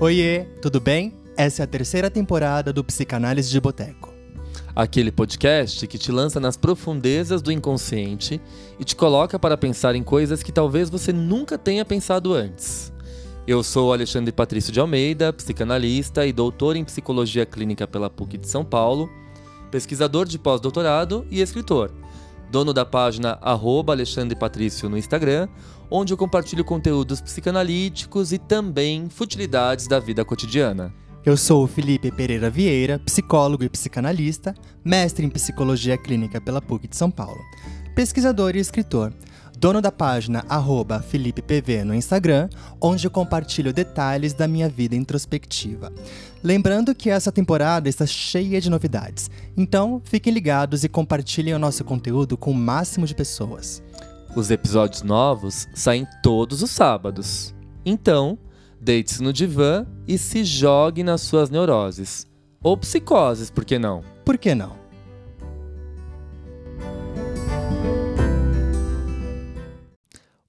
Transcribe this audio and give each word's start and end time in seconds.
Oiê, 0.00 0.44
tudo 0.62 0.80
bem? 0.80 1.12
Essa 1.36 1.62
é 1.62 1.64
a 1.64 1.66
terceira 1.66 2.08
temporada 2.08 2.72
do 2.72 2.84
Psicanálise 2.84 3.50
de 3.50 3.60
Boteco. 3.60 4.14
Aquele 4.72 5.10
podcast 5.10 5.84
que 5.88 5.98
te 5.98 6.12
lança 6.12 6.38
nas 6.38 6.56
profundezas 6.56 7.42
do 7.42 7.50
inconsciente 7.50 8.40
e 8.78 8.84
te 8.84 8.94
coloca 8.94 9.40
para 9.40 9.56
pensar 9.56 9.96
em 9.96 10.04
coisas 10.04 10.40
que 10.40 10.52
talvez 10.52 10.88
você 10.88 11.12
nunca 11.12 11.58
tenha 11.58 11.84
pensado 11.84 12.32
antes. 12.32 12.92
Eu 13.44 13.60
sou 13.64 13.92
Alexandre 13.92 14.30
Patrício 14.30 14.72
de 14.72 14.78
Almeida, 14.78 15.32
psicanalista 15.32 16.24
e 16.24 16.32
doutor 16.32 16.76
em 16.76 16.84
psicologia 16.84 17.44
clínica 17.44 17.84
pela 17.84 18.08
PUC 18.08 18.38
de 18.38 18.48
São 18.48 18.64
Paulo, 18.64 19.10
pesquisador 19.68 20.26
de 20.26 20.38
pós-doutorado 20.38 21.26
e 21.28 21.40
escritor. 21.40 21.90
Dono 22.50 22.72
da 22.72 22.84
página 22.84 23.38
Alexandre 23.42 24.36
Patrício 24.36 24.88
no 24.88 24.96
Instagram, 24.96 25.48
onde 25.90 26.12
eu 26.12 26.16
compartilho 26.16 26.64
conteúdos 26.64 27.20
psicanalíticos 27.20 28.32
e 28.32 28.38
também 28.38 29.08
futilidades 29.08 29.86
da 29.86 29.98
vida 29.98 30.24
cotidiana. 30.24 30.92
Eu 31.24 31.36
sou 31.36 31.64
o 31.64 31.66
Felipe 31.66 32.10
Pereira 32.10 32.48
Vieira, 32.48 32.98
psicólogo 33.00 33.64
e 33.64 33.68
psicanalista, 33.68 34.54
mestre 34.84 35.26
em 35.26 35.28
psicologia 35.28 35.98
clínica 35.98 36.40
pela 36.40 36.62
PUC 36.62 36.88
de 36.88 36.96
São 36.96 37.10
Paulo, 37.10 37.40
pesquisador 37.94 38.56
e 38.56 38.60
escritor, 38.60 39.12
dono 39.58 39.82
da 39.82 39.90
página 39.90 40.44
arroba 40.48 41.02
FelipePV 41.02 41.82
no 41.82 41.92
Instagram, 41.92 42.48
onde 42.80 43.06
eu 43.06 43.10
compartilho 43.10 43.72
detalhes 43.72 44.32
da 44.32 44.46
minha 44.46 44.68
vida 44.68 44.94
introspectiva. 44.94 45.92
Lembrando 46.44 46.94
que 46.94 47.10
essa 47.10 47.32
temporada 47.32 47.88
está 47.88 48.06
cheia 48.06 48.60
de 48.60 48.70
novidades, 48.70 49.28
então 49.56 50.00
fiquem 50.04 50.32
ligados 50.32 50.84
e 50.84 50.88
compartilhem 50.88 51.54
o 51.54 51.58
nosso 51.58 51.84
conteúdo 51.84 52.36
com 52.36 52.52
o 52.52 52.54
máximo 52.54 53.04
de 53.04 53.16
pessoas. 53.16 53.82
Os 54.36 54.48
episódios 54.50 55.02
novos 55.02 55.66
saem 55.74 56.06
todos 56.22 56.62
os 56.62 56.70
sábados. 56.70 57.52
Então, 57.84 58.38
deite-se 58.80 59.20
no 59.20 59.32
divã 59.32 59.84
e 60.06 60.16
se 60.16 60.44
jogue 60.44 61.02
nas 61.02 61.22
suas 61.22 61.50
neuroses. 61.50 62.28
Ou 62.62 62.76
psicoses, 62.76 63.50
por 63.50 63.64
que 63.64 63.76
não? 63.78 64.04
Por 64.24 64.38
que 64.38 64.54
não? 64.54 64.87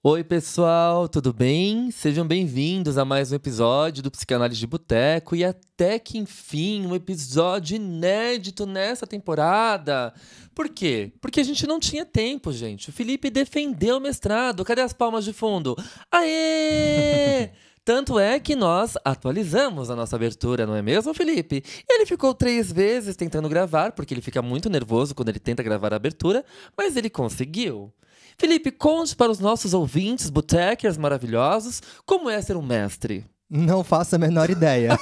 Oi, 0.02 0.24
pessoal, 0.24 1.10
tudo 1.10 1.34
bem? 1.34 1.92
Sejam 1.92 2.26
bem-vindos 2.26 2.98
a 2.98 3.04
mais 3.04 3.34
um 3.34 3.36
episódio 3.36 4.02
do 4.02 4.10
Psicanálise 4.10 4.58
de 4.58 4.66
Boteco 4.66 5.36
e 5.36 5.44
até 5.44 6.00
que 6.00 6.18
enfim, 6.18 6.88
um 6.88 6.96
episódio 6.96 7.76
inédito 7.76 8.66
nessa 8.66 9.06
temporada. 9.06 10.14
Por 10.56 10.70
quê? 10.70 11.12
Porque 11.20 11.42
a 11.42 11.44
gente 11.44 11.68
não 11.68 11.82
tinha 11.82 12.06
tempo, 12.06 12.54
gente. 12.54 12.88
O 12.90 12.94
Felipe 12.94 13.30
defendeu 13.30 13.98
o 13.98 14.00
mestrado. 14.00 14.64
Cadê 14.64 14.80
as 14.80 14.94
palmas 14.94 15.26
de 15.26 15.34
fundo? 15.34 15.76
Aê! 16.10 17.50
Tanto 17.84 18.18
é 18.18 18.40
que 18.40 18.56
nós 18.56 18.96
atualizamos 19.04 19.90
a 19.90 19.98
nossa 19.98 20.16
abertura, 20.16 20.66
não 20.66 20.76
é 20.78 20.82
mesmo, 20.82 21.14
Felipe? 21.14 21.62
Ele 21.90 22.06
ficou 22.06 22.34
três 22.34 22.72
vezes 22.72 23.18
tentando 23.18 23.50
gravar, 23.50 23.92
porque 23.92 24.14
ele 24.14 24.22
fica 24.22 24.42
muito 24.42 24.70
nervoso 24.70 25.14
quando 25.14 25.28
ele 25.28 25.40
tenta 25.40 25.62
gravar 25.62 25.92
a 25.92 25.98
abertura, 25.98 26.46
mas 26.78 26.96
ele 26.96 27.10
conseguiu. 27.10 27.92
Felipe, 28.40 28.72
conte 28.72 29.16
para 29.18 29.30
os 29.30 29.40
nossos 29.40 29.74
ouvintes, 29.74 30.30
botecers 30.30 30.98
maravilhosos, 30.98 31.82
como 32.06 32.30
é 32.30 32.42
ser 32.42 32.56
um 32.56 32.62
mestre. 32.62 33.26
Não 33.50 33.84
faço 33.84 34.16
a 34.16 34.18
menor 34.18 34.50
ideia. 34.50 34.98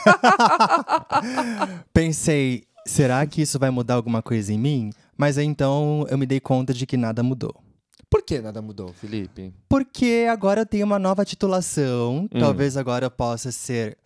Pensei, 1.93 2.63
será 2.83 3.23
que 3.27 3.43
isso 3.43 3.59
vai 3.59 3.69
mudar 3.69 3.93
alguma 3.93 4.23
coisa 4.23 4.51
em 4.51 4.57
mim? 4.57 4.89
Mas 5.15 5.37
aí, 5.37 5.45
então 5.45 6.03
eu 6.09 6.17
me 6.17 6.25
dei 6.25 6.39
conta 6.39 6.73
de 6.73 6.87
que 6.87 6.97
nada 6.97 7.21
mudou. 7.21 7.53
Por 8.09 8.23
que 8.23 8.39
nada 8.39 8.59
mudou, 8.59 8.91
Felipe? 8.93 9.53
Porque 9.69 10.25
agora 10.31 10.61
eu 10.61 10.65
tenho 10.65 10.85
uma 10.85 10.97
nova 10.97 11.23
titulação. 11.23 12.27
Hum. 12.33 12.39
Talvez 12.39 12.75
agora 12.75 13.05
eu 13.05 13.11
possa 13.11 13.51
ser 13.51 13.97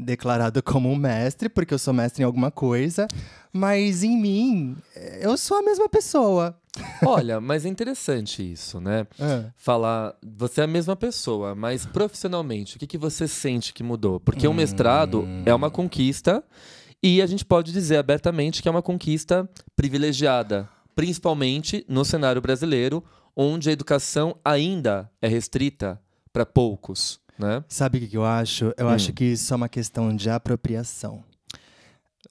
declarado 0.00 0.62
como 0.62 0.88
um 0.90 0.96
mestre, 0.96 1.48
porque 1.48 1.74
eu 1.74 1.78
sou 1.78 1.92
mestre 1.92 2.22
em 2.22 2.24
alguma 2.24 2.50
coisa. 2.50 3.06
Mas 3.52 4.02
em 4.02 4.16
mim, 4.16 4.76
eu 5.20 5.36
sou 5.36 5.58
a 5.58 5.62
mesma 5.62 5.88
pessoa. 5.88 6.56
Olha, 7.04 7.40
mas 7.40 7.64
é 7.64 7.68
interessante 7.68 8.52
isso, 8.52 8.80
né? 8.80 9.06
É. 9.18 9.44
Falar, 9.56 10.14
você 10.22 10.60
é 10.60 10.64
a 10.64 10.66
mesma 10.66 10.96
pessoa, 10.96 11.54
mas 11.54 11.86
profissionalmente, 11.86 12.76
o 12.76 12.78
que, 12.78 12.86
que 12.86 12.98
você 12.98 13.28
sente 13.28 13.72
que 13.72 13.82
mudou? 13.82 14.20
Porque 14.20 14.46
o 14.46 14.50
hum. 14.50 14.52
um 14.52 14.56
mestrado 14.56 15.28
é 15.44 15.54
uma 15.54 15.70
conquista 15.70 16.42
e 17.02 17.22
a 17.22 17.26
gente 17.26 17.44
pode 17.44 17.72
dizer 17.72 17.96
abertamente 17.96 18.60
que 18.62 18.68
é 18.68 18.70
uma 18.70 18.82
conquista 18.82 19.48
privilegiada, 19.76 20.68
principalmente 20.94 21.84
no 21.88 22.04
cenário 22.04 22.42
brasileiro, 22.42 23.04
onde 23.36 23.70
a 23.70 23.72
educação 23.72 24.36
ainda 24.44 25.10
é 25.22 25.28
restrita 25.28 26.00
para 26.32 26.44
poucos. 26.44 27.20
Né? 27.38 27.62
Sabe 27.68 27.98
o 27.98 28.08
que 28.08 28.16
eu 28.16 28.24
acho? 28.24 28.74
Eu 28.76 28.86
hum. 28.86 28.90
acho 28.90 29.12
que 29.12 29.24
isso 29.24 29.52
é 29.52 29.56
uma 29.56 29.68
questão 29.68 30.14
de 30.14 30.28
apropriação. 30.28 31.22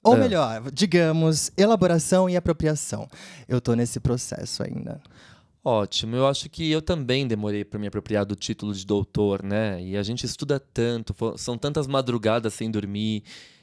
Ou 0.08 0.16
é. 0.16 0.20
melhor, 0.20 0.70
digamos, 0.72 1.50
elaboração 1.56 2.28
e 2.28 2.36
apropriação. 2.36 3.08
Eu 3.48 3.60
tô 3.60 3.74
nesse 3.74 4.00
processo 4.00 4.62
ainda. 4.62 5.00
Ótimo. 5.64 6.16
Eu 6.16 6.26
acho 6.26 6.48
que 6.48 6.70
eu 6.70 6.80
também 6.80 7.26
demorei 7.26 7.64
para 7.64 7.78
me 7.78 7.86
apropriar 7.86 8.24
do 8.24 8.34
título 8.34 8.72
de 8.72 8.86
doutor, 8.86 9.42
né? 9.42 9.82
E 9.82 9.96
a 9.96 10.02
gente 10.02 10.24
estuda 10.24 10.58
tanto, 10.58 11.14
são 11.36 11.58
tantas 11.58 11.86
madrugadas 11.86 12.54
sem 12.54 12.70
dormir, 12.70 13.22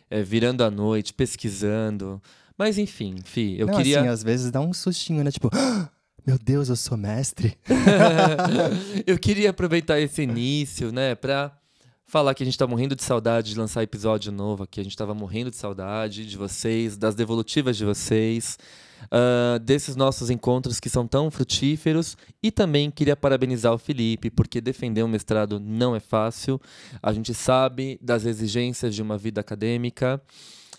é, 0.09 0.21
virando 0.21 0.63
à 0.63 0.69
noite, 0.69 1.13
pesquisando. 1.13 2.21
Mas 2.57 2.77
enfim, 2.77 3.15
Fi, 3.23 3.59
eu 3.59 3.67
Não, 3.67 3.75
queria. 3.75 4.01
Assim, 4.01 4.09
às 4.09 4.23
vezes 4.23 4.51
dá 4.51 4.61
um 4.61 4.73
sustinho, 4.73 5.23
né? 5.23 5.31
Tipo, 5.31 5.49
ah, 5.53 5.89
meu 6.25 6.37
Deus, 6.37 6.69
eu 6.69 6.75
sou 6.75 6.97
mestre. 6.97 7.57
eu 9.07 9.17
queria 9.17 9.49
aproveitar 9.49 9.99
esse 9.99 10.21
início, 10.21 10.91
né, 10.91 11.15
pra 11.15 11.57
falar 12.05 12.35
que 12.35 12.43
a 12.43 12.45
gente 12.45 12.57
tá 12.57 12.67
morrendo 12.67 12.95
de 12.95 13.03
saudade 13.03 13.51
de 13.51 13.59
lançar 13.59 13.83
episódio 13.83 14.31
novo 14.31 14.63
aqui. 14.63 14.79
A 14.79 14.83
gente 14.83 14.95
tava 14.95 15.13
morrendo 15.13 15.49
de 15.49 15.57
saudade 15.57 16.25
de 16.25 16.37
vocês, 16.37 16.97
das 16.97 17.15
devolutivas 17.15 17.75
de 17.75 17.83
vocês, 17.83 18.57
uh, 19.05 19.59
desses 19.59 19.95
nossos 19.95 20.29
encontros 20.29 20.79
que 20.79 20.89
são 20.89 21.07
tão 21.07 21.31
frutíferos. 21.31 22.15
E 22.41 22.51
também 22.51 22.91
queria 22.91 23.15
parabenizar 23.15 23.73
o 23.73 23.77
Felipe, 23.77 24.29
porque 24.29 24.61
defender 24.61 25.03
um 25.03 25.07
mestrado 25.07 25.59
não 25.59 25.95
é 25.95 25.99
fácil. 25.99 26.61
A 27.01 27.11
gente 27.11 27.33
sabe 27.33 27.99
das 28.01 28.25
exigências 28.25 28.93
de 28.93 29.01
uma 29.01 29.17
vida 29.17 29.41
acadêmica. 29.41 30.21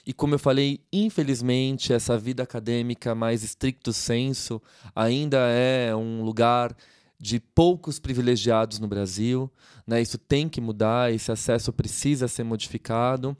E 0.07 0.13
como 0.13 0.37
eu 0.37 0.39
falei, 0.39 0.81
infelizmente, 0.93 1.93
essa 1.93 2.17
vida 2.17 2.45
acadêmica 2.45 3.13
mais 3.13 3.43
estricto 3.43 3.93
senso 3.93 4.63
ainda 4.95 5.39
é 5.49 5.95
um 5.97 6.23
lugar 6.23 6.73
de 7.19 7.41
poucos 7.41 7.99
privilegiados 7.99 8.79
no 8.79 8.89
Brasil. 8.89 9.51
Né? 9.87 10.01
Isso 10.01 10.19
tem 10.19 10.49
que 10.49 10.61
mudar, 10.61 11.13
esse 11.13 11.31
acesso 11.33 11.73
precisa 11.73 12.29
ser 12.29 12.45
modificado. 12.45 13.37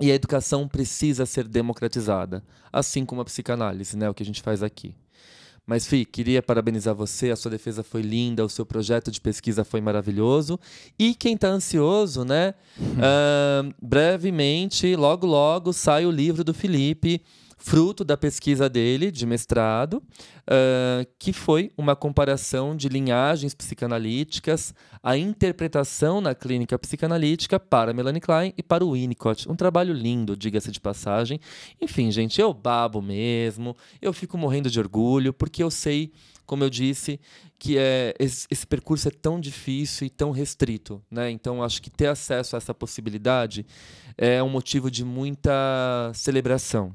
E 0.00 0.10
a 0.10 0.14
educação 0.14 0.68
precisa 0.68 1.24
ser 1.24 1.48
democratizada, 1.48 2.44
assim 2.70 3.06
como 3.06 3.22
a 3.22 3.24
psicanálise, 3.24 3.96
né? 3.96 4.10
o 4.10 4.14
que 4.14 4.22
a 4.22 4.26
gente 4.26 4.42
faz 4.42 4.62
aqui. 4.62 4.94
Mas, 5.66 5.84
Fi, 5.86 6.04
queria 6.04 6.40
parabenizar 6.40 6.94
você, 6.94 7.30
a 7.30 7.36
sua 7.36 7.50
defesa 7.50 7.82
foi 7.82 8.00
linda, 8.00 8.44
o 8.44 8.48
seu 8.48 8.64
projeto 8.64 9.10
de 9.10 9.20
pesquisa 9.20 9.64
foi 9.64 9.80
maravilhoso. 9.80 10.60
E 10.96 11.12
quem 11.12 11.34
está 11.34 11.48
ansioso, 11.48 12.24
né? 12.24 12.54
Uh, 12.96 13.74
brevemente, 13.80 14.94
logo, 14.96 15.26
logo, 15.26 15.72
sai 15.72 16.06
o 16.06 16.10
livro 16.10 16.44
do 16.44 16.54
Felipe 16.54 17.22
fruto 17.56 18.04
da 18.04 18.16
pesquisa 18.16 18.68
dele 18.68 19.10
de 19.10 19.24
mestrado, 19.24 19.94
uh, 19.94 21.06
que 21.18 21.32
foi 21.32 21.70
uma 21.76 21.96
comparação 21.96 22.76
de 22.76 22.88
linhagens 22.88 23.54
psicanalíticas, 23.54 24.74
a 25.02 25.16
interpretação 25.16 26.20
na 26.20 26.34
clínica 26.34 26.78
psicanalítica 26.78 27.58
para 27.58 27.94
Melanie 27.94 28.20
Klein 28.20 28.52
e 28.56 28.62
para 28.62 28.84
o 28.84 28.92
Winnicott. 28.92 29.50
Um 29.50 29.56
trabalho 29.56 29.94
lindo, 29.94 30.36
diga-se 30.36 30.70
de 30.70 30.80
passagem. 30.80 31.40
Enfim, 31.80 32.10
gente, 32.10 32.40
eu 32.40 32.52
babo 32.52 33.00
mesmo, 33.00 33.76
eu 34.00 34.12
fico 34.12 34.36
morrendo 34.36 34.70
de 34.70 34.78
orgulho, 34.78 35.32
porque 35.32 35.62
eu 35.62 35.70
sei 35.70 36.12
como 36.46 36.62
eu 36.62 36.70
disse, 36.70 37.18
que 37.58 37.76
é 37.76 38.14
esse, 38.20 38.46
esse, 38.48 38.64
percurso 38.64 39.08
é 39.08 39.10
tão 39.10 39.40
difícil 39.40 40.06
e 40.06 40.10
tão 40.10 40.30
restrito, 40.30 41.02
né? 41.10 41.28
Então 41.28 41.60
acho 41.60 41.82
que 41.82 41.90
ter 41.90 42.06
acesso 42.06 42.54
a 42.54 42.58
essa 42.58 42.72
possibilidade 42.72 43.66
é 44.16 44.40
um 44.40 44.48
motivo 44.48 44.88
de 44.88 45.04
muita 45.04 46.12
celebração. 46.14 46.92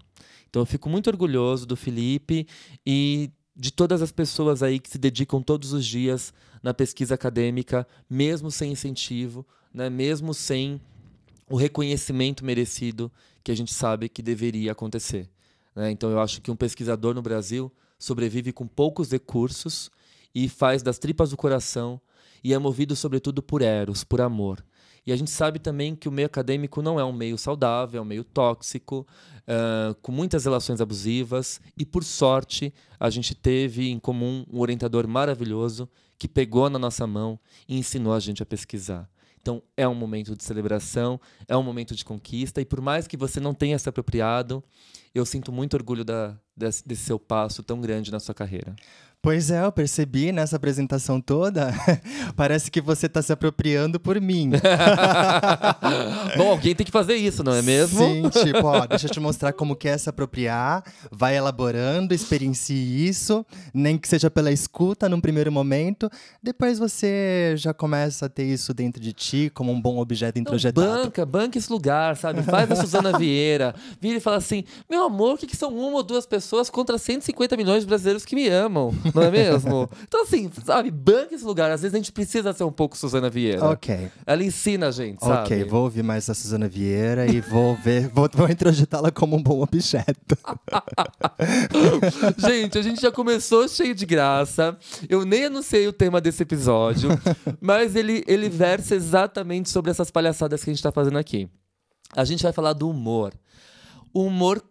Então 0.52 0.64
eu 0.64 0.66
fico 0.66 0.90
muito 0.90 1.10
orgulhoso 1.10 1.66
do 1.66 1.78
Felipe 1.78 2.46
e 2.86 3.32
de 3.56 3.72
todas 3.72 4.02
as 4.02 4.12
pessoas 4.12 4.62
aí 4.62 4.80
que 4.80 4.90
se 4.90 4.98
dedicam 4.98 5.42
todos 5.42 5.72
os 5.72 5.86
dias 5.86 6.34
na 6.62 6.74
pesquisa 6.74 7.16
acadêmica, 7.16 7.88
mesmo 8.10 8.52
sem 8.52 8.74
incentivo, 8.74 9.48
né? 9.74 9.90
mesmo 9.90 10.34
sem 10.34 10.82
o 11.50 11.56
reconhecimento 11.56 12.44
merecido 12.44 13.10
que 13.42 13.50
a 13.50 13.56
gente 13.56 13.74
sabe 13.74 14.10
que 14.10 14.22
deveria 14.22 14.74
acontecer. 14.74 15.30
Né? 15.74 15.90
Então 15.90 16.12
eu 16.12 16.20
acho 16.20 16.42
que 16.42 16.52
um 16.52 16.56
pesquisador 16.56 17.16
no 17.16 17.22
Brasil 17.22 17.72
sobrevive 17.98 18.52
com 18.52 18.68
poucos 18.68 19.10
recursos 19.10 19.90
e 20.36 20.50
faz 20.50 20.84
das 20.84 21.00
tripas 21.00 21.30
do 21.30 21.38
coração 21.38 22.00
e 22.44 22.54
é 22.54 22.60
movido 22.60 22.94
sobretudo 22.94 23.42
por 23.42 23.62
eros, 23.62 24.04
por 24.04 24.20
amor. 24.20 24.62
E 25.06 25.12
a 25.12 25.16
gente 25.16 25.32
sabe 25.32 25.60
também 25.60 25.96
que 25.96 26.08
o 26.08 26.12
meio 26.12 26.28
acadêmico 26.28 26.82
não 26.82 27.00
é 27.00 27.04
um 27.04 27.14
meio 27.14 27.38
saudável, 27.38 28.00
é 28.00 28.02
um 28.02 28.06
meio 28.06 28.24
tóxico, 28.24 29.08
uh, 29.42 29.96
com 30.02 30.12
muitas 30.12 30.46
relações 30.46 30.80
abusivas. 30.80 31.60
E 31.78 31.86
por 31.86 32.04
sorte, 32.04 32.74
a 33.00 33.10
gente 33.10 33.34
teve 33.34 33.90
em 33.90 34.00
comum 34.00 34.46
um 34.52 34.60
orientador 34.60 35.08
maravilhoso 35.08 35.90
que 36.20 36.28
pegou 36.28 36.70
na 36.70 36.78
nossa 36.78 37.08
mão 37.08 37.40
e 37.68 37.78
ensinou 37.78 38.14
a 38.14 38.20
gente 38.20 38.44
a 38.44 38.46
pesquisar. 38.46 39.10
Então 39.42 39.64
é 39.76 39.88
um 39.88 39.96
momento 39.96 40.36
de 40.36 40.44
celebração, 40.44 41.20
é 41.48 41.58
um 41.58 41.64
momento 41.64 41.96
de 41.96 42.06
conquista, 42.06 42.62
e 42.62 42.66
por 42.66 42.80
mais 42.80 43.08
que 43.08 43.18
você 43.18 43.40
não 43.40 43.56
tenha 43.56 43.80
se 43.80 43.90
apropriado, 43.90 44.64
eu 45.16 45.26
sinto 45.26 45.52
muito 45.52 45.74
orgulho 45.74 46.06
da, 46.06 46.38
desse, 46.56 46.88
desse 46.88 47.06
seu 47.06 47.20
passo 47.20 47.64
tão 47.64 47.82
grande 47.82 48.12
na 48.12 48.20
sua 48.20 48.36
carreira. 48.36 48.76
Pois 49.24 49.52
é, 49.52 49.64
eu 49.64 49.72
percebi 49.72 50.32
nessa 50.32 50.56
apresentação 50.56 51.22
toda. 51.22 51.72
Parece 52.36 52.72
que 52.72 52.82
você 52.82 53.06
está 53.06 53.22
se 53.22 53.32
apropriando 53.32 54.00
por 54.00 54.20
mim. 54.20 54.50
Bom, 56.36 56.50
alguém 56.50 56.74
tem 56.74 56.84
que 56.84 56.92
fazer 56.92 57.14
isso, 57.18 57.44
não 57.44 57.54
é 57.54 57.62
mesmo? 57.62 58.00
Sim, 58.00 58.30
tipo, 58.30 58.66
ó, 58.66 58.88
deixa 58.88 59.06
eu 59.06 59.12
te 59.12 59.20
mostrar 59.20 59.54
como 59.54 59.76
que 59.76 59.88
é 59.88 59.96
se 59.96 60.10
apropriar. 60.10 60.84
Vai 61.12 61.38
elaborando, 61.38 62.16
experiencie 62.16 63.08
isso, 63.08 63.46
nem 63.72 63.96
que 63.96 64.08
seja 64.08 64.32
pela 64.32 64.52
escuta 64.52 65.08
num 65.08 65.22
primeiro 65.22 65.52
momento. 65.52 66.10
Depois 66.42 66.80
você 66.80 67.54
já 67.58 67.76
começa 67.76 68.26
a 68.26 68.30
ter 68.30 68.46
isso 68.46 68.74
dentro 68.74 69.00
de 69.00 69.14
ti 69.14 69.52
como 69.54 69.72
um 69.72 69.80
bom 69.80 70.00
objeto 70.00 70.40
introjetado. 70.40 70.88
Não, 70.88 71.04
banca, 71.04 71.26
banca 71.28 71.60
esse 71.60 71.72
lugar, 71.72 72.18
sabe? 72.18 72.42
Faz 72.42 72.72
a 72.72 72.76
Suzana 72.76 73.16
Vieira. 73.20 73.76
Vira 74.02 74.18
e 74.18 74.20
fala 74.20 74.38
assim: 74.38 74.64
meu 74.90 75.04
amor, 75.04 75.36
o 75.36 75.38
que, 75.38 75.46
que 75.46 75.56
são 75.56 75.70
uma 75.70 75.98
ou 75.98 76.04
duas 76.04 76.26
pessoas 76.26 76.72
contra 76.72 76.98
150 76.98 77.56
milhões 77.56 77.82
de 77.82 77.88
brasileiros 77.88 78.26
que 78.26 78.34
me 78.34 78.48
amam? 78.48 78.92
Não 79.14 79.24
é 79.24 79.32
mesmo? 79.32 79.90
então, 80.04 80.24
assim, 80.24 80.50
sabe, 80.64 80.92
banque 80.92 81.36
esse 81.36 81.46
lugar. 81.46 81.72
Às 81.72 81.82
vezes 81.82 81.94
a 81.96 81.98
gente 81.98 82.12
precisa 82.12 82.54
ser 82.54 82.64
um 82.64 82.72
pouco 82.72 82.98
Suzana 82.98 83.30
Vieira. 83.30 83.66
Ok. 83.66 84.10
Ela 84.26 84.44
ensina 84.44 84.88
a 84.88 84.92
gente, 84.92 85.20
sabe? 85.24 85.42
Ok, 85.42 85.64
vou 85.66 85.84
ouvir 85.84 86.04
mais 86.04 86.30
a 86.30 86.34
Suzana 86.34 86.68
Vieira 86.68 87.26
e 87.28 87.42
vou 87.42 87.76
ver, 87.76 88.08
vou, 88.10 88.30
vou 88.34 88.50
introjetá-la 88.50 89.12
como 89.12 89.36
um 89.36 89.44
bom 89.44 89.62
objeto. 89.62 90.38
gente, 92.38 92.78
a 92.78 92.82
gente 92.82 93.02
já 93.02 93.12
começou 93.12 93.68
cheio 93.68 93.96
de 93.96 94.06
graça. 94.06 94.78
Eu 95.10 95.26
nem 95.26 95.46
anunciei 95.46 95.88
o 95.88 95.94
tema 95.94 96.22
desse 96.22 96.44
episódio, 96.44 97.10
mas 97.60 97.96
ele, 97.96 98.24
ele 98.28 98.50
versa 98.50 98.96
exatamente 98.96 99.70
sobre 99.70 99.92
essas 99.92 100.12
palhaçadas 100.12 100.64
que 100.64 100.70
a 100.70 100.74
gente 100.74 100.84
tá 100.84 100.92
fazendo 100.92 101.18
aqui. 101.18 101.50
A 102.16 102.26
gente 102.26 102.44
vai 102.44 102.52
falar 102.52 102.74
do 102.74 102.90
humor. 102.90 103.34
O 104.14 104.24
humor 104.26 104.62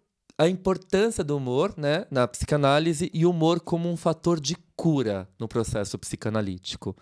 a 0.40 0.48
importância 0.48 1.22
do 1.22 1.36
humor 1.36 1.74
né, 1.76 2.06
na 2.10 2.26
psicanálise 2.26 3.10
e 3.12 3.26
o 3.26 3.30
humor 3.30 3.60
como 3.60 3.90
um 3.90 3.96
fator 3.96 4.40
de 4.40 4.56
cura 4.74 5.28
no 5.38 5.46
processo 5.46 5.98
psicanalítico. 5.98 6.96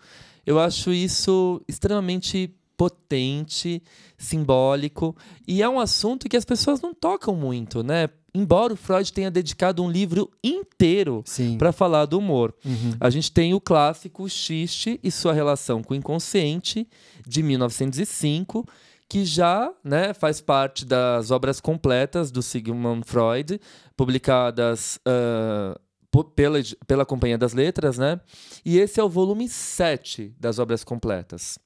Eu 0.45 0.59
acho 0.59 0.91
isso 0.91 1.61
extremamente 1.65 2.53
potente, 2.75 3.81
simbólico, 4.17 5.15
e 5.47 5.61
é 5.61 5.69
um 5.69 5.79
assunto 5.79 6.27
que 6.27 6.35
as 6.35 6.43
pessoas 6.43 6.81
não 6.81 6.93
tocam 6.93 7.33
muito, 7.33 7.81
né? 7.81 8.09
Embora 8.35 8.73
o 8.73 8.75
Freud 8.75 9.11
tenha 9.13 9.31
dedicado 9.31 9.81
um 9.81 9.89
livro 9.89 10.29
inteiro 10.43 11.23
para 11.57 11.71
falar 11.71 12.07
do 12.07 12.19
humor. 12.19 12.53
Uhum. 12.65 12.91
A 12.99 13.09
gente 13.09 13.31
tem 13.31 13.53
o 13.53 13.61
clássico 13.61 14.29
Xiste 14.29 14.99
e 15.01 15.09
sua 15.09 15.31
relação 15.31 15.81
com 15.81 15.93
o 15.93 15.97
inconsciente, 15.97 16.85
de 17.25 17.41
1905, 17.41 18.65
que 19.09 19.25
já 19.25 19.73
né, 19.83 20.13
faz 20.13 20.39
parte 20.39 20.85
das 20.85 21.31
obras 21.31 21.59
completas 21.59 22.29
do 22.29 22.43
Sigmund 22.43 23.03
Freud, 23.07 23.59
publicadas 23.97 24.99
uh, 25.07 26.23
pela, 26.35 26.59
pela 26.85 27.05
Companhia 27.05 27.37
das 27.37 27.53
Letras, 27.53 27.97
né? 27.97 28.21
E 28.63 28.77
esse 28.77 28.99
é 28.99 29.03
o 29.03 29.09
volume 29.09 29.49
7 29.49 30.35
das 30.39 30.59
obras 30.59 30.83
completas. 30.83 31.57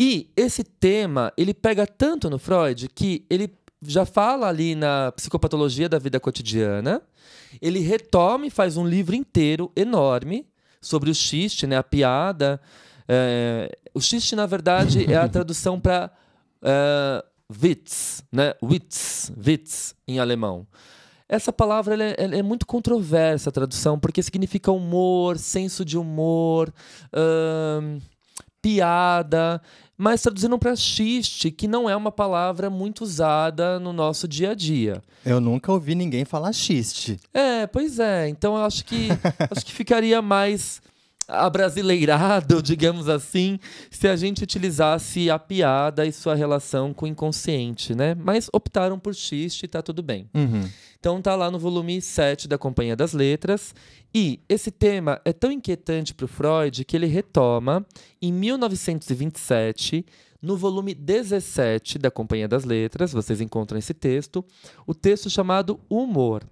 E 0.00 0.32
esse 0.34 0.64
tema, 0.64 1.32
ele 1.36 1.52
pega 1.52 1.86
tanto 1.86 2.30
no 2.30 2.38
Freud 2.38 2.88
que 2.88 3.26
ele 3.28 3.54
já 3.82 4.06
fala 4.06 4.48
ali 4.48 4.74
na 4.74 5.12
psicopatologia 5.12 5.88
da 5.88 5.98
vida 5.98 6.18
cotidiana, 6.18 7.02
ele 7.60 7.80
retoma 7.80 8.46
e 8.46 8.50
faz 8.50 8.78
um 8.78 8.86
livro 8.86 9.14
inteiro 9.14 9.70
enorme 9.76 10.46
sobre 10.80 11.10
o 11.10 11.14
xiste, 11.14 11.66
né, 11.66 11.76
a 11.76 11.82
piada, 11.82 12.60
é, 13.08 13.70
o 13.96 14.00
xiste, 14.00 14.36
na 14.36 14.44
verdade, 14.44 15.10
é 15.10 15.16
a 15.16 15.26
tradução 15.28 15.80
para 15.80 16.10
uh, 16.62 17.26
Witz, 17.62 18.22
né? 18.30 18.52
Witz, 18.62 19.32
Witz 19.34 19.94
em 20.06 20.18
alemão. 20.18 20.66
Essa 21.26 21.50
palavra 21.50 21.94
ela 21.94 22.04
é, 22.04 22.14
ela 22.18 22.36
é, 22.36 22.42
muito 22.42 22.66
controversa 22.66 23.48
a 23.48 23.52
tradução, 23.52 23.98
porque 23.98 24.22
significa 24.22 24.70
humor, 24.70 25.38
senso 25.38 25.82
de 25.82 25.96
humor, 25.96 26.72
uh, 27.08 28.00
piada, 28.60 29.62
mas 29.96 30.20
traduzindo 30.20 30.58
para 30.58 30.76
xiste, 30.76 31.50
que 31.50 31.66
não 31.66 31.88
é 31.88 31.96
uma 31.96 32.12
palavra 32.12 32.68
muito 32.68 33.02
usada 33.02 33.80
no 33.80 33.94
nosso 33.94 34.28
dia 34.28 34.50
a 34.50 34.54
dia. 34.54 35.02
Eu 35.24 35.40
nunca 35.40 35.72
ouvi 35.72 35.94
ninguém 35.94 36.26
falar 36.26 36.52
xiste. 36.52 37.18
É, 37.32 37.66
pois 37.66 37.98
é. 37.98 38.28
Então 38.28 38.56
eu 38.56 38.64
acho 38.64 38.84
que 38.84 39.08
acho 39.50 39.64
que 39.64 39.72
ficaria 39.72 40.20
mais 40.20 40.82
abrasileirado, 41.28 42.62
digamos 42.62 43.08
assim, 43.08 43.58
se 43.90 44.06
a 44.08 44.16
gente 44.16 44.44
utilizasse 44.44 45.30
a 45.30 45.38
piada 45.38 46.06
e 46.06 46.12
sua 46.12 46.34
relação 46.34 46.94
com 46.94 47.04
o 47.04 47.08
inconsciente, 47.08 47.94
né? 47.94 48.14
Mas 48.14 48.48
optaram 48.52 48.98
por 48.98 49.14
xiste 49.14 49.64
e 49.64 49.68
tá 49.68 49.82
tudo 49.82 50.02
bem. 50.02 50.28
Uhum. 50.34 50.68
Então 50.98 51.20
tá 51.20 51.34
lá 51.34 51.50
no 51.50 51.58
volume 51.58 52.00
7 52.00 52.48
da 52.48 52.58
Companhia 52.58 52.96
das 52.96 53.12
Letras. 53.12 53.74
E 54.14 54.40
esse 54.48 54.70
tema 54.70 55.20
é 55.24 55.32
tão 55.32 55.52
inquietante 55.52 56.14
para 56.14 56.24
o 56.24 56.28
Freud 56.28 56.84
que 56.84 56.96
ele 56.96 57.06
retoma 57.06 57.84
em 58.20 58.32
1927 58.32 60.06
no 60.40 60.56
volume 60.56 60.94
17 60.94 61.98
da 61.98 62.10
Companhia 62.10 62.46
das 62.46 62.64
Letras, 62.64 63.12
vocês 63.12 63.40
encontram 63.40 63.78
esse 63.78 63.92
texto, 63.92 64.44
o 64.86 64.94
texto 64.94 65.28
chamado 65.28 65.80
Humor. 65.88 66.44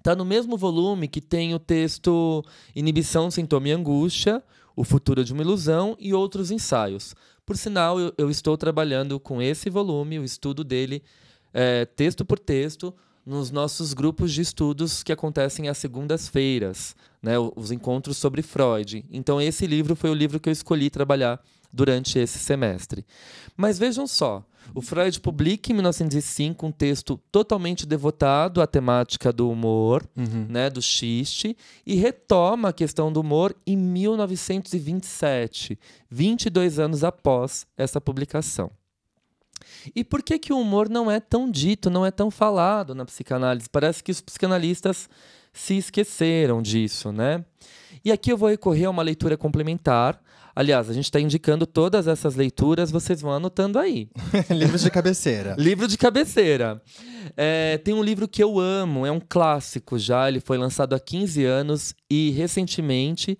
Está 0.00 0.16
no 0.16 0.24
mesmo 0.24 0.56
volume 0.56 1.06
que 1.06 1.20
tem 1.20 1.54
o 1.54 1.58
texto 1.58 2.42
Inibição, 2.74 3.30
Sintoma 3.30 3.68
e 3.68 3.72
Angústia, 3.72 4.42
O 4.74 4.82
Futuro 4.82 5.22
de 5.22 5.34
uma 5.34 5.42
Ilusão 5.42 5.94
e 6.00 6.14
outros 6.14 6.50
ensaios. 6.50 7.14
Por 7.44 7.54
sinal, 7.54 8.00
eu, 8.00 8.14
eu 8.16 8.30
estou 8.30 8.56
trabalhando 8.56 9.20
com 9.20 9.42
esse 9.42 9.68
volume, 9.68 10.18
o 10.18 10.24
estudo 10.24 10.64
dele, 10.64 11.02
é, 11.52 11.84
texto 11.84 12.24
por 12.24 12.38
texto, 12.38 12.94
nos 13.26 13.50
nossos 13.50 13.92
grupos 13.92 14.32
de 14.32 14.40
estudos 14.40 15.02
que 15.02 15.12
acontecem 15.12 15.68
às 15.68 15.76
segundas-feiras, 15.76 16.96
né, 17.22 17.34
os 17.54 17.70
encontros 17.70 18.16
sobre 18.16 18.40
Freud. 18.40 19.04
Então, 19.10 19.38
esse 19.38 19.66
livro 19.66 19.94
foi 19.94 20.08
o 20.08 20.14
livro 20.14 20.40
que 20.40 20.48
eu 20.48 20.52
escolhi 20.52 20.88
trabalhar 20.88 21.38
durante 21.70 22.18
esse 22.18 22.38
semestre. 22.38 23.04
Mas 23.54 23.78
vejam 23.78 24.06
só, 24.06 24.42
o 24.74 24.80
Freud 24.80 25.20
publica 25.20 25.70
em 25.70 25.74
1905 25.74 26.66
um 26.66 26.72
texto 26.72 27.20
totalmente 27.30 27.86
devotado 27.86 28.62
à 28.62 28.66
temática 28.66 29.32
do 29.32 29.48
humor, 29.50 30.02
uhum. 30.16 30.46
né, 30.48 30.70
do 30.70 30.82
xiste, 30.82 31.56
e 31.86 31.94
retoma 31.94 32.70
a 32.70 32.72
questão 32.72 33.12
do 33.12 33.20
humor 33.20 33.54
em 33.66 33.76
1927, 33.76 35.78
22 36.08 36.78
anos 36.78 37.04
após 37.04 37.66
essa 37.76 38.00
publicação. 38.00 38.70
E 39.94 40.04
por 40.04 40.22
que, 40.22 40.38
que 40.38 40.52
o 40.52 40.58
humor 40.58 40.88
não 40.88 41.10
é 41.10 41.20
tão 41.20 41.50
dito, 41.50 41.90
não 41.90 42.04
é 42.04 42.10
tão 42.10 42.30
falado 42.30 42.94
na 42.94 43.04
psicanálise? 43.04 43.68
Parece 43.68 44.02
que 44.02 44.12
os 44.12 44.20
psicanalistas 44.20 45.08
se 45.52 45.76
esqueceram 45.76 46.62
disso, 46.62 47.12
né? 47.12 47.44
E 48.04 48.12
aqui 48.12 48.32
eu 48.32 48.36
vou 48.36 48.48
recorrer 48.48 48.86
a 48.86 48.90
uma 48.90 49.02
leitura 49.02 49.36
complementar 49.36 50.20
Aliás, 50.60 50.90
a 50.90 50.92
gente 50.92 51.06
está 51.06 51.18
indicando 51.18 51.66
todas 51.66 52.06
essas 52.06 52.34
leituras, 52.34 52.90
vocês 52.90 53.22
vão 53.22 53.32
anotando 53.32 53.78
aí. 53.78 54.10
Livros 54.54 54.82
de 54.82 54.90
cabeceira. 54.90 55.56
livro 55.58 55.88
de 55.88 55.96
cabeceira. 55.96 56.82
É, 57.34 57.78
tem 57.78 57.94
um 57.94 58.02
livro 58.02 58.28
que 58.28 58.42
eu 58.42 58.60
amo, 58.60 59.06
é 59.06 59.10
um 59.10 59.22
clássico 59.26 59.98
já, 59.98 60.28
ele 60.28 60.38
foi 60.38 60.58
lançado 60.58 60.94
há 60.94 61.00
15 61.00 61.46
anos 61.46 61.94
e 62.10 62.32
recentemente 62.32 63.38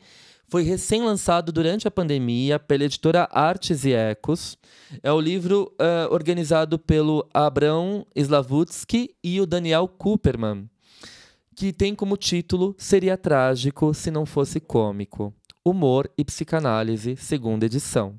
foi 0.48 0.62
recém-lançado 0.62 1.52
durante 1.52 1.86
a 1.86 1.90
pandemia 1.90 2.58
pela 2.58 2.84
editora 2.84 3.28
Artes 3.30 3.84
e 3.84 3.92
Ecos. 3.92 4.56
É 5.02 5.12
o 5.12 5.20
livro 5.20 5.70
uh, 5.74 6.10
organizado 6.14 6.78
pelo 6.78 7.28
Abrão 7.34 8.06
Slavutsky 8.16 9.10
e 9.22 9.42
o 9.42 9.46
Daniel 9.46 9.86
Cooperman, 9.86 10.70
que 11.54 11.70
tem 11.70 11.94
como 11.94 12.16
título 12.16 12.74
Seria 12.78 13.18
Trágico 13.18 13.92
se 13.92 14.10
não 14.10 14.24
fosse 14.24 14.58
cômico. 14.58 15.34
Humor 15.64 16.10
e 16.16 16.24
Psicanálise, 16.24 17.16
segunda 17.16 17.66
edição. 17.66 18.18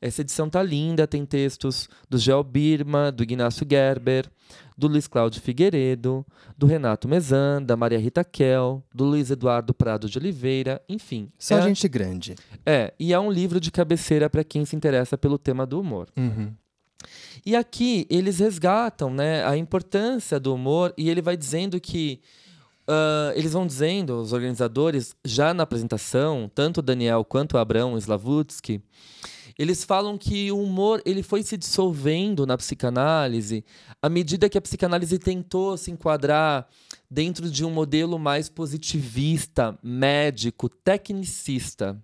Essa 0.00 0.20
edição 0.20 0.48
tá 0.48 0.62
linda, 0.62 1.08
tem 1.08 1.26
textos 1.26 1.88
do 2.08 2.18
Gel 2.18 2.44
Birma, 2.44 3.10
do 3.10 3.24
Ignacio 3.24 3.66
Gerber, 3.68 4.30
do 4.76 4.86
Luiz 4.86 5.08
Cláudio 5.08 5.42
Figueiredo, 5.42 6.24
do 6.56 6.66
Renato 6.66 7.08
Mezan, 7.08 7.60
da 7.60 7.76
Maria 7.76 7.98
Rita 7.98 8.22
Kel, 8.22 8.80
do 8.94 9.04
Luiz 9.04 9.28
Eduardo 9.28 9.74
Prado 9.74 10.08
de 10.08 10.16
Oliveira, 10.18 10.80
enfim. 10.88 11.32
Só 11.36 11.58
é, 11.58 11.62
gente 11.62 11.88
grande. 11.88 12.36
É, 12.64 12.94
e 12.96 13.12
é 13.12 13.18
um 13.18 13.30
livro 13.30 13.58
de 13.58 13.72
cabeceira 13.72 14.30
para 14.30 14.44
quem 14.44 14.64
se 14.64 14.76
interessa 14.76 15.18
pelo 15.18 15.36
tema 15.36 15.66
do 15.66 15.80
humor. 15.80 16.08
Uhum. 16.16 16.52
E 17.44 17.56
aqui 17.56 18.06
eles 18.08 18.38
resgatam 18.38 19.10
né, 19.10 19.44
a 19.44 19.56
importância 19.56 20.38
do 20.38 20.54
humor 20.54 20.94
e 20.96 21.10
ele 21.10 21.22
vai 21.22 21.36
dizendo 21.36 21.80
que 21.80 22.20
Uh, 22.88 23.36
eles 23.36 23.52
vão 23.52 23.66
dizendo, 23.66 24.18
os 24.18 24.32
organizadores, 24.32 25.14
já 25.22 25.52
na 25.52 25.62
apresentação, 25.62 26.50
tanto 26.54 26.80
Daniel 26.80 27.22
quanto 27.22 27.54
o 27.54 27.58
Abrão 27.58 27.98
Slavutsky, 27.98 28.82
eles 29.58 29.84
falam 29.84 30.16
que 30.16 30.50
o 30.52 30.62
humor 30.62 31.02
ele 31.04 31.22
foi 31.22 31.42
se 31.42 31.56
dissolvendo 31.56 32.46
na 32.46 32.56
psicanálise 32.56 33.64
à 34.00 34.08
medida 34.08 34.48
que 34.48 34.56
a 34.56 34.60
psicanálise 34.60 35.18
tentou 35.18 35.76
se 35.76 35.90
enquadrar 35.90 36.68
dentro 37.10 37.50
de 37.50 37.64
um 37.64 37.70
modelo 37.70 38.18
mais 38.18 38.48
positivista, 38.48 39.76
médico, 39.82 40.68
tecnicista. 40.68 42.00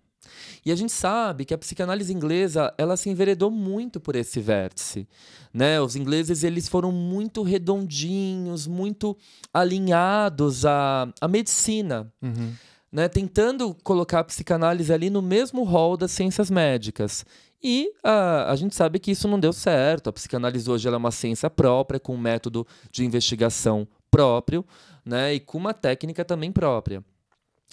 E 0.64 0.72
a 0.72 0.76
gente 0.76 0.92
sabe 0.92 1.44
que 1.44 1.54
a 1.54 1.58
psicanálise 1.58 2.12
inglesa, 2.12 2.72
ela 2.78 2.96
se 2.96 3.08
enveredou 3.10 3.50
muito 3.50 4.00
por 4.00 4.16
esse 4.16 4.40
vértice, 4.40 5.06
né? 5.52 5.80
Os 5.80 5.96
ingleses, 5.96 6.42
eles 6.44 6.68
foram 6.68 6.90
muito 6.92 7.42
redondinhos, 7.42 8.66
muito 8.66 9.16
alinhados 9.52 10.64
à, 10.64 11.08
à 11.20 11.28
medicina, 11.28 12.10
Uhum. 12.22 12.52
né? 12.90 13.08
Tentando 13.08 13.74
colocar 13.82 14.20
a 14.20 14.24
psicanálise 14.24 14.92
ali 14.92 15.10
no 15.10 15.20
mesmo 15.22 15.64
rol 15.64 15.96
das 15.96 16.10
ciências 16.12 16.50
médicas. 16.50 17.24
E 17.62 17.90
a, 18.02 18.50
a 18.52 18.56
gente 18.56 18.74
sabe 18.74 18.98
que 18.98 19.10
isso 19.10 19.26
não 19.26 19.40
deu 19.40 19.52
certo. 19.52 20.08
A 20.08 20.12
psicanálise 20.12 20.70
hoje 20.70 20.86
é 20.86 20.96
uma 20.96 21.10
ciência 21.10 21.48
própria, 21.48 21.98
com 21.98 22.14
um 22.14 22.18
método 22.18 22.66
de 22.90 23.04
investigação 23.04 23.88
próprio, 24.10 24.64
né? 25.04 25.34
E 25.34 25.40
com 25.40 25.56
uma 25.58 25.72
técnica 25.74 26.24
também 26.24 26.52
própria. 26.52 27.02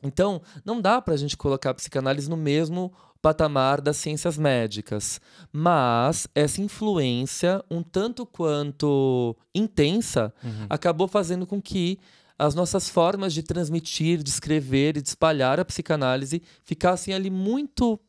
Então, 0.03 0.41
não 0.65 0.81
dá 0.81 1.01
para 1.01 1.13
a 1.13 1.17
gente 1.17 1.38
colocar 1.38 1.70
a 1.72 1.74
psicanálise 1.74 2.29
no 2.29 2.38
mesmo 2.38 2.91
patamar 3.22 3.79
das 3.81 3.98
ciências 3.98 4.38
médicas. 4.38 5.22
Mas 5.51 6.27
essa 6.34 6.60
influência, 6.62 7.63
um 7.70 7.84
tanto 7.84 8.25
quanto 8.25 9.36
intensa, 9.53 10.34
Uhum. 10.43 10.65
acabou 10.70 11.08
fazendo 11.08 11.46
com 11.46 11.62
que 11.62 12.00
as 12.38 12.55
nossas 12.55 12.89
formas 12.89 13.34
de 13.34 13.43
transmitir, 13.43 14.24
de 14.24 14.29
escrever 14.29 14.98
e 14.98 15.01
de 15.01 15.08
espalhar 15.10 15.60
a 15.60 15.65
psicanálise 15.65 16.41
ficassem 16.63 17.13
ali 17.13 17.29
muito 17.29 18.00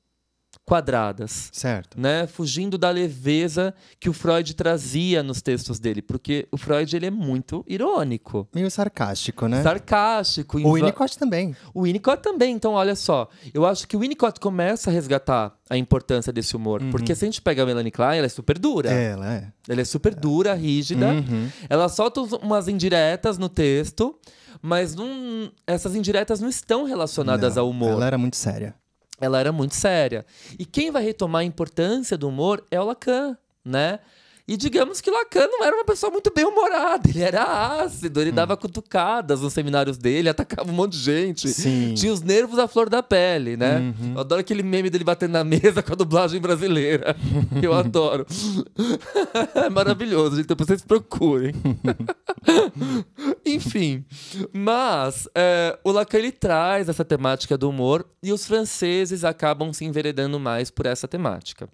quadradas 0.64 1.50
Certo. 1.52 2.00
né, 2.00 2.26
fugindo 2.26 2.78
da 2.78 2.88
leveza 2.90 3.74
que 4.00 4.08
o 4.08 4.12
Freud 4.12 4.54
trazia 4.54 5.22
nos 5.22 5.42
textos 5.42 5.78
dele, 5.78 6.00
porque 6.00 6.46
o 6.52 6.56
Freud 6.56 6.94
ele 6.96 7.06
é 7.06 7.10
muito 7.10 7.64
irônico, 7.68 8.48
Meio 8.54 8.70
sarcástico, 8.70 9.48
né? 9.48 9.62
sarcástico. 9.62 10.58
O 10.58 10.74
Winnicott 10.74 11.18
também. 11.18 11.56
o 11.74 11.82
Winnicott 11.82 12.22
também. 12.22 12.54
Então, 12.54 12.72
olha 12.72 12.94
só, 12.94 13.28
eu 13.52 13.66
acho 13.66 13.86
que 13.88 13.96
o 13.96 14.00
Winnicott 14.00 14.38
começa 14.40 14.88
a 14.90 14.92
resgatar 14.92 15.54
a 15.68 15.76
importância 15.76 16.32
desse 16.32 16.54
humor, 16.56 16.80
porque 16.90 17.14
se 17.14 17.24
a 17.24 17.26
gente 17.28 17.42
pega 17.42 17.62
a 17.62 17.66
Melanie 17.66 17.90
Klein, 17.90 18.18
ela 18.18 18.26
é 18.26 18.30
super 18.30 18.58
dura. 18.58 18.90
Ela 18.90 19.34
é. 19.34 19.52
Ela 19.68 19.80
é 19.80 19.84
super 19.84 20.14
dura, 20.14 20.54
rígida. 20.54 21.08
Uhum. 21.08 21.48
Ela 21.68 21.88
solta 21.88 22.20
umas 22.36 22.68
indiretas 22.68 23.38
no 23.38 23.48
texto, 23.48 24.18
mas 24.60 24.94
não- 24.94 25.50
essas 25.66 25.94
indiretas 25.96 26.40
não 26.40 26.48
estão 26.48 26.84
relacionadas 26.84 27.56
Não, 27.56 27.62
ao 27.64 27.70
humor. 27.70 27.90
Ela 27.92 28.06
era 28.06 28.18
muito 28.18 28.36
séria. 28.36 28.74
Ela 29.22 29.38
era 29.38 29.52
muito 29.52 29.76
séria. 29.76 30.26
E 30.58 30.66
quem 30.66 30.90
vai 30.90 31.02
retomar 31.02 31.42
a 31.42 31.44
importância 31.44 32.18
do 32.18 32.28
humor 32.28 32.66
é 32.72 32.80
o 32.80 32.84
Lacan, 32.84 33.38
né? 33.64 34.00
E 34.46 34.56
digamos 34.56 35.00
que 35.00 35.10
Lacan 35.10 35.46
não 35.46 35.64
era 35.64 35.76
uma 35.76 35.84
pessoa 35.84 36.10
muito 36.10 36.32
bem 36.34 36.44
humorada, 36.44 37.08
ele 37.08 37.22
era 37.22 37.42
ácido, 37.82 38.18
Hum. 38.18 38.22
ele 38.22 38.32
dava 38.32 38.56
cutucadas 38.56 39.40
nos 39.40 39.52
seminários 39.52 39.96
dele, 39.96 40.28
atacava 40.28 40.68
um 40.70 40.74
monte 40.74 40.92
de 40.92 40.98
gente. 40.98 41.48
Sim. 41.48 41.94
Tinha 41.94 42.12
os 42.12 42.20
nervos 42.20 42.58
à 42.58 42.66
flor 42.66 42.88
da 42.90 43.02
pele, 43.02 43.56
né? 43.56 43.78
Uhum. 43.78 44.14
Eu 44.14 44.20
adoro 44.20 44.40
aquele 44.40 44.62
meme 44.62 44.90
dele 44.90 45.04
batendo 45.04 45.32
na 45.32 45.44
mesa 45.44 45.82
com 45.82 45.92
a 45.92 45.96
dublagem 45.96 46.40
brasileira. 46.40 47.16
Eu 47.62 47.72
adoro. 47.74 48.26
É 49.54 49.68
maravilhoso, 49.70 50.36
gente. 50.36 50.46
Depois 50.46 50.66
vocês 50.66 50.82
procurem. 50.84 51.54
Enfim. 53.46 54.04
Mas 54.52 55.28
é, 55.34 55.78
o 55.84 55.90
Lacan 55.92 56.18
ele 56.18 56.32
traz 56.32 56.88
essa 56.88 57.04
temática 57.04 57.56
do 57.56 57.68
humor 57.68 58.04
e 58.22 58.32
os 58.32 58.46
franceses 58.46 59.24
acabam 59.24 59.72
se 59.72 59.84
enveredando 59.84 60.38
mais 60.40 60.70
por 60.70 60.86
essa 60.86 61.06
temática. 61.06 61.68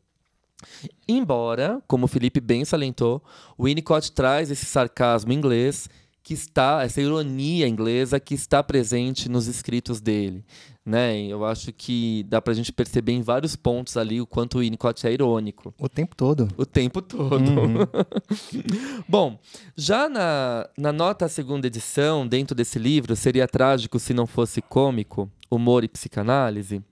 Embora, 1.07 1.81
como 1.87 2.05
o 2.05 2.09
Felipe 2.09 2.41
bem 2.41 2.65
salientou, 2.65 3.23
o 3.57 3.65
Winnicott 3.65 4.13
traz 4.13 4.51
esse 4.51 4.67
sarcasmo 4.67 5.33
inglês 5.33 5.89
que 6.29 6.35
está, 6.35 6.83
essa 6.83 7.01
ironia 7.01 7.67
inglesa 7.67 8.21
que 8.21 8.35
está 8.35 8.63
presente 8.63 9.31
nos 9.31 9.47
escritos 9.47 9.99
dele, 9.99 10.45
né? 10.85 11.19
Eu 11.23 11.43
acho 11.43 11.73
que 11.73 12.23
dá 12.29 12.39
pra 12.43 12.53
gente 12.53 12.71
perceber 12.71 13.13
em 13.13 13.23
vários 13.23 13.57
pontos 13.57 13.97
ali 13.97 14.21
o 14.21 14.27
quanto 14.27 14.59
o 14.59 14.61
Winnicott 14.61 15.07
é 15.07 15.13
irônico. 15.13 15.73
O 15.79 15.89
tempo 15.89 16.15
todo. 16.15 16.47
O 16.59 16.67
tempo 16.67 17.01
todo. 17.01 17.89
Bom, 19.09 19.39
já 19.75 20.07
na, 20.11 20.69
na 20.77 20.93
nota 20.93 21.25
à 21.25 21.29
segunda 21.31 21.67
edição, 21.67 22.27
dentro 22.27 22.55
desse 22.55 22.79
livro, 22.79 23.17
Seria 23.17 23.49
Trágico 23.49 23.99
Se 23.99 24.13
Não 24.13 24.27
Fosse 24.27 24.61
Cômico, 24.61 25.31
Humor 25.51 25.83
e 25.83 25.89
Psicanálise, 25.89 26.83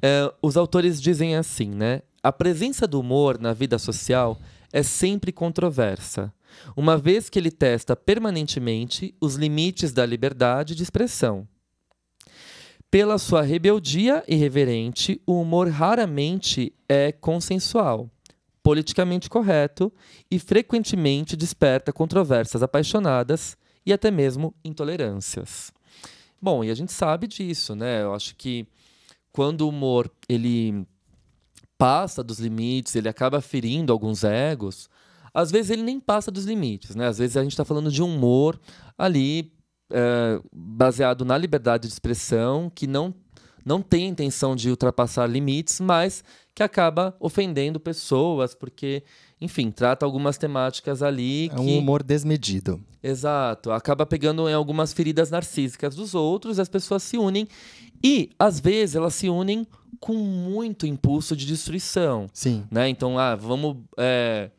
é, 0.00 0.32
os 0.40 0.56
autores 0.56 1.00
dizem 1.00 1.34
assim, 1.34 1.70
né? 1.70 2.02
A 2.26 2.32
presença 2.32 2.88
do 2.88 2.98
humor 2.98 3.38
na 3.38 3.52
vida 3.52 3.78
social 3.78 4.36
é 4.72 4.82
sempre 4.82 5.30
controversa, 5.30 6.34
uma 6.76 6.98
vez 6.98 7.30
que 7.30 7.38
ele 7.38 7.52
testa 7.52 7.94
permanentemente 7.94 9.14
os 9.20 9.36
limites 9.36 9.92
da 9.92 10.04
liberdade 10.04 10.74
de 10.74 10.82
expressão. 10.82 11.46
Pela 12.90 13.16
sua 13.18 13.42
rebeldia 13.42 14.24
irreverente, 14.26 15.22
o 15.24 15.40
humor 15.40 15.68
raramente 15.68 16.74
é 16.88 17.12
consensual, 17.12 18.10
politicamente 18.60 19.30
correto 19.30 19.92
e 20.28 20.40
frequentemente 20.40 21.36
desperta 21.36 21.92
controvérsias 21.92 22.60
apaixonadas 22.60 23.56
e 23.86 23.92
até 23.92 24.10
mesmo 24.10 24.52
intolerâncias. 24.64 25.72
Bom, 26.42 26.64
e 26.64 26.72
a 26.72 26.74
gente 26.74 26.92
sabe 26.92 27.28
disso, 27.28 27.76
né? 27.76 28.02
Eu 28.02 28.12
acho 28.12 28.34
que 28.34 28.66
quando 29.30 29.60
o 29.60 29.68
humor 29.68 30.10
ele 30.28 30.84
passa 31.78 32.22
dos 32.22 32.38
limites, 32.38 32.94
ele 32.96 33.08
acaba 33.08 33.40
ferindo 33.40 33.92
alguns 33.92 34.24
egos, 34.24 34.88
às 35.32 35.50
vezes 35.50 35.70
ele 35.70 35.82
nem 35.82 36.00
passa 36.00 36.30
dos 36.30 36.46
limites, 36.46 36.96
né? 36.96 37.06
Às 37.06 37.18
vezes 37.18 37.36
a 37.36 37.42
gente 37.42 37.52
está 37.52 37.64
falando 37.64 37.90
de 37.90 38.02
um 38.02 38.16
humor 38.16 38.58
ali 38.96 39.52
é, 39.92 40.40
baseado 40.54 41.24
na 41.24 41.36
liberdade 41.36 41.86
de 41.86 41.92
expressão, 41.92 42.70
que 42.74 42.86
não, 42.86 43.14
não 43.64 43.82
tem 43.82 44.08
intenção 44.08 44.56
de 44.56 44.70
ultrapassar 44.70 45.26
limites, 45.26 45.78
mas 45.80 46.24
que 46.54 46.62
acaba 46.62 47.14
ofendendo 47.20 47.78
pessoas, 47.78 48.54
porque, 48.54 49.04
enfim, 49.38 49.70
trata 49.70 50.06
algumas 50.06 50.38
temáticas 50.38 51.02
ali 51.02 51.46
É 51.46 51.48
que... 51.50 51.60
um 51.60 51.78
humor 51.78 52.02
desmedido. 52.02 52.80
Exato. 53.02 53.70
Acaba 53.70 54.06
pegando 54.06 54.48
em 54.48 54.54
algumas 54.54 54.94
feridas 54.94 55.30
narcísicas 55.30 55.94
dos 55.94 56.14
outros, 56.14 56.58
as 56.58 56.68
pessoas 56.68 57.02
se 57.02 57.18
unem 57.18 57.46
e, 58.02 58.30
às 58.38 58.58
vezes, 58.58 58.96
elas 58.96 59.14
se 59.14 59.28
unem 59.28 59.66
com 60.00 60.14
muito 60.14 60.86
impulso 60.86 61.34
de 61.36 61.46
destruição. 61.46 62.28
Sim. 62.32 62.64
Né? 62.70 62.88
Então, 62.88 63.18
ah, 63.18 63.34
vamos 63.34 63.76
é, 63.96 64.50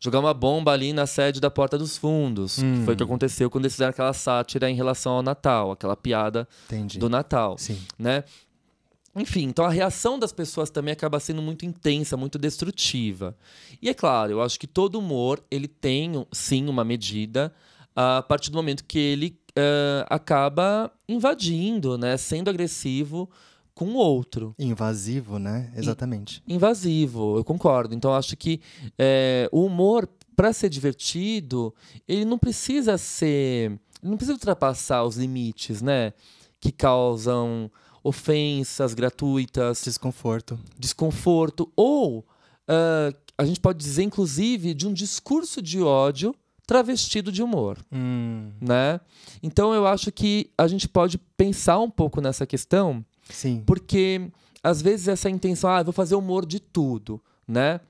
jogar 0.00 0.20
uma 0.20 0.34
bomba 0.34 0.72
ali 0.72 0.92
na 0.92 1.06
sede 1.06 1.40
da 1.40 1.50
Porta 1.50 1.78
dos 1.78 1.96
Fundos, 1.96 2.56
que 2.56 2.64
Hum. 2.64 2.84
foi 2.84 2.94
o 2.94 2.96
que 2.96 3.02
aconteceu 3.02 3.48
quando 3.50 3.64
eles 3.64 3.74
fizeram 3.74 3.90
aquela 3.90 4.12
sátira 4.12 4.68
em 4.70 4.74
relação 4.74 5.12
ao 5.12 5.22
Natal, 5.22 5.70
aquela 5.72 5.96
piada 5.96 6.48
Entendi. 6.66 6.98
do 6.98 7.08
Natal 7.08 7.56
Sim. 7.58 7.78
né? 7.98 8.24
Enfim, 9.14 9.42
então 9.42 9.64
a 9.66 9.70
reação 9.70 10.18
das 10.18 10.32
pessoas 10.32 10.70
também 10.70 10.90
acaba 10.92 11.20
sendo 11.20 11.42
muito 11.42 11.66
intensa, 11.66 12.16
muito 12.16 12.38
destrutiva. 12.38 13.36
E 13.82 13.90
é 13.90 13.92
claro, 13.94 14.32
eu 14.32 14.40
acho 14.40 14.58
que 14.58 14.66
todo 14.66 14.98
humor 14.98 15.44
ele 15.50 15.68
tem 15.68 16.26
sim 16.32 16.66
uma 16.66 16.82
medida 16.82 17.52
a 17.94 18.22
partir 18.22 18.50
do 18.50 18.56
momento 18.56 18.82
que 18.84 18.98
ele 18.98 19.38
eh, 19.54 20.06
acaba 20.08 20.90
invadindo, 21.06 21.98
né, 21.98 22.16
sendo 22.16 22.48
agressivo 22.48 23.28
com 23.84 23.90
o 23.92 23.96
outro. 23.96 24.54
Invasivo, 24.58 25.38
né? 25.38 25.72
Exatamente. 25.76 26.42
Invasivo, 26.46 27.36
eu 27.36 27.44
concordo. 27.44 27.94
Então 27.94 28.14
acho 28.14 28.36
que 28.36 28.60
eh, 28.98 29.48
o 29.52 29.64
humor 29.66 30.08
para 30.36 30.52
ser 30.52 30.68
divertido, 30.68 31.74
ele 32.08 32.24
não 32.24 32.38
precisa 32.38 32.96
ser, 32.96 33.78
não 34.02 34.16
precisa 34.16 34.32
ultrapassar 34.34 35.04
os 35.04 35.16
limites, 35.16 35.82
né, 35.82 36.12
que 36.58 36.72
causam 36.72 37.70
ofensas 38.02 38.94
gratuitas, 38.94 39.82
Desconforto. 39.84 40.58
desconforto 40.78 41.70
ou 41.76 42.24
ah, 42.66 43.12
a 43.38 43.44
gente 43.44 43.60
pode 43.60 43.78
dizer 43.78 44.02
inclusive 44.04 44.74
de 44.74 44.86
um 44.86 44.92
discurso 44.92 45.60
de 45.62 45.80
ódio 45.82 46.34
travestido 46.66 47.30
de 47.30 47.42
humor, 47.42 47.78
Hum, 47.92 48.50
né? 48.60 49.00
Então 49.42 49.74
eu 49.74 49.86
acho 49.86 50.10
que 50.10 50.50
a 50.56 50.66
gente 50.66 50.88
pode 50.88 51.18
pensar 51.36 51.78
um 51.78 51.90
pouco 51.90 52.20
nessa 52.20 52.46
questão, 52.46 53.04
sim. 53.28 53.62
porque 53.66 54.30
às 54.62 54.80
vezes 54.80 55.08
essa 55.08 55.28
intenção, 55.28 55.70
ah, 55.70 55.80
eu 55.80 55.84
vou 55.84 55.92
fazer 55.92 56.14
humor 56.14 56.46
de 56.46 56.60
tudo, 56.60 57.20
né? 57.46 57.80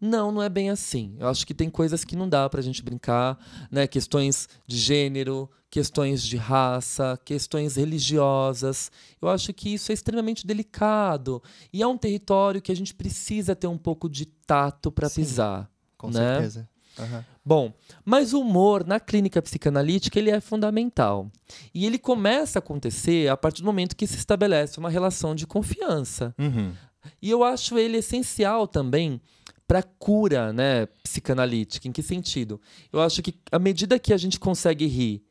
Não, 0.00 0.30
não 0.30 0.42
é 0.42 0.48
bem 0.48 0.70
assim. 0.70 1.16
Eu 1.18 1.28
acho 1.28 1.46
que 1.46 1.54
tem 1.54 1.70
coisas 1.70 2.04
que 2.04 2.14
não 2.14 2.28
dá 2.28 2.48
pra 2.48 2.60
gente 2.62 2.82
brincar, 2.82 3.38
né? 3.70 3.86
Questões 3.86 4.48
de 4.66 4.76
gênero, 4.76 5.50
questões 5.70 6.22
de 6.22 6.36
raça, 6.36 7.18
questões 7.24 7.76
religiosas. 7.76 8.90
Eu 9.20 9.28
acho 9.28 9.52
que 9.52 9.72
isso 9.72 9.90
é 9.90 9.94
extremamente 9.94 10.46
delicado 10.46 11.42
e 11.72 11.82
é 11.82 11.86
um 11.86 11.96
território 11.96 12.60
que 12.60 12.70
a 12.70 12.76
gente 12.76 12.94
precisa 12.94 13.56
ter 13.56 13.66
um 13.66 13.78
pouco 13.78 14.08
de 14.08 14.26
tato 14.26 14.92
pra 14.92 15.08
Sim. 15.08 15.22
pisar. 15.22 15.70
Com 15.96 16.08
né? 16.08 16.12
certeza. 16.12 16.68
Aham. 16.98 17.24
Bom, 17.46 17.72
mas 18.04 18.32
o 18.32 18.40
humor 18.40 18.84
na 18.84 18.98
clínica 18.98 19.40
psicanalítica 19.40 20.18
ele 20.18 20.32
é 20.32 20.40
fundamental. 20.40 21.30
E 21.72 21.86
ele 21.86 21.96
começa 21.96 22.58
a 22.58 22.60
acontecer 22.60 23.28
a 23.28 23.36
partir 23.36 23.62
do 23.62 23.66
momento 23.66 23.94
que 23.94 24.04
se 24.04 24.16
estabelece 24.16 24.80
uma 24.80 24.90
relação 24.90 25.32
de 25.32 25.46
confiança. 25.46 26.34
Uhum. 26.36 26.72
E 27.22 27.30
eu 27.30 27.44
acho 27.44 27.78
ele 27.78 27.98
essencial 27.98 28.66
também 28.66 29.20
para 29.68 29.80
cura, 29.80 30.52
né, 30.52 30.86
psicanalítica. 31.04 31.86
Em 31.86 31.92
que 31.92 32.02
sentido? 32.02 32.60
Eu 32.92 33.00
acho 33.00 33.22
que 33.22 33.32
à 33.52 33.60
medida 33.60 33.96
que 33.96 34.12
a 34.12 34.16
gente 34.16 34.40
consegue 34.40 34.84
rir 34.86 35.22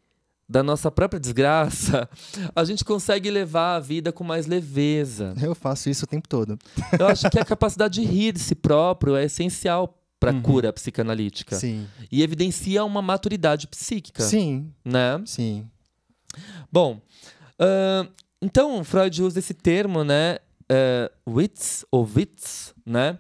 da 0.48 0.64
nossa 0.64 0.90
própria 0.90 1.20
desgraça, 1.20 2.08
a 2.56 2.64
gente 2.64 2.86
consegue 2.86 3.30
levar 3.30 3.76
a 3.76 3.80
vida 3.82 4.14
com 4.14 4.24
mais 4.24 4.46
leveza. 4.46 5.34
Eu 5.42 5.54
faço 5.54 5.90
isso 5.90 6.06
o 6.06 6.08
tempo 6.08 6.30
todo. 6.30 6.58
Eu 6.98 7.08
acho 7.08 7.30
que 7.30 7.40
a 7.40 7.44
capacidade 7.44 8.00
de 8.00 8.08
rir 8.08 8.32
de 8.32 8.40
si 8.40 8.56
próprio 8.56 9.18
é 9.18 9.26
essencial 9.26 10.02
para 10.26 10.32
a 10.32 10.34
uhum. 10.34 10.42
cura 10.42 10.74
psicanalítica. 10.74 11.56
Sim. 11.56 11.88
E 12.12 12.24
evidencia 12.24 12.84
uma 12.84 13.02
maturidade 13.02 13.68
psíquica. 13.68 14.24
Sim. 14.24 14.74
Né? 14.84 15.22
Sim. 15.26 15.70
Bom, 16.72 17.00
uh, 17.60 18.12
então 18.42 18.84
Freud 18.84 19.22
usa 19.22 19.38
esse 19.38 19.54
termo, 19.54 20.04
né? 20.04 20.40
Uh, 20.64 21.32
Witz 21.38 21.86
ou 21.92 22.10
Witz, 22.16 22.74
né? 22.84 23.20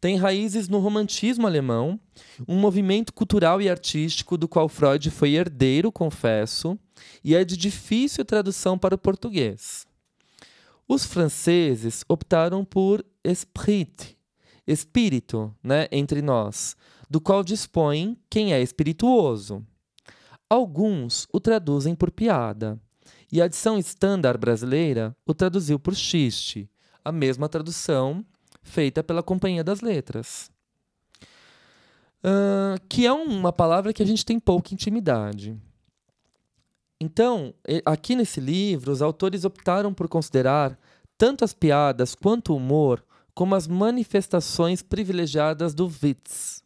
Tem 0.00 0.16
raízes 0.16 0.68
no 0.68 0.78
romantismo 0.78 1.48
alemão, 1.48 1.98
um 2.46 2.56
movimento 2.56 3.12
cultural 3.12 3.60
e 3.60 3.68
artístico 3.68 4.38
do 4.38 4.46
qual 4.46 4.68
Freud 4.68 5.10
foi 5.10 5.30
herdeiro, 5.30 5.90
confesso, 5.90 6.78
e 7.24 7.34
é 7.34 7.44
de 7.44 7.56
difícil 7.56 8.24
tradução 8.24 8.78
para 8.78 8.94
o 8.94 8.98
português. 8.98 9.84
Os 10.86 11.04
franceses 11.04 12.04
optaram 12.08 12.64
por 12.64 13.04
esprit, 13.24 14.15
espírito, 14.66 15.54
né, 15.62 15.86
entre 15.92 16.20
nós, 16.20 16.76
do 17.08 17.20
qual 17.20 17.44
dispõe 17.44 18.18
quem 18.28 18.52
é 18.52 18.60
espirituoso. 18.60 19.64
Alguns 20.48 21.26
o 21.32 21.40
traduzem 21.40 21.94
por 21.94 22.10
piada, 22.10 22.80
e 23.30 23.42
a 23.42 23.46
edição 23.46 23.78
standard 23.78 24.38
brasileira 24.38 25.16
o 25.26 25.34
traduziu 25.34 25.78
por 25.78 25.94
xiste, 25.94 26.70
a 27.04 27.10
mesma 27.10 27.48
tradução 27.48 28.24
feita 28.62 29.02
pela 29.02 29.22
Companhia 29.22 29.62
das 29.62 29.80
Letras. 29.80 30.50
Uh, 32.24 32.80
que 32.88 33.06
é 33.06 33.12
uma 33.12 33.52
palavra 33.52 33.92
que 33.92 34.02
a 34.02 34.06
gente 34.06 34.24
tem 34.24 34.40
pouca 34.40 34.74
intimidade. 34.74 35.56
Então, 37.00 37.54
aqui 37.84 38.16
nesse 38.16 38.40
livro, 38.40 38.90
os 38.90 39.02
autores 39.02 39.44
optaram 39.44 39.92
por 39.92 40.08
considerar 40.08 40.78
tanto 41.18 41.44
as 41.44 41.52
piadas 41.52 42.14
quanto 42.14 42.52
o 42.52 42.56
humor 42.56 43.04
como 43.36 43.54
as 43.54 43.68
manifestações 43.68 44.80
privilegiadas 44.80 45.74
do 45.74 45.92
Witz, 46.02 46.64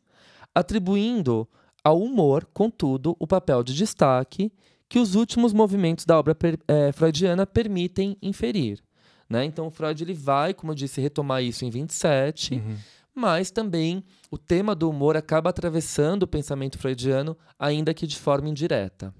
atribuindo 0.54 1.48
ao 1.82 2.00
humor, 2.00 2.48
contudo, 2.54 3.16
o 3.18 3.26
papel 3.26 3.64
de 3.64 3.74
destaque 3.74 4.52
que 4.88 5.00
os 5.00 5.16
últimos 5.16 5.52
movimentos 5.52 6.04
da 6.04 6.16
obra 6.16 6.36
é, 6.68 6.92
freudiana 6.92 7.44
permitem 7.44 8.16
inferir. 8.22 8.80
Né? 9.28 9.44
Então, 9.44 9.66
o 9.66 9.70
Freud 9.70 10.04
ele 10.04 10.14
vai, 10.14 10.54
como 10.54 10.70
eu 10.70 10.76
disse, 10.76 11.00
retomar 11.00 11.42
isso 11.42 11.64
em 11.64 11.70
27, 11.70 12.54
uhum. 12.54 12.76
mas 13.12 13.50
também 13.50 14.04
o 14.30 14.38
tema 14.38 14.72
do 14.72 14.88
humor 14.88 15.16
acaba 15.16 15.50
atravessando 15.50 16.22
o 16.22 16.28
pensamento 16.28 16.78
freudiano, 16.78 17.36
ainda 17.58 17.92
que 17.92 18.06
de 18.06 18.16
forma 18.16 18.48
indireta. 18.48 19.12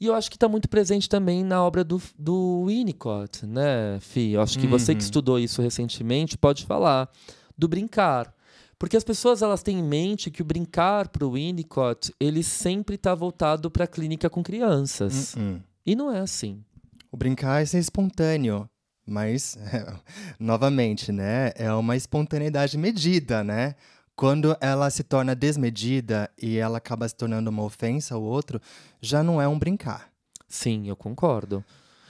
E 0.00 0.06
eu 0.06 0.14
acho 0.14 0.30
que 0.30 0.36
está 0.36 0.48
muito 0.48 0.68
presente 0.68 1.08
também 1.08 1.44
na 1.44 1.62
obra 1.62 1.84
do, 1.84 2.00
do 2.18 2.64
Winnicott, 2.66 3.46
né, 3.46 3.98
Fi? 4.00 4.32
Eu 4.32 4.40
acho 4.40 4.58
que 4.58 4.66
uhum. 4.66 4.70
você 4.70 4.94
que 4.94 5.00
uhum. 5.00 5.04
estudou 5.04 5.38
isso 5.38 5.62
recentemente 5.62 6.36
pode 6.36 6.64
falar 6.64 7.08
do 7.56 7.68
brincar. 7.68 8.34
Porque 8.78 8.96
as 8.96 9.04
pessoas 9.04 9.40
elas 9.40 9.62
têm 9.62 9.78
em 9.78 9.82
mente 9.82 10.30
que 10.30 10.42
o 10.42 10.44
brincar 10.44 11.08
para 11.08 11.24
o 11.24 11.32
Winnicott 11.32 12.12
ele 12.18 12.42
sempre 12.42 12.96
está 12.96 13.14
voltado 13.14 13.70
para 13.70 13.84
a 13.84 13.88
clínica 13.88 14.28
com 14.28 14.42
crianças. 14.42 15.34
Uhum. 15.34 15.60
E 15.86 15.94
não 15.94 16.12
é 16.12 16.20
assim. 16.20 16.62
O 17.10 17.16
brincar 17.16 17.62
é 17.62 17.66
ser 17.66 17.78
espontâneo. 17.78 18.68
Mas, 19.06 19.58
novamente, 20.40 21.12
né? 21.12 21.52
É 21.56 21.72
uma 21.72 21.96
espontaneidade 21.96 22.78
medida, 22.78 23.44
né? 23.44 23.74
Quando 24.16 24.56
ela 24.60 24.88
se 24.90 25.02
torna 25.02 25.34
desmedida 25.34 26.30
e 26.40 26.56
ela 26.56 26.78
acaba 26.78 27.08
se 27.08 27.14
tornando 27.14 27.50
uma 27.50 27.62
ofensa 27.62 28.14
ao 28.14 28.22
outro, 28.22 28.60
já 29.00 29.22
não 29.22 29.42
é 29.42 29.48
um 29.48 29.58
brincar. 29.58 30.08
Sim, 30.48 30.88
eu 30.88 30.94
concordo. 30.94 31.64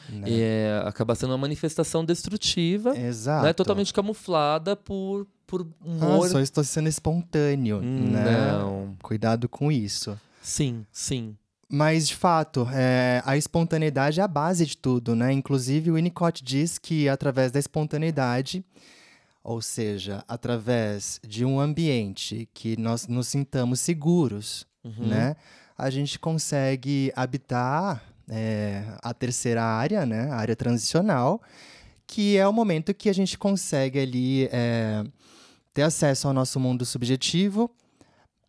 Né? 0.09 0.27
É, 0.29 0.83
acaba 0.85 1.15
sendo 1.15 1.31
uma 1.31 1.39
manifestação 1.39 2.05
destrutiva. 2.05 2.93
Né? 2.93 3.07
Exato. 3.07 3.47
Né? 3.47 3.53
Totalmente 3.53 3.93
camuflada 3.93 4.77
por, 4.77 5.27
por 5.47 5.67
humor. 5.83 6.27
Ah, 6.27 6.29
só 6.29 6.41
estou 6.41 6.63
sendo 6.63 6.89
espontâneo. 6.89 7.79
Hum, 7.79 8.11
né? 8.11 8.53
Não. 8.53 8.97
Cuidado 9.03 9.49
com 9.49 9.73
isso. 9.73 10.19
Sim, 10.43 10.85
sim. 10.93 11.35
Mas, 11.69 12.07
de 12.07 12.15
fato, 12.15 12.69
é, 12.73 13.23
a 13.25 13.37
espontaneidade 13.37 14.21
é 14.21 14.23
a 14.23 14.29
base 14.29 14.67
de 14.67 14.77
tudo, 14.77 15.17
né? 15.17 15.33
Inclusive, 15.33 15.91
o 15.91 15.95
Winnicott 15.95 16.45
diz 16.45 16.79
que 16.79 17.09
através 17.09 17.51
da 17.51 17.59
espontaneidade, 17.59 18.63
ou 19.45 19.61
seja, 19.61 20.25
através 20.27 21.21
de 21.23 21.45
um 21.45 21.61
ambiente 21.61 22.49
que 22.55 22.81
nós 22.81 23.07
nos 23.07 23.29
sintamos 23.29 23.79
seguros, 23.79 24.67
uhum. 24.83 25.07
né? 25.07 25.37
A 25.77 25.91
gente 25.91 26.19
consegue 26.19 27.13
habitar 27.15 28.03
é, 28.27 28.85
a 29.03 29.13
terceira 29.13 29.63
área, 29.63 30.07
né? 30.07 30.31
A 30.31 30.37
área 30.37 30.57
transicional, 30.57 31.43
que 32.07 32.39
é 32.39 32.49
o 32.49 32.53
momento 32.53 32.95
que 32.95 33.11
a 33.11 33.13
gente 33.13 33.37
consegue 33.37 33.99
ali 33.99 34.49
é, 34.51 35.05
ter 35.75 35.83
acesso 35.83 36.27
ao 36.27 36.33
nosso 36.33 36.59
mundo 36.59 36.87
subjetivo, 36.87 37.71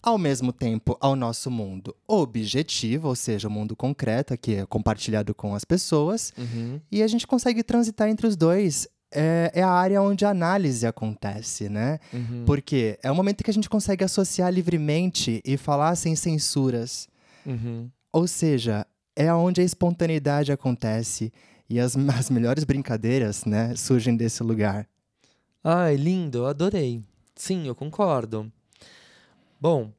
ao 0.02 0.18
mesmo 0.18 0.54
tempo 0.54 0.96
ao 1.02 1.16
nosso 1.16 1.52
mundo 1.52 1.94
objetivo, 2.08 3.10
ou 3.10 3.16
seja, 3.16 3.48
o 3.50 3.52
mundo 3.52 3.76
concreto, 3.76 4.38
que 4.38 4.56
é 4.56 4.66
compartilhado 4.66 5.34
com 5.34 5.56
as 5.56 5.66
pessoas, 5.66 6.32
uhum. 6.38 6.80
e 6.90 7.04
a 7.04 7.08
gente 7.08 7.28
consegue 7.28 7.64
transitar 7.64 8.08
entre 8.08 8.28
os 8.28 8.38
dois. 8.38 8.88
É, 9.15 9.51
é 9.56 9.63
a 9.63 9.71
área 9.71 10.01
onde 10.01 10.25
a 10.25 10.30
análise 10.30 10.86
acontece, 10.86 11.69
né? 11.69 11.99
Uhum. 12.13 12.43
Porque 12.45 12.99
é 13.01 13.10
o 13.10 13.15
momento 13.15 13.43
que 13.43 13.49
a 13.49 13.54
gente 13.54 13.69
consegue 13.69 14.04
associar 14.04 14.51
livremente 14.51 15.41
e 15.45 15.56
falar 15.56 15.95
sem 15.95 16.15
censuras. 16.15 17.08
Uhum. 17.45 17.89
Ou 18.12 18.28
seja, 18.28 18.86
é 19.15 19.34
onde 19.34 19.62
a 19.62 19.63
espontaneidade 19.63 20.51
acontece 20.51 21.32
e 21.69 21.80
as, 21.80 21.95
as 22.19 22.30
melhores 22.30 22.63
brincadeiras, 22.63 23.45
né, 23.45 23.75
surgem 23.75 24.15
desse 24.15 24.43
lugar. 24.43 24.88
Ai, 25.63 25.95
lindo, 25.95 26.39
eu 26.39 26.45
adorei. 26.45 27.01
Sim, 27.36 27.65
eu 27.67 27.73
concordo. 27.73 28.51
Bom, 29.60 29.91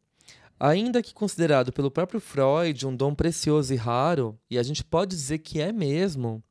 ainda 0.61 1.02
que 1.02 1.12
considerado 1.12 1.72
pelo 1.72 1.90
próprio 1.90 2.20
Freud 2.20 2.87
um 2.87 2.94
dom 2.94 3.14
precioso 3.14 3.74
e 3.74 3.76
raro, 3.76 4.38
e 4.50 4.59
a 4.59 4.62
gente 4.62 4.85
pode 4.85 5.16
dizer 5.16 5.38
que 5.38 5.61
é 5.61 5.72
mesmo, 5.72 6.42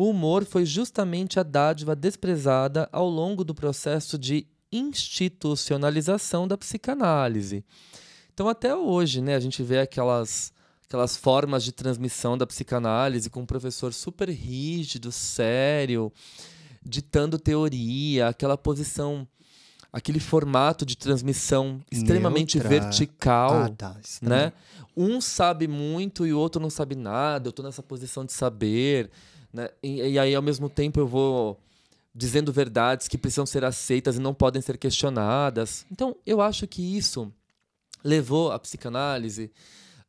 o 0.00 0.08
humor 0.08 0.46
foi 0.46 0.64
justamente 0.64 1.38
a 1.38 1.42
dádiva 1.42 1.94
desprezada 1.94 2.88
ao 2.90 3.06
longo 3.06 3.44
do 3.44 3.54
processo 3.54 4.18
de 4.18 4.46
institucionalização 4.72 6.48
da 6.48 6.56
psicanálise. 6.56 7.62
Então, 8.32 8.48
até 8.48 8.74
hoje, 8.74 9.20
né, 9.20 9.34
a 9.34 9.40
gente 9.40 9.62
vê 9.62 9.80
aquelas, 9.80 10.54
aquelas 10.86 11.18
formas 11.18 11.62
de 11.62 11.70
transmissão 11.70 12.38
da 12.38 12.46
psicanálise 12.46 13.28
com 13.28 13.42
um 13.42 13.46
professor 13.46 13.92
super 13.92 14.30
rígido, 14.30 15.12
sério, 15.12 16.10
ditando 16.82 17.38
teoria, 17.38 18.28
aquela 18.28 18.56
posição 18.56 19.28
aquele 19.92 20.20
formato 20.20 20.86
de 20.86 20.96
transmissão 20.96 21.78
extremamente 21.90 22.58
Neutra. 22.58 22.80
vertical, 22.80 23.64
ah, 23.64 23.68
tá. 23.68 23.96
né? 24.22 24.52
Um 24.96 25.20
sabe 25.20 25.68
muito 25.68 26.24
e 26.24 26.32
o 26.32 26.38
outro 26.38 26.62
não 26.62 26.70
sabe 26.70 26.94
nada. 26.94 27.48
Eu 27.48 27.50
estou 27.50 27.64
nessa 27.64 27.82
posição 27.82 28.24
de 28.24 28.32
saber, 28.32 29.10
né? 29.52 29.68
E, 29.82 30.02
e, 30.02 30.18
aí 30.18 30.34
ao 30.34 30.42
mesmo 30.42 30.68
tempo 30.68 31.00
eu 31.00 31.06
vou 31.06 31.58
dizendo 32.14 32.52
verdades 32.52 33.08
que 33.08 33.18
precisam 33.18 33.46
ser 33.46 33.64
aceitas 33.64 34.16
e 34.16 34.20
não 34.20 34.34
podem 34.34 34.60
ser 34.60 34.76
questionadas. 34.78 35.86
Então 35.90 36.16
eu 36.26 36.40
acho 36.40 36.66
que 36.66 36.96
isso 36.96 37.32
levou 38.02 38.50
a 38.50 38.58
psicanálise 38.58 39.50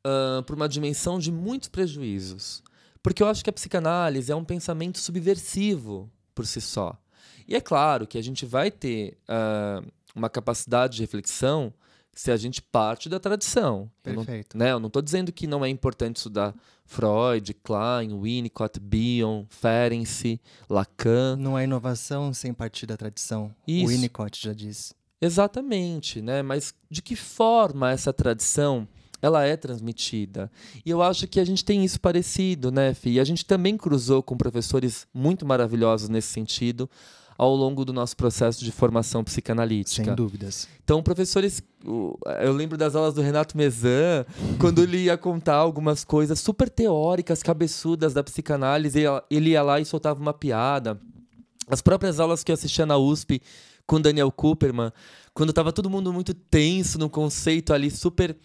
uh, 0.05 0.43
para 0.43 0.55
uma 0.55 0.69
dimensão 0.69 1.19
de 1.19 1.31
muitos 1.31 1.69
prejuízos, 1.69 2.63
porque 3.03 3.21
eu 3.21 3.27
acho 3.27 3.43
que 3.43 3.49
a 3.49 3.53
psicanálise 3.53 4.31
é 4.31 4.35
um 4.35 4.45
pensamento 4.45 4.99
subversivo 4.99 6.09
por 6.33 6.45
si 6.45 6.61
só. 6.61 6.97
E 7.47 7.55
é 7.55 7.61
claro 7.61 8.07
que 8.07 8.17
a 8.17 8.23
gente 8.23 8.45
vai 8.45 8.71
ter 8.71 9.17
uh, 9.27 9.85
uma 10.15 10.29
capacidade 10.29 10.95
de 10.95 11.01
reflexão 11.01 11.73
se 12.13 12.31
a 12.31 12.37
gente 12.37 12.61
parte 12.61 13.07
da 13.07 13.19
tradição. 13.19 13.89
Perfeito. 14.03 14.55
Eu 14.55 14.59
não, 14.59 14.65
né, 14.65 14.71
eu 14.73 14.79
não 14.79 14.87
estou 14.87 15.01
dizendo 15.01 15.31
que 15.31 15.47
não 15.47 15.63
é 15.63 15.69
importante 15.69 16.17
estudar 16.17 16.53
Freud, 16.85 17.53
Klein, 17.63 18.19
Winnicott, 18.19 18.79
Bion, 18.79 19.45
Ferenczi, 19.49 20.41
Lacan. 20.69 21.37
Não 21.37 21.55
há 21.55 21.63
inovação 21.63 22.33
sem 22.33 22.53
partir 22.53 22.85
da 22.85 22.97
tradição. 22.97 23.53
Isso. 23.67 23.85
O 23.85 23.87
Winnicott 23.89 24.43
já 24.43 24.53
diz. 24.53 24.93
Exatamente, 25.21 26.21
né? 26.21 26.41
Mas 26.41 26.73
de 26.89 27.01
que 27.01 27.15
forma 27.15 27.91
essa 27.91 28.11
tradição 28.11 28.87
ela 29.21 29.45
é 29.45 29.55
transmitida. 29.55 30.51
E 30.83 30.89
eu 30.89 31.01
acho 31.01 31.27
que 31.27 31.39
a 31.39 31.45
gente 31.45 31.63
tem 31.63 31.85
isso 31.85 32.01
parecido, 32.01 32.71
né, 32.71 32.93
Fih? 32.93 33.13
E 33.13 33.19
a 33.19 33.23
gente 33.23 33.45
também 33.45 33.77
cruzou 33.77 34.23
com 34.23 34.35
professores 34.35 35.07
muito 35.13 35.45
maravilhosos 35.45 36.09
nesse 36.09 36.29
sentido 36.29 36.89
ao 37.41 37.55
longo 37.55 37.83
do 37.83 37.91
nosso 37.91 38.15
processo 38.15 38.63
de 38.63 38.71
formação 38.71 39.23
psicanalítica. 39.23 40.05
Sem 40.05 40.13
dúvidas. 40.13 40.67
Então, 40.83 41.01
professores, 41.01 41.63
eu 41.83 42.53
lembro 42.53 42.77
das 42.77 42.95
aulas 42.95 43.15
do 43.15 43.21
Renato 43.23 43.57
Mezan, 43.57 44.27
quando 44.59 44.83
ele 44.83 45.05
ia 45.05 45.17
contar 45.17 45.55
algumas 45.55 46.03
coisas 46.03 46.39
super 46.39 46.69
teóricas, 46.69 47.41
cabeçudas 47.41 48.13
da 48.13 48.23
psicanálise, 48.23 48.99
ele 49.27 49.49
ia 49.49 49.63
lá 49.63 49.79
e 49.79 49.85
soltava 49.85 50.21
uma 50.21 50.35
piada. 50.35 51.01
As 51.67 51.81
próprias 51.81 52.19
aulas 52.19 52.43
que 52.43 52.51
eu 52.51 52.53
assistia 52.53 52.85
na 52.85 52.97
USP 52.97 53.41
com 53.87 53.99
Daniel 53.99 54.31
Cooperman, 54.31 54.91
quando 55.33 55.49
estava 55.49 55.73
todo 55.73 55.89
mundo 55.89 56.13
muito 56.13 56.35
tenso 56.35 56.99
no 56.99 57.09
conceito 57.09 57.73
ali 57.73 57.89
super 57.89 58.37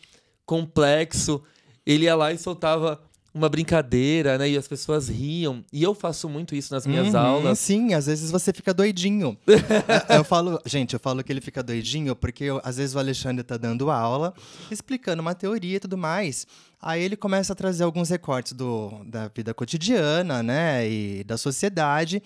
complexo, 0.46 1.42
ele 1.84 2.06
ia 2.06 2.16
lá 2.16 2.32
e 2.32 2.38
soltava 2.38 2.98
uma 3.36 3.48
brincadeira, 3.48 4.38
né? 4.38 4.48
E 4.48 4.56
as 4.56 4.66
pessoas 4.66 5.08
riam. 5.08 5.62
E 5.72 5.82
eu 5.82 5.94
faço 5.94 6.28
muito 6.28 6.54
isso 6.54 6.72
nas 6.72 6.86
minhas 6.86 7.12
Uhum, 7.14 7.20
aulas. 7.20 7.58
Sim, 7.58 7.92
às 7.94 8.06
vezes 8.06 8.30
você 8.30 8.52
fica 8.52 8.72
doidinho. 8.72 9.36
eu 10.08 10.24
falo, 10.24 10.60
gente, 10.64 10.94
eu 10.94 11.00
falo 11.00 11.22
que 11.22 11.30
ele 11.32 11.40
fica 11.40 11.62
doidinho 11.62 12.16
porque 12.16 12.44
eu- 12.44 12.60
às 12.64 12.78
vezes 12.78 12.94
o 12.94 12.98
Alexandre 12.98 13.44
tá 13.44 13.56
dando 13.56 13.90
aula, 13.90 14.32
explicando 14.70 15.20
uma 15.20 15.34
teoria 15.34 15.76
e 15.76 15.80
tudo 15.80 15.98
mais. 15.98 16.46
Aí 16.80 17.02
ele 17.02 17.16
começa 17.16 17.52
a 17.52 17.56
trazer 17.56 17.84
alguns 17.84 18.08
recortes 18.10 18.52
do, 18.52 19.02
da 19.04 19.28
vida 19.34 19.52
cotidiana, 19.52 20.42
né, 20.42 20.88
e 20.88 21.24
da 21.24 21.36
sociedade. 21.36 22.22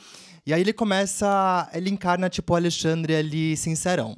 E 0.46 0.53
aí 0.53 0.61
ele 0.61 0.73
começa, 0.73 1.68
ele 1.73 1.90
encarna 1.90 2.29
tipo 2.29 2.53
o 2.53 2.57
Alexandre 2.57 3.14
ali 3.16 3.57
sincerão. 3.57 4.16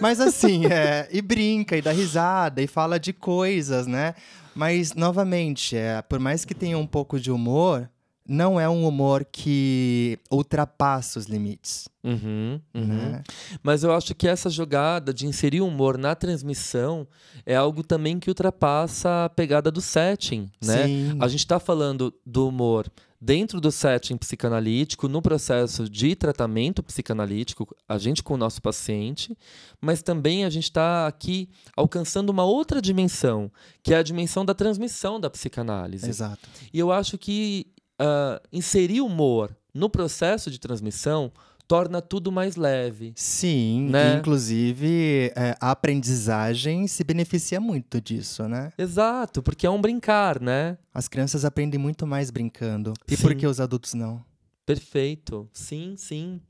Mas 0.00 0.20
assim, 0.20 0.66
é, 0.72 1.08
e 1.12 1.20
brinca, 1.22 1.76
e 1.76 1.82
dá 1.82 1.92
risada, 1.92 2.62
e 2.62 2.66
fala 2.66 2.98
de 2.98 3.12
coisas, 3.12 3.86
né? 3.86 4.14
Mas, 4.56 4.94
novamente, 4.94 5.76
é, 5.76 6.00
por 6.02 6.18
mais 6.18 6.44
que 6.44 6.54
tenha 6.54 6.78
um 6.78 6.86
pouco 6.86 7.20
de 7.20 7.30
humor, 7.30 7.90
não 8.28 8.58
é 8.58 8.68
um 8.68 8.86
humor 8.86 9.24
que 9.24 10.18
ultrapassa 10.30 11.18
os 11.18 11.26
limites. 11.26 11.88
Uhum, 12.02 12.60
uhum. 12.74 12.86
Né? 12.86 13.22
Mas 13.62 13.84
eu 13.84 13.92
acho 13.92 14.14
que 14.14 14.26
essa 14.26 14.50
jogada 14.50 15.12
de 15.12 15.26
inserir 15.26 15.60
humor 15.60 15.96
na 15.98 16.14
transmissão 16.14 17.06
é 17.44 17.54
algo 17.54 17.82
também 17.82 18.18
que 18.18 18.30
ultrapassa 18.30 19.26
a 19.26 19.28
pegada 19.28 19.70
do 19.70 19.80
setting, 19.80 20.50
né? 20.64 20.86
Sim. 20.86 21.18
A 21.20 21.28
gente 21.28 21.40
está 21.40 21.60
falando 21.60 22.12
do 22.24 22.48
humor 22.48 22.90
dentro 23.26 23.60
do 23.60 23.72
setting 23.72 24.16
psicanalítico, 24.16 25.08
no 25.08 25.20
processo 25.20 25.90
de 25.90 26.14
tratamento 26.14 26.80
psicanalítico, 26.80 27.76
a 27.88 27.98
gente 27.98 28.22
com 28.22 28.34
o 28.34 28.36
nosso 28.36 28.62
paciente, 28.62 29.36
mas 29.80 30.00
também 30.00 30.44
a 30.44 30.50
gente 30.50 30.64
está 30.64 31.08
aqui 31.08 31.48
alcançando 31.76 32.30
uma 32.30 32.44
outra 32.44 32.80
dimensão, 32.80 33.50
que 33.82 33.92
é 33.92 33.96
a 33.96 34.02
dimensão 34.04 34.44
da 34.44 34.54
transmissão 34.54 35.18
da 35.18 35.28
psicanálise. 35.28 36.08
Exato. 36.08 36.48
E 36.72 36.78
eu 36.78 36.92
acho 36.92 37.18
que 37.18 37.66
ah, 37.98 38.40
inserir 38.52 39.00
humor 39.00 39.56
no 39.74 39.90
processo 39.90 40.48
de 40.48 40.60
transmissão 40.60 41.32
torna 41.68 42.00
tudo 42.00 42.30
mais 42.30 42.56
leve. 42.56 43.12
Sim, 43.16 43.88
Né? 43.90 44.16
inclusive 44.18 45.32
é, 45.34 45.56
a 45.60 45.70
aprendizagem 45.72 46.86
se 46.86 47.02
beneficia 47.04 47.60
muito 47.60 48.00
disso, 48.00 48.48
né? 48.48 48.72
Exato, 48.78 49.42
porque 49.42 49.66
é 49.66 49.70
um 49.70 49.80
brincar, 49.80 50.40
né? 50.40 50.78
As 50.94 51.08
crianças 51.08 51.44
aprendem 51.44 51.78
muito 51.78 52.06
mais 52.06 52.30
brincando. 52.30 52.92
E 53.08 53.16
Sim. 53.16 53.22
por 53.22 53.34
que 53.34 53.46
os 53.46 53.60
adultos 53.60 53.94
não? 53.94 54.24
Perfeito. 54.64 55.48
Sim, 55.52 55.94
sim. 55.96 56.40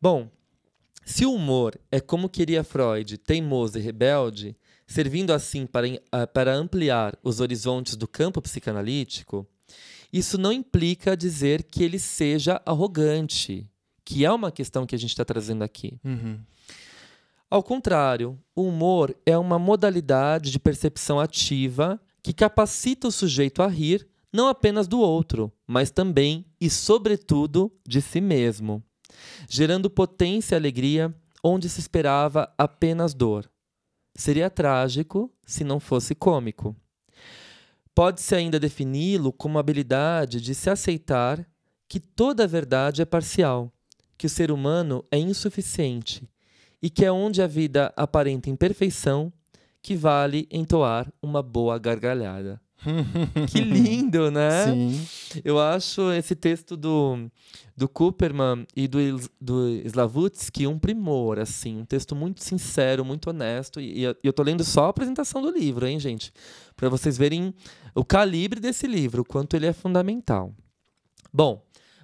Bom, 0.00 0.28
se 1.04 1.24
o 1.24 1.32
humor 1.32 1.78
é 1.90 2.00
como 2.00 2.28
queria 2.28 2.62
Freud, 2.64 3.16
teimoso 3.18 3.78
e 3.78 3.80
rebelde, 3.80 4.56
servindo 4.86 5.32
assim 5.32 5.66
para, 5.66 5.86
ah, 6.12 6.26
para 6.26 6.54
ampliar 6.54 7.16
os 7.22 7.40
horizontes 7.40 7.96
do 7.96 8.06
campo 8.08 8.40
psicanalítico, 8.42 9.46
isso 10.12 10.38
não 10.38 10.52
implica 10.52 11.16
dizer 11.16 11.62
que 11.64 11.82
ele 11.82 11.98
seja 11.98 12.60
arrogante, 12.64 13.66
que 14.08 14.24
é 14.24 14.32
uma 14.32 14.50
questão 14.50 14.86
que 14.86 14.94
a 14.94 14.98
gente 14.98 15.10
está 15.10 15.22
trazendo 15.22 15.62
aqui. 15.62 16.00
Uhum. 16.02 16.40
Ao 17.50 17.62
contrário, 17.62 18.38
o 18.56 18.62
humor 18.62 19.14
é 19.26 19.36
uma 19.36 19.58
modalidade 19.58 20.50
de 20.50 20.58
percepção 20.58 21.20
ativa 21.20 22.00
que 22.22 22.32
capacita 22.32 23.06
o 23.06 23.12
sujeito 23.12 23.62
a 23.62 23.66
rir 23.66 24.08
não 24.32 24.48
apenas 24.48 24.88
do 24.88 24.98
outro, 24.98 25.52
mas 25.66 25.90
também 25.90 26.46
e, 26.58 26.70
sobretudo, 26.70 27.70
de 27.86 28.00
si 28.00 28.18
mesmo, 28.18 28.82
gerando 29.46 29.90
potência 29.90 30.54
e 30.54 30.56
alegria 30.56 31.14
onde 31.44 31.68
se 31.68 31.78
esperava 31.78 32.50
apenas 32.56 33.12
dor. 33.12 33.46
Seria 34.14 34.48
trágico 34.48 35.30
se 35.44 35.64
não 35.64 35.78
fosse 35.78 36.14
cômico. 36.14 36.74
Pode-se 37.94 38.34
ainda 38.34 38.58
defini-lo 38.58 39.34
como 39.34 39.58
a 39.58 39.60
habilidade 39.60 40.40
de 40.40 40.54
se 40.54 40.70
aceitar 40.70 41.46
que 41.86 42.00
toda 42.00 42.44
a 42.44 42.46
verdade 42.46 43.02
é 43.02 43.04
parcial, 43.04 43.70
que 44.18 44.26
o 44.26 44.30
ser 44.30 44.50
humano 44.50 45.04
é 45.10 45.18
insuficiente 45.18 46.28
e 46.82 46.90
que 46.90 47.04
é 47.04 47.10
onde 47.12 47.40
a 47.40 47.46
vida 47.46 47.92
aparenta 47.96 48.50
imperfeição 48.50 49.32
que 49.80 49.94
vale 49.96 50.46
entoar 50.50 51.10
uma 51.22 51.42
boa 51.42 51.78
gargalhada. 51.78 52.60
que 53.50 53.60
lindo, 53.60 54.30
né? 54.30 54.64
Sim. 54.72 55.06
Eu 55.44 55.58
acho 55.58 56.12
esse 56.12 56.36
texto 56.36 56.76
do, 56.76 57.28
do 57.76 57.88
Cooperman 57.88 58.64
e 58.76 58.86
do, 58.86 58.98
do 59.40 59.68
Slavutsky 59.86 60.64
um 60.66 60.78
primor, 60.78 61.40
assim, 61.40 61.78
um 61.78 61.84
texto 61.84 62.14
muito 62.14 62.42
sincero, 62.44 63.04
muito 63.04 63.30
honesto. 63.30 63.80
E, 63.80 63.98
e 63.98 64.02
eu- 64.04 64.16
eu 64.22 64.32
tô 64.32 64.44
lendo 64.44 64.62
só 64.62 64.84
a 64.86 64.88
apresentação 64.90 65.42
do 65.42 65.50
livro, 65.50 65.86
hein, 65.88 65.98
gente? 65.98 66.32
Para 66.76 66.88
vocês 66.88 67.18
verem 67.18 67.52
o 67.96 68.04
calibre 68.04 68.60
desse 68.60 68.86
livro, 68.86 69.22
o 69.22 69.24
quanto 69.24 69.56
ele 69.56 69.66
é 69.66 69.72
fundamental. 69.72 70.52
Bom, 71.32 71.60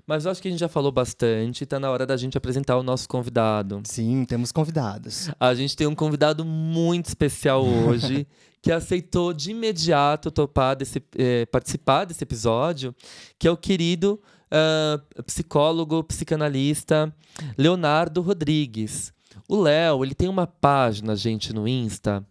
mas 0.07 0.25
eu 0.25 0.31
acho 0.31 0.41
que 0.43 0.49
a 0.49 0.51
gente 0.51 0.61
já 0.61 0.69
falou 0.69 0.93
bastante, 0.93 1.67
tá 1.67 1.81
na 1.81 1.91
hora 1.91 2.07
da 2.07 2.17
gente 2.17 2.37
apresentar 2.37 2.77
o 2.77 2.83
nosso 2.83 3.09
convidado. 3.09 3.83
Sim, 3.85 4.25
temos 4.25 4.53
convidados. 4.53 5.31
A 5.39 5.55
gente 5.55 5.77
tem 5.77 5.87
um 5.87 5.95
convidado 5.95 6.45
muito 6.45 7.07
especial 7.07 7.65
hoje, 7.65 8.27
que 8.61 8.73
aceitou 8.73 9.33
de 9.33 9.51
imediato 9.51 10.31
topar 10.31 10.77
desse, 10.77 11.03
eh, 11.17 11.47
participar 11.47 12.05
desse 12.05 12.25
episódio, 12.25 12.95
que 13.39 13.47
é 13.47 13.51
o 13.51 13.57
querido 13.57 14.21
ah, 14.57 15.01
psicólogo, 15.27 16.05
psicanalista 16.05 17.13
Leonardo 17.59 18.21
Rodrigues. 18.21 19.13
O 19.49 19.61
Léo, 19.61 20.05
ele 20.05 20.15
tem 20.15 20.29
uma 20.29 20.47
página, 20.47 21.17
gente, 21.17 21.53
no 21.53 21.67
Insta, 21.67 22.25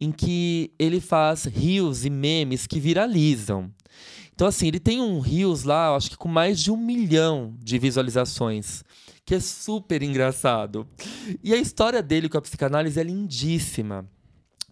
em 0.00 0.10
que 0.10 0.72
ele 0.78 0.98
faz 0.98 1.44
rios 1.44 2.06
e 2.06 2.10
memes 2.10 2.66
que 2.66 2.80
viralizam. 2.80 3.70
Então, 4.38 4.46
assim, 4.46 4.68
ele 4.68 4.78
tem 4.78 5.00
um 5.00 5.18
Rios 5.18 5.64
lá, 5.64 5.96
acho 5.96 6.10
que 6.10 6.16
com 6.16 6.28
mais 6.28 6.60
de 6.60 6.70
um 6.70 6.76
milhão 6.76 7.56
de 7.58 7.76
visualizações, 7.76 8.84
que 9.26 9.34
é 9.34 9.40
super 9.40 10.00
engraçado. 10.00 10.86
E 11.42 11.52
a 11.52 11.56
história 11.56 12.00
dele 12.00 12.28
com 12.28 12.38
a 12.38 12.40
psicanálise 12.40 13.00
é 13.00 13.02
lindíssima. 13.02 14.06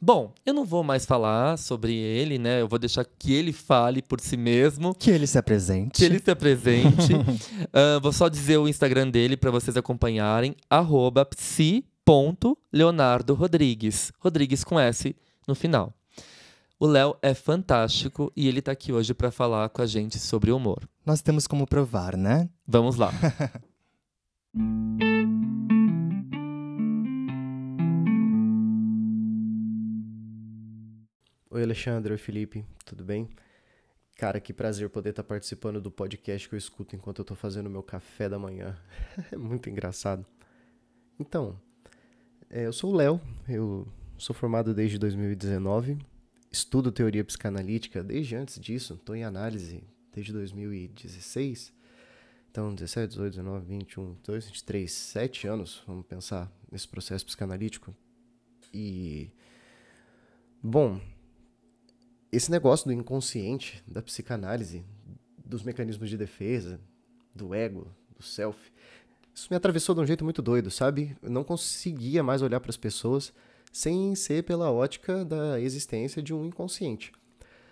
Bom, 0.00 0.32
eu 0.46 0.54
não 0.54 0.64
vou 0.64 0.84
mais 0.84 1.04
falar 1.04 1.58
sobre 1.58 1.96
ele, 1.96 2.38
né? 2.38 2.60
Eu 2.60 2.68
vou 2.68 2.78
deixar 2.78 3.04
que 3.18 3.34
ele 3.34 3.52
fale 3.52 4.00
por 4.00 4.20
si 4.20 4.36
mesmo, 4.36 4.94
Que 4.94 5.10
ele 5.10 5.26
se 5.26 5.36
apresente. 5.36 5.98
que 5.98 6.04
ele 6.04 6.20
se 6.20 6.30
apresente. 6.30 7.12
Ah, 7.74 7.98
vou 8.00 8.12
só 8.12 8.28
dizer 8.28 8.58
o 8.58 8.68
Instagram 8.68 9.10
dele 9.10 9.36
para 9.36 9.50
vocês 9.50 9.76
acompanharem, 9.76 10.54
arroba 10.70 11.24
psi.leonardorodrigues. 11.24 14.12
Rodrigues 14.20 14.62
com 14.62 14.78
S 14.78 15.16
no 15.48 15.56
final. 15.56 15.92
O 16.78 16.86
Léo 16.86 17.16
é 17.22 17.32
fantástico 17.32 18.30
e 18.36 18.46
ele 18.46 18.60
tá 18.60 18.70
aqui 18.70 18.92
hoje 18.92 19.14
para 19.14 19.30
falar 19.30 19.66
com 19.70 19.80
a 19.80 19.86
gente 19.86 20.18
sobre 20.18 20.52
humor. 20.52 20.86
Nós 21.06 21.22
temos 21.22 21.46
como 21.46 21.66
provar, 21.66 22.18
né? 22.18 22.50
Vamos 22.66 22.96
lá. 22.96 23.10
Oi, 31.50 31.62
Alexandre, 31.62 32.12
oi, 32.12 32.18
Felipe, 32.18 32.62
tudo 32.84 33.02
bem? 33.02 33.30
Cara, 34.14 34.38
que 34.38 34.52
prazer 34.52 34.90
poder 34.90 35.08
estar 35.10 35.24
participando 35.24 35.80
do 35.80 35.90
podcast 35.90 36.46
que 36.46 36.54
eu 36.54 36.58
escuto 36.58 36.94
enquanto 36.94 37.20
eu 37.20 37.24
tô 37.24 37.34
fazendo 37.34 37.70
meu 37.70 37.82
café 37.82 38.28
da 38.28 38.38
manhã. 38.38 38.76
É 39.32 39.36
muito 39.38 39.70
engraçado. 39.70 40.26
Então, 41.18 41.58
é, 42.50 42.66
eu 42.66 42.72
sou 42.74 42.92
o 42.92 42.94
Léo, 42.94 43.18
eu 43.48 43.88
sou 44.18 44.36
formado 44.36 44.74
desde 44.74 44.98
2019, 44.98 45.96
estudo 46.56 46.90
teoria 46.90 47.24
psicanalítica 47.24 48.02
desde 48.02 48.34
antes 48.34 48.58
disso, 48.58 48.94
estou 48.94 49.14
em 49.14 49.24
análise 49.24 49.84
desde 50.12 50.32
2016. 50.32 51.72
Então, 52.50 52.74
17, 52.74 53.10
18, 53.10 53.30
19, 53.34 53.66
21, 53.66 54.14
22, 54.14 54.46
23, 54.46 54.92
7 54.92 55.46
anos, 55.46 55.82
vamos 55.86 56.06
pensar 56.06 56.50
nesse 56.72 56.88
processo 56.88 57.26
psicanalítico. 57.26 57.94
E. 58.72 59.30
Bom, 60.62 61.00
esse 62.32 62.50
negócio 62.50 62.86
do 62.86 62.92
inconsciente, 62.92 63.84
da 63.86 64.00
psicanálise, 64.00 64.84
dos 65.44 65.62
mecanismos 65.62 66.08
de 66.08 66.16
defesa, 66.16 66.80
do 67.34 67.54
ego, 67.54 67.94
do 68.16 68.22
self, 68.22 68.58
isso 69.34 69.48
me 69.50 69.56
atravessou 69.56 69.94
de 69.94 70.00
um 70.00 70.06
jeito 70.06 70.24
muito 70.24 70.40
doido, 70.40 70.70
sabe? 70.70 71.14
Eu 71.22 71.30
não 71.30 71.44
conseguia 71.44 72.22
mais 72.22 72.40
olhar 72.40 72.58
para 72.58 72.70
as 72.70 72.76
pessoas 72.78 73.34
sem 73.76 74.14
ser 74.14 74.42
pela 74.42 74.72
ótica 74.72 75.22
da 75.22 75.60
existência 75.60 76.22
de 76.22 76.32
um 76.32 76.46
inconsciente. 76.46 77.12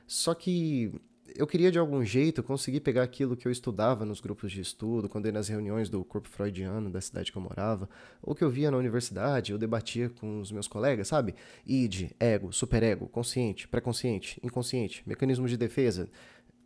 Só 0.07 0.35
que 0.35 0.93
eu 1.35 1.47
queria 1.47 1.73
de 1.73 1.79
algum 1.79 2.05
jeito 2.05 2.43
conseguir 2.43 2.81
pegar 2.81 3.03
aquilo 3.03 3.35
que 3.35 3.49
eu 3.49 3.51
estudava 3.51 4.05
nos 4.05 4.21
grupos 4.21 4.53
de 4.53 4.61
estudo, 4.61 5.09
quando 5.09 5.25
ia 5.25 5.33
nas 5.33 5.49
reuniões 5.49 5.89
do 5.89 6.05
corpo 6.05 6.29
freudiano 6.29 6.91
da 6.91 7.01
cidade 7.01 7.33
que 7.33 7.39
eu 7.39 7.43
morava, 7.43 7.89
ou 8.23 8.35
que 8.35 8.45
eu 8.45 8.51
via 8.51 8.71
na 8.71 8.77
universidade, 8.77 9.53
eu 9.53 9.57
debatia 9.57 10.11
com 10.11 10.43
os 10.43 10.53
meus 10.53 10.69
colegas, 10.69 11.09
sabe? 11.09 11.35
Id, 11.67 12.11
ego, 12.21 12.53
superego, 12.53 13.09
consciente, 13.09 13.67
pré-consciente, 13.67 14.39
inconsciente, 14.43 15.03
mecanismos 15.07 15.51
de 15.51 15.57
defesa, 15.57 16.11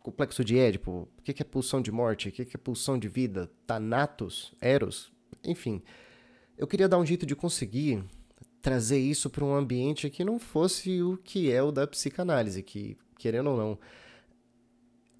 complexo 0.01 0.43
de 0.43 0.57
Édipo, 0.59 1.07
o 1.17 1.21
que 1.23 1.41
é 1.41 1.45
pulsão 1.45 1.81
de 1.81 1.93
morte, 1.93 2.27
o 2.27 2.31
que 2.33 2.43
que 2.43 2.57
é 2.57 2.59
pulsão 2.59 2.99
de 2.99 3.07
vida, 3.07 3.49
Thanatos, 3.65 4.53
Eros, 4.59 5.13
enfim. 5.45 5.81
Eu 6.57 6.67
queria 6.67 6.89
dar 6.89 6.97
um 6.97 7.05
jeito 7.05 7.25
de 7.25 7.37
conseguir 7.37 8.03
trazer 8.61 8.99
isso 8.99 9.29
para 9.29 9.45
um 9.45 9.55
ambiente 9.55 10.09
que 10.09 10.23
não 10.23 10.39
fosse 10.39 11.01
o 11.01 11.17
que 11.17 11.51
é 11.51 11.61
o 11.63 11.71
da 11.71 11.87
psicanálise, 11.87 12.61
que, 12.61 12.97
querendo 13.17 13.51
ou 13.51 13.57
não, 13.57 13.79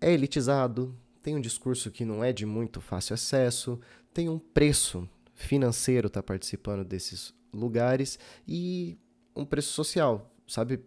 é 0.01 0.11
elitizado, 0.11 0.95
tem 1.21 1.35
um 1.35 1.41
discurso 1.41 1.91
que 1.91 2.05
não 2.05 2.23
é 2.23 2.31
de 2.31 2.45
muito 2.45 2.81
fácil 2.81 3.13
acesso, 3.13 3.79
tem 4.13 4.29
um 4.29 4.39
preço 4.39 5.07
financeiro 5.33 6.07
estar 6.07 6.21
tá 6.21 6.27
participando 6.27 6.83
desses 6.83 7.33
lugares 7.53 8.19
e 8.47 8.97
um 9.35 9.45
preço 9.45 9.71
social, 9.73 10.29
sabe? 10.47 10.79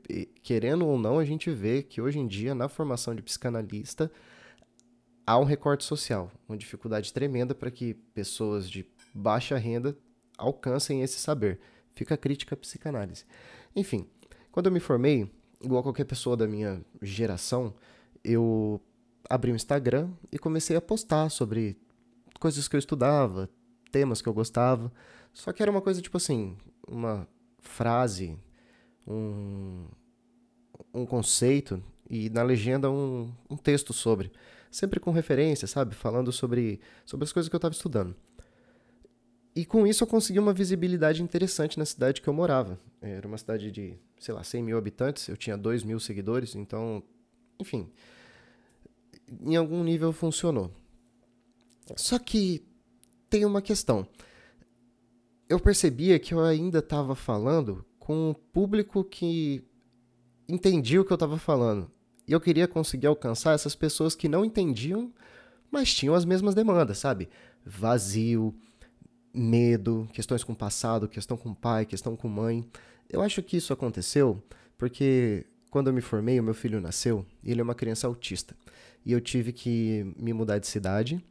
Querendo 0.42 0.86
ou 0.86 0.98
não, 0.98 1.18
a 1.18 1.24
gente 1.24 1.50
vê 1.50 1.82
que 1.82 2.00
hoje 2.00 2.18
em 2.18 2.26
dia, 2.26 2.54
na 2.54 2.68
formação 2.68 3.14
de 3.14 3.22
psicanalista, 3.22 4.10
há 5.26 5.38
um 5.38 5.44
recorte 5.44 5.84
social, 5.84 6.30
uma 6.48 6.56
dificuldade 6.56 7.12
tremenda 7.12 7.54
para 7.54 7.70
que 7.70 7.94
pessoas 7.94 8.68
de 8.68 8.86
baixa 9.14 9.56
renda 9.56 9.96
alcancem 10.36 11.02
esse 11.02 11.18
saber. 11.18 11.60
Fica 11.94 12.14
a 12.14 12.18
crítica 12.18 12.54
à 12.54 12.58
psicanálise. 12.58 13.24
Enfim, 13.74 14.06
quando 14.50 14.66
eu 14.66 14.72
me 14.72 14.80
formei, 14.80 15.30
igual 15.62 15.82
qualquer 15.82 16.04
pessoa 16.04 16.36
da 16.36 16.46
minha 16.46 16.84
geração, 17.00 17.74
eu 18.24 18.80
abri 19.28 19.52
um 19.52 19.56
Instagram 19.56 20.10
e 20.30 20.38
comecei 20.38 20.76
a 20.76 20.80
postar 20.80 21.30
sobre 21.30 21.76
coisas 22.38 22.66
que 22.68 22.76
eu 22.76 22.78
estudava, 22.78 23.48
temas 23.90 24.20
que 24.20 24.28
eu 24.28 24.34
gostava. 24.34 24.92
Só 25.32 25.52
que 25.52 25.62
era 25.62 25.70
uma 25.70 25.80
coisa 25.80 26.02
tipo 26.02 26.16
assim, 26.16 26.56
uma 26.86 27.26
frase, 27.60 28.36
um, 29.06 29.86
um 30.92 31.06
conceito 31.06 31.82
e 32.08 32.28
na 32.28 32.42
legenda 32.42 32.90
um, 32.90 33.32
um 33.48 33.56
texto 33.56 33.92
sobre. 33.92 34.30
Sempre 34.70 34.98
com 34.98 35.10
referência, 35.10 35.68
sabe? 35.68 35.94
Falando 35.94 36.32
sobre, 36.32 36.80
sobre 37.04 37.24
as 37.24 37.32
coisas 37.32 37.48
que 37.48 37.54
eu 37.54 37.58
estava 37.58 37.74
estudando. 37.74 38.16
E 39.54 39.66
com 39.66 39.86
isso 39.86 40.02
eu 40.02 40.08
consegui 40.08 40.38
uma 40.38 40.52
visibilidade 40.52 41.22
interessante 41.22 41.78
na 41.78 41.84
cidade 41.84 42.22
que 42.22 42.28
eu 42.28 42.32
morava. 42.32 42.78
Era 43.00 43.26
uma 43.28 43.36
cidade 43.36 43.70
de, 43.70 43.98
sei 44.18 44.34
lá, 44.34 44.42
100 44.42 44.62
mil 44.62 44.78
habitantes, 44.78 45.28
eu 45.28 45.36
tinha 45.36 45.58
2 45.58 45.84
mil 45.84 46.00
seguidores, 46.00 46.54
então, 46.54 47.02
enfim, 47.58 47.90
em 49.40 49.56
algum 49.56 49.84
nível 49.84 50.12
funcionou. 50.12 50.70
Só 51.96 52.18
que 52.18 52.64
tem 53.28 53.44
uma 53.44 53.60
questão. 53.60 54.06
Eu 55.48 55.60
percebia 55.60 56.18
que 56.18 56.32
eu 56.32 56.40
ainda 56.40 56.78
estava 56.78 57.14
falando 57.14 57.84
com 57.98 58.30
um 58.30 58.34
público 58.34 59.04
que 59.04 59.62
entendia 60.48 61.00
o 61.00 61.04
que 61.04 61.12
eu 61.12 61.16
estava 61.16 61.38
falando. 61.38 61.90
E 62.26 62.32
eu 62.32 62.40
queria 62.40 62.66
conseguir 62.66 63.06
alcançar 63.06 63.52
essas 63.52 63.74
pessoas 63.74 64.14
que 64.14 64.28
não 64.28 64.44
entendiam, 64.44 65.12
mas 65.70 65.92
tinham 65.92 66.14
as 66.14 66.24
mesmas 66.24 66.54
demandas, 66.54 66.98
sabe? 66.98 67.28
Vazio, 67.64 68.54
medo, 69.34 70.08
questões 70.12 70.44
com 70.44 70.52
o 70.52 70.56
passado, 70.56 71.08
questão 71.08 71.36
com 71.36 71.50
o 71.50 71.54
pai, 71.54 71.86
questão 71.86 72.16
com 72.16 72.28
mãe. 72.28 72.66
Eu 73.08 73.22
acho 73.22 73.42
que 73.42 73.56
isso 73.56 73.72
aconteceu 73.72 74.42
porque 74.76 75.46
quando 75.70 75.86
eu 75.86 75.92
me 75.92 76.00
formei, 76.00 76.38
o 76.38 76.42
meu 76.42 76.54
filho 76.54 76.80
nasceu 76.80 77.24
e 77.42 77.50
ele 77.50 77.60
é 77.60 77.64
uma 77.64 77.74
criança 77.74 78.06
autista. 78.06 78.54
E 79.04 79.12
eu 79.12 79.20
tive 79.20 79.52
que 79.52 80.12
me 80.16 80.32
mudar 80.32 80.58
de 80.58 80.66
cidade 80.66 81.22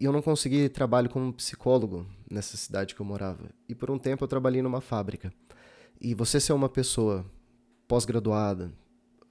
e 0.00 0.04
eu 0.04 0.12
não 0.12 0.22
consegui 0.22 0.68
trabalho 0.68 1.08
como 1.08 1.32
psicólogo 1.32 2.06
nessa 2.30 2.56
cidade 2.56 2.94
que 2.94 3.00
eu 3.00 3.06
morava. 3.06 3.50
E 3.68 3.74
por 3.74 3.90
um 3.90 3.98
tempo 3.98 4.22
eu 4.22 4.28
trabalhei 4.28 4.62
numa 4.62 4.80
fábrica. 4.80 5.32
E 6.00 6.14
você 6.14 6.38
ser 6.38 6.52
uma 6.52 6.68
pessoa 6.68 7.24
pós-graduada, 7.88 8.70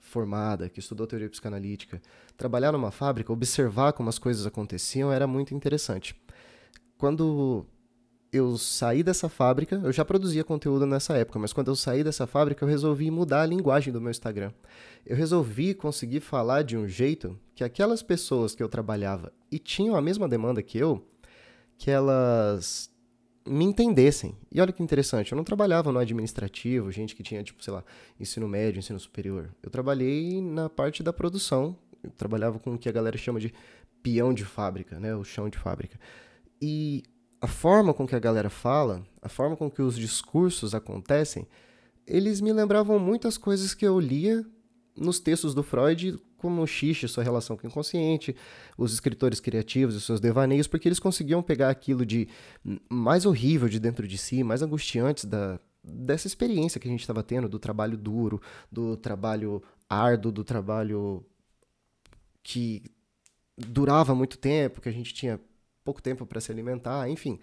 formada, 0.00 0.68
que 0.68 0.80
estudou 0.80 1.06
teoria 1.06 1.28
psicanalítica, 1.28 2.00
trabalhar 2.36 2.72
numa 2.72 2.90
fábrica, 2.90 3.32
observar 3.32 3.92
como 3.92 4.08
as 4.08 4.18
coisas 4.18 4.46
aconteciam 4.46 5.12
era 5.12 5.26
muito 5.26 5.54
interessante. 5.54 6.14
Quando 6.98 7.64
eu 8.32 8.58
saí 8.58 9.02
dessa 9.02 9.28
fábrica, 9.28 9.80
eu 9.82 9.92
já 9.92 10.04
produzia 10.04 10.44
conteúdo 10.44 10.84
nessa 10.84 11.16
época, 11.16 11.38
mas 11.38 11.52
quando 11.52 11.68
eu 11.68 11.76
saí 11.76 12.04
dessa 12.04 12.26
fábrica, 12.26 12.64
eu 12.64 12.68
resolvi 12.68 13.10
mudar 13.10 13.42
a 13.42 13.46
linguagem 13.46 13.92
do 13.92 14.00
meu 14.00 14.10
Instagram. 14.10 14.52
Eu 15.06 15.16
resolvi 15.16 15.74
conseguir 15.74 16.20
falar 16.20 16.62
de 16.62 16.76
um 16.76 16.86
jeito 16.86 17.38
que 17.54 17.64
aquelas 17.64 18.02
pessoas 18.02 18.54
que 18.54 18.62
eu 18.62 18.68
trabalhava 18.68 19.32
e 19.50 19.58
tinham 19.58 19.96
a 19.96 20.02
mesma 20.02 20.28
demanda 20.28 20.62
que 20.62 20.76
eu, 20.76 21.02
que 21.78 21.90
elas 21.90 22.90
me 23.46 23.64
entendessem. 23.64 24.36
E 24.52 24.60
olha 24.60 24.72
que 24.72 24.82
interessante, 24.82 25.32
eu 25.32 25.36
não 25.36 25.44
trabalhava 25.44 25.90
no 25.90 25.98
administrativo, 25.98 26.90
gente 26.90 27.14
que 27.14 27.22
tinha, 27.22 27.42
tipo, 27.42 27.62
sei 27.62 27.72
lá, 27.72 27.84
ensino 28.20 28.46
médio, 28.46 28.78
ensino 28.78 29.00
superior. 29.00 29.54
Eu 29.62 29.70
trabalhei 29.70 30.42
na 30.42 30.68
parte 30.68 31.02
da 31.02 31.12
produção, 31.12 31.76
eu 32.02 32.10
trabalhava 32.10 32.58
com 32.58 32.74
o 32.74 32.78
que 32.78 32.88
a 32.88 32.92
galera 32.92 33.16
chama 33.16 33.40
de 33.40 33.54
peão 34.02 34.34
de 34.34 34.44
fábrica, 34.44 35.00
né, 35.00 35.14
o 35.16 35.24
chão 35.24 35.48
de 35.48 35.56
fábrica. 35.56 35.98
E 36.60 37.04
a 37.40 37.46
forma 37.46 37.94
com 37.94 38.06
que 38.06 38.16
a 38.16 38.18
galera 38.18 38.50
fala, 38.50 39.06
a 39.22 39.28
forma 39.28 39.56
com 39.56 39.70
que 39.70 39.82
os 39.82 39.96
discursos 39.96 40.74
acontecem, 40.74 41.46
eles 42.06 42.40
me 42.40 42.52
lembravam 42.52 42.98
muitas 42.98 43.36
coisas 43.38 43.74
que 43.74 43.86
eu 43.86 44.00
lia 44.00 44.44
nos 44.96 45.20
textos 45.20 45.54
do 45.54 45.62
Freud, 45.62 46.18
como 46.36 46.66
Xixi, 46.66 47.06
sua 47.06 47.22
relação 47.22 47.56
com 47.56 47.66
o 47.66 47.70
inconsciente, 47.70 48.34
os 48.76 48.92
escritores 48.92 49.40
criativos 49.40 49.94
e 49.94 50.00
seus 50.00 50.20
devaneios, 50.20 50.66
porque 50.66 50.88
eles 50.88 50.98
conseguiam 50.98 51.42
pegar 51.42 51.70
aquilo 51.70 52.04
de 52.04 52.28
mais 52.88 53.26
horrível 53.26 53.68
de 53.68 53.78
dentro 53.78 54.06
de 54.06 54.18
si, 54.18 54.42
mais 54.42 54.62
angustiante 54.62 55.26
da, 55.26 55.60
dessa 55.82 56.26
experiência 56.26 56.80
que 56.80 56.88
a 56.88 56.90
gente 56.90 57.00
estava 57.00 57.22
tendo, 57.22 57.48
do 57.48 57.58
trabalho 57.58 57.96
duro, 57.96 58.40
do 58.70 58.96
trabalho 58.96 59.62
árduo, 59.88 60.32
do 60.32 60.44
trabalho 60.44 61.24
que 62.42 62.82
durava 63.56 64.14
muito 64.14 64.38
tempo, 64.38 64.80
que 64.80 64.88
a 64.88 64.92
gente 64.92 65.12
tinha 65.12 65.40
pouco 65.88 66.02
tempo 66.02 66.26
para 66.26 66.38
se 66.38 66.52
alimentar, 66.52 67.08
enfim. 67.08 67.40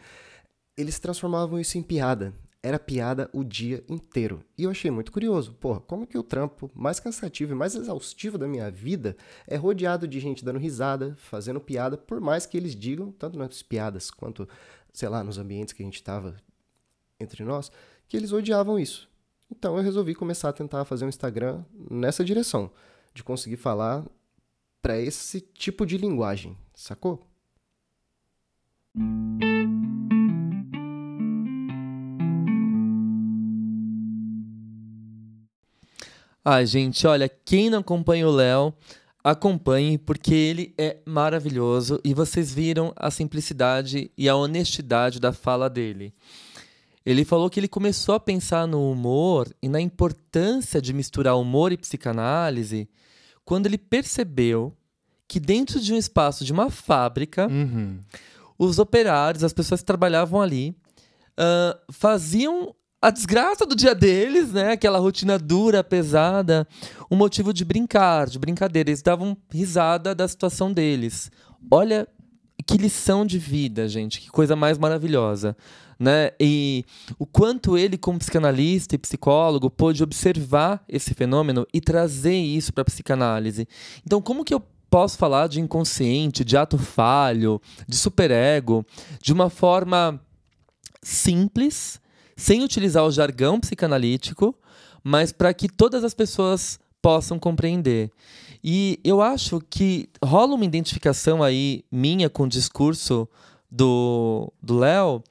Eles 0.77 0.99
transformavam 0.99 1.59
isso 1.59 1.79
em 1.79 1.81
piada. 1.81 2.31
Era 2.61 2.77
piada 2.77 3.27
o 3.33 3.43
dia 3.43 3.83
inteiro. 3.89 4.43
E 4.55 4.65
eu 4.65 4.69
achei 4.69 4.91
muito 4.91 5.11
curioso. 5.11 5.53
Porra, 5.53 5.79
como 5.79 6.05
que 6.05 6.15
o 6.15 6.21
trampo 6.21 6.69
mais 6.75 6.99
cansativo 6.99 7.53
e 7.53 7.55
mais 7.55 7.73
exaustivo 7.73 8.37
da 8.37 8.47
minha 8.47 8.69
vida 8.69 9.17
é 9.47 9.55
rodeado 9.55 10.07
de 10.07 10.19
gente 10.19 10.45
dando 10.45 10.59
risada, 10.59 11.15
fazendo 11.17 11.59
piada, 11.59 11.97
por 11.97 12.21
mais 12.21 12.45
que 12.45 12.55
eles 12.55 12.75
digam, 12.75 13.11
tanto 13.11 13.35
nas 13.39 13.63
piadas 13.63 14.11
quanto, 14.11 14.47
sei 14.93 15.09
lá, 15.09 15.23
nos 15.23 15.39
ambientes 15.39 15.73
que 15.73 15.81
a 15.81 15.85
gente 15.85 15.95
estava 15.95 16.35
entre 17.19 17.43
nós, 17.43 17.71
que 18.07 18.15
eles 18.15 18.31
odiavam 18.31 18.77
isso. 18.77 19.09
Então 19.49 19.75
eu 19.75 19.83
resolvi 19.83 20.13
começar 20.13 20.49
a 20.49 20.53
tentar 20.53 20.85
fazer 20.85 21.05
um 21.05 21.09
Instagram 21.09 21.63
nessa 21.89 22.23
direção, 22.23 22.69
de 23.11 23.23
conseguir 23.23 23.57
falar 23.57 24.05
para 24.83 24.99
esse 24.99 25.41
tipo 25.41 25.83
de 25.83 25.97
linguagem, 25.97 26.55
sacou? 26.75 27.25
Ai, 36.47 36.65
gente, 36.67 37.07
olha, 37.07 37.27
quem 37.27 37.69
não 37.71 37.79
acompanha 37.79 38.27
o 38.27 38.31
Léo, 38.31 38.71
acompanhe, 39.23 39.97
porque 39.97 40.33
ele 40.33 40.73
é 40.77 40.97
maravilhoso 41.05 41.99
e 42.03 42.13
vocês 42.13 42.53
viram 42.53 42.93
a 42.95 43.09
simplicidade 43.09 44.11
e 44.15 44.29
a 44.29 44.35
honestidade 44.35 45.19
da 45.19 45.33
fala 45.33 45.67
dele. 45.67 46.13
Ele 47.03 47.25
falou 47.25 47.49
que 47.49 47.59
ele 47.59 47.67
começou 47.67 48.13
a 48.15 48.19
pensar 48.19 48.67
no 48.67 48.91
humor 48.91 49.47
e 49.61 49.67
na 49.67 49.81
importância 49.81 50.79
de 50.81 50.93
misturar 50.93 51.35
humor 51.37 51.71
e 51.71 51.77
psicanálise 51.77 52.87
quando 53.43 53.65
ele 53.67 53.77
percebeu 53.77 54.73
que 55.27 55.39
dentro 55.39 55.79
de 55.79 55.93
um 55.93 55.97
espaço 55.97 56.45
de 56.45 56.51
uma 56.53 56.69
fábrica, 56.69 57.47
Uhum. 57.47 57.99
os 58.57 58.77
operários, 58.79 59.43
as 59.43 59.53
pessoas 59.53 59.81
que 59.81 59.85
trabalhavam 59.85 60.39
ali, 60.41 60.75
ah, 61.37 61.77
faziam 61.91 62.75
a 63.05 63.11
desgraça 63.11 63.67
do 63.67 63.75
dia 63.75 63.93
deles, 63.93 64.51
né? 64.51 64.71
Aquela 64.71 64.97
rotina 64.97 65.37
dura, 65.37 65.83
pesada, 65.83 66.67
um 67.09 67.15
motivo 67.15 67.53
de 67.53 67.63
brincar, 67.63 68.27
de 68.27 68.39
brincadeira. 68.39 68.89
Eles 68.89 69.03
davam 69.03 69.37
risada 69.51 70.15
da 70.15 70.27
situação 70.27 70.73
deles. 70.73 71.29
Olha 71.69 72.07
que 72.65 72.77
lição 72.77 73.23
de 73.23 73.37
vida, 73.37 73.87
gente, 73.87 74.19
que 74.19 74.31
coisa 74.31 74.55
mais 74.55 74.79
maravilhosa. 74.79 75.55
Né? 75.99 76.31
E 76.39 76.83
o 77.19 77.27
quanto 77.27 77.77
ele, 77.77 77.95
como 77.95 78.17
psicanalista 78.17 78.95
e 78.95 78.97
psicólogo, 78.97 79.69
pôde 79.69 80.01
observar 80.01 80.83
esse 80.89 81.13
fenômeno 81.13 81.67
e 81.71 81.79
trazer 81.79 82.35
isso 82.35 82.73
para 82.73 82.81
a 82.81 82.85
psicanálise. 82.85 83.67
Então, 84.03 84.19
como 84.19 84.43
que 84.43 84.53
eu 84.53 84.63
posso 84.89 85.15
falar 85.15 85.47
de 85.47 85.61
inconsciente, 85.61 86.43
de 86.43 86.57
ato 86.57 86.79
falho, 86.79 87.61
de 87.87 87.97
superego, 87.97 88.83
de 89.21 89.31
uma 89.31 89.51
forma 89.51 90.19
simples, 91.03 91.99
sem 92.35 92.63
utilizar 92.63 93.03
o 93.05 93.11
jargão 93.11 93.59
psicanalítico, 93.59 94.55
mas 95.03 95.31
para 95.31 95.53
que 95.53 95.69
todas 95.69 96.03
as 96.03 96.13
pessoas 96.13 96.79
possam 97.01 97.37
compreender. 97.37 98.09
E 98.63 98.99
eu 99.03 99.21
acho 99.21 99.61
que 99.69 100.09
rola 100.23 100.55
uma 100.55 100.65
identificação 100.65 101.43
aí 101.43 101.83
minha 101.91 102.29
com 102.29 102.43
o 102.43 102.49
discurso 102.49 103.27
do 104.61 104.75
Léo, 104.79 105.23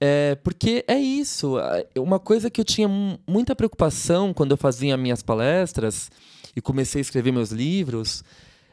é, 0.00 0.36
porque 0.36 0.84
é 0.88 0.98
isso. 0.98 1.58
a- 1.58 1.84
Uma 2.00 2.18
coisa 2.18 2.48
que 2.48 2.60
eu 2.60 2.64
tinha 2.64 2.88
mu- 2.88 3.18
muita 3.26 3.54
preocupação 3.54 4.32
quando 4.32 4.52
eu 4.52 4.56
fazia 4.56 4.96
minhas 4.96 5.22
palestras 5.22 6.10
e 6.56 6.60
comecei 6.60 7.00
a 7.00 7.02
escrever 7.02 7.32
meus 7.32 7.50
livros, 7.50 8.22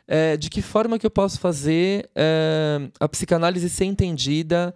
é 0.08 0.38
de 0.38 0.50
que 0.50 0.62
forma 0.62 0.98
que 1.00 1.06
eu 1.06 1.12
posso 1.12 1.40
fazer 1.40 2.10
é, 2.16 2.90
a 3.00 3.10
psicanálise 3.10 3.70
ser 3.70 3.86
entendida 3.86 4.74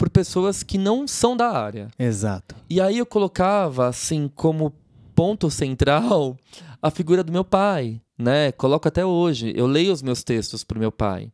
por 0.00 0.08
pessoas 0.08 0.62
que 0.62 0.78
não 0.78 1.06
são 1.06 1.36
da 1.36 1.50
área. 1.50 1.88
Exato. 1.98 2.56
E 2.70 2.80
aí 2.80 2.96
eu 2.96 3.04
colocava, 3.04 3.86
assim, 3.86 4.30
como 4.34 4.72
ponto 5.14 5.50
central 5.50 6.38
a 6.80 6.90
figura 6.90 7.22
do 7.22 7.30
meu 7.30 7.44
pai, 7.44 8.00
né? 8.16 8.50
Coloco 8.52 8.88
até 8.88 9.04
hoje. 9.04 9.52
Eu 9.54 9.66
leio 9.66 9.92
os 9.92 10.00
meus 10.00 10.24
textos 10.24 10.64
para 10.64 10.78
o 10.78 10.80
meu 10.80 10.90
pai. 10.90 11.30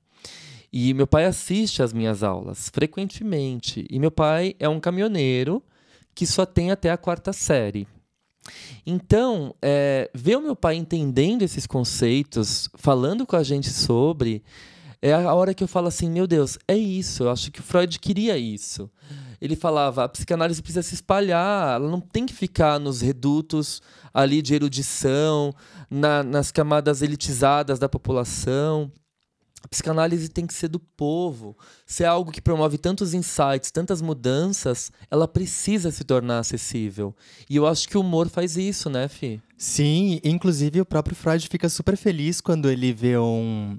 E 0.72 0.92
meu 0.94 1.06
pai 1.06 1.26
assiste 1.26 1.80
às 1.80 1.92
minhas 1.92 2.24
aulas 2.24 2.68
frequentemente. 2.68 3.86
E 3.88 4.00
meu 4.00 4.10
pai 4.10 4.56
é 4.58 4.68
um 4.68 4.80
caminhoneiro 4.80 5.62
que 6.12 6.26
só 6.26 6.44
tem 6.44 6.72
até 6.72 6.90
a 6.90 6.96
quarta 6.96 7.32
série. 7.32 7.86
Então, 8.84 9.54
é, 9.62 10.10
ver 10.12 10.38
o 10.38 10.42
meu 10.42 10.56
pai 10.56 10.74
entendendo 10.74 11.42
esses 11.42 11.68
conceitos, 11.68 12.68
falando 12.74 13.24
com 13.24 13.36
a 13.36 13.44
gente 13.44 13.70
sobre, 13.70 14.42
é 15.00 15.12
a 15.12 15.34
hora 15.34 15.54
que 15.54 15.62
eu 15.62 15.68
falo 15.68 15.88
assim: 15.88 16.10
meu 16.10 16.26
Deus, 16.26 16.58
é 16.66 16.76
isso. 16.76 17.24
Eu 17.24 17.30
acho 17.30 17.50
que 17.50 17.60
o 17.60 17.62
Freud 17.62 17.98
queria 17.98 18.36
isso. 18.36 18.90
Ele 19.40 19.56
falava: 19.56 20.04
a 20.04 20.08
psicanálise 20.08 20.62
precisa 20.62 20.82
se 20.82 20.94
espalhar, 20.94 21.76
ela 21.76 21.90
não 21.90 22.00
tem 22.00 22.26
que 22.26 22.34
ficar 22.34 22.78
nos 22.78 23.00
redutos 23.00 23.82
ali 24.12 24.40
de 24.40 24.54
erudição, 24.54 25.54
na, 25.90 26.22
nas 26.22 26.50
camadas 26.50 27.02
elitizadas 27.02 27.78
da 27.78 27.88
população. 27.88 28.90
A 29.62 29.68
psicanálise 29.68 30.28
tem 30.28 30.46
que 30.46 30.54
ser 30.54 30.68
do 30.68 30.78
povo. 30.78 31.56
Se 31.84 32.04
é 32.04 32.06
algo 32.06 32.30
que 32.30 32.40
promove 32.40 32.78
tantos 32.78 33.12
insights, 33.12 33.72
tantas 33.72 34.00
mudanças, 34.00 34.92
ela 35.10 35.26
precisa 35.26 35.90
se 35.90 36.04
tornar 36.04 36.38
acessível. 36.38 37.12
E 37.50 37.56
eu 37.56 37.66
acho 37.66 37.88
que 37.88 37.98
o 37.98 38.00
humor 38.00 38.28
faz 38.28 38.56
isso, 38.56 38.88
né, 38.88 39.08
Fi? 39.08 39.42
Sim, 39.58 40.20
inclusive 40.22 40.80
o 40.80 40.86
próprio 40.86 41.16
Freud 41.16 41.48
fica 41.48 41.68
super 41.68 41.96
feliz 41.96 42.40
quando 42.40 42.70
ele 42.70 42.92
vê 42.92 43.18
um, 43.18 43.76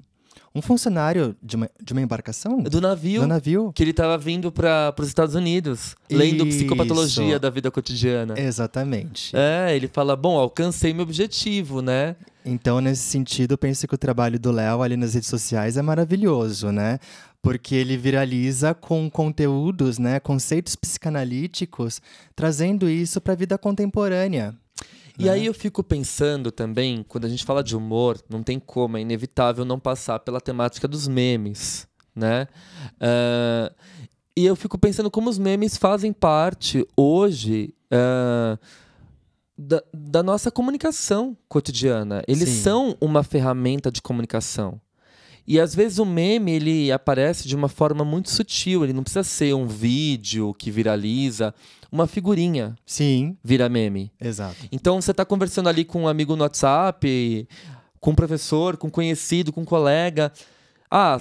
um 0.54 0.62
funcionário 0.62 1.36
de 1.42 1.56
uma, 1.56 1.70
de 1.82 1.92
uma 1.92 2.02
embarcação? 2.02 2.62
Do 2.62 2.80
navio. 2.80 3.22
Do 3.22 3.26
navio. 3.26 3.72
Que 3.74 3.82
ele 3.82 3.90
estava 3.90 4.16
vindo 4.16 4.50
para 4.50 4.94
os 4.98 5.08
Estados 5.08 5.34
Unidos, 5.34 5.94
lendo 6.10 6.46
psicopatologia 6.46 7.38
da 7.38 7.50
vida 7.50 7.70
cotidiana. 7.70 8.34
Exatamente. 8.36 9.36
É, 9.36 9.74
ele 9.74 9.88
fala: 9.88 10.16
bom, 10.16 10.38
alcancei 10.38 10.92
meu 10.92 11.02
objetivo, 11.02 11.80
né? 11.82 12.16
Então, 12.44 12.80
nesse 12.80 13.02
sentido, 13.02 13.52
eu 13.52 13.58
penso 13.58 13.86
que 13.86 13.94
o 13.94 13.98
trabalho 13.98 14.38
do 14.38 14.50
Léo 14.50 14.82
ali 14.82 14.96
nas 14.96 15.14
redes 15.14 15.28
sociais 15.28 15.76
é 15.76 15.82
maravilhoso, 15.82 16.72
né? 16.72 16.98
Porque 17.42 17.74
ele 17.74 17.96
viraliza 17.96 18.74
com 18.74 19.08
conteúdos, 19.10 19.98
né, 19.98 20.18
conceitos 20.18 20.74
psicanalíticos, 20.74 22.00
trazendo 22.34 22.88
isso 22.88 23.20
para 23.20 23.34
a 23.34 23.36
vida 23.36 23.56
contemporânea. 23.56 24.54
E 25.18 25.24
né? 25.24 25.30
aí 25.30 25.46
eu 25.46 25.54
fico 25.54 25.82
pensando 25.82 26.52
também, 26.52 27.04
quando 27.06 27.24
a 27.24 27.28
gente 27.28 27.44
fala 27.44 27.62
de 27.62 27.76
humor, 27.76 28.22
não 28.28 28.42
tem 28.42 28.58
como, 28.58 28.96
é 28.96 29.00
inevitável 29.00 29.64
não 29.64 29.78
passar 29.78 30.20
pela 30.20 30.40
temática 30.40 30.86
dos 30.86 31.08
memes, 31.08 31.88
né? 32.14 32.46
Uh, 32.94 33.74
e 34.36 34.46
eu 34.46 34.54
fico 34.54 34.78
pensando 34.78 35.10
como 35.10 35.28
os 35.28 35.36
memes 35.36 35.76
fazem 35.76 36.12
parte 36.12 36.86
hoje 36.96 37.74
uh, 37.92 38.56
da, 39.58 39.82
da 39.92 40.22
nossa 40.22 40.48
comunicação 40.48 41.36
cotidiana. 41.48 42.22
Eles 42.28 42.48
Sim. 42.48 42.62
são 42.62 42.96
uma 43.00 43.24
ferramenta 43.24 43.90
de 43.90 44.00
comunicação. 44.00 44.80
E 45.48 45.58
às 45.58 45.74
vezes 45.74 45.98
o 45.98 46.04
meme 46.04 46.52
ele 46.52 46.92
aparece 46.92 47.48
de 47.48 47.56
uma 47.56 47.70
forma 47.70 48.04
muito 48.04 48.30
sutil, 48.30 48.84
ele 48.84 48.92
não 48.92 49.02
precisa 49.02 49.24
ser 49.24 49.54
um 49.54 49.66
vídeo 49.66 50.52
que 50.52 50.70
viraliza, 50.70 51.54
uma 51.90 52.06
figurinha. 52.06 52.76
Sim. 52.84 53.34
Vira 53.42 53.66
meme. 53.66 54.12
Exato. 54.20 54.56
Então 54.70 55.00
você 55.00 55.10
está 55.10 55.24
conversando 55.24 55.70
ali 55.70 55.86
com 55.86 56.02
um 56.02 56.08
amigo 56.08 56.36
no 56.36 56.42
WhatsApp, 56.42 57.48
com 57.98 58.10
um 58.10 58.14
professor, 58.14 58.76
com 58.76 58.88
um 58.88 58.90
conhecido, 58.90 59.50
com 59.50 59.62
um 59.62 59.64
colega. 59.64 60.30
Ah, 60.90 61.16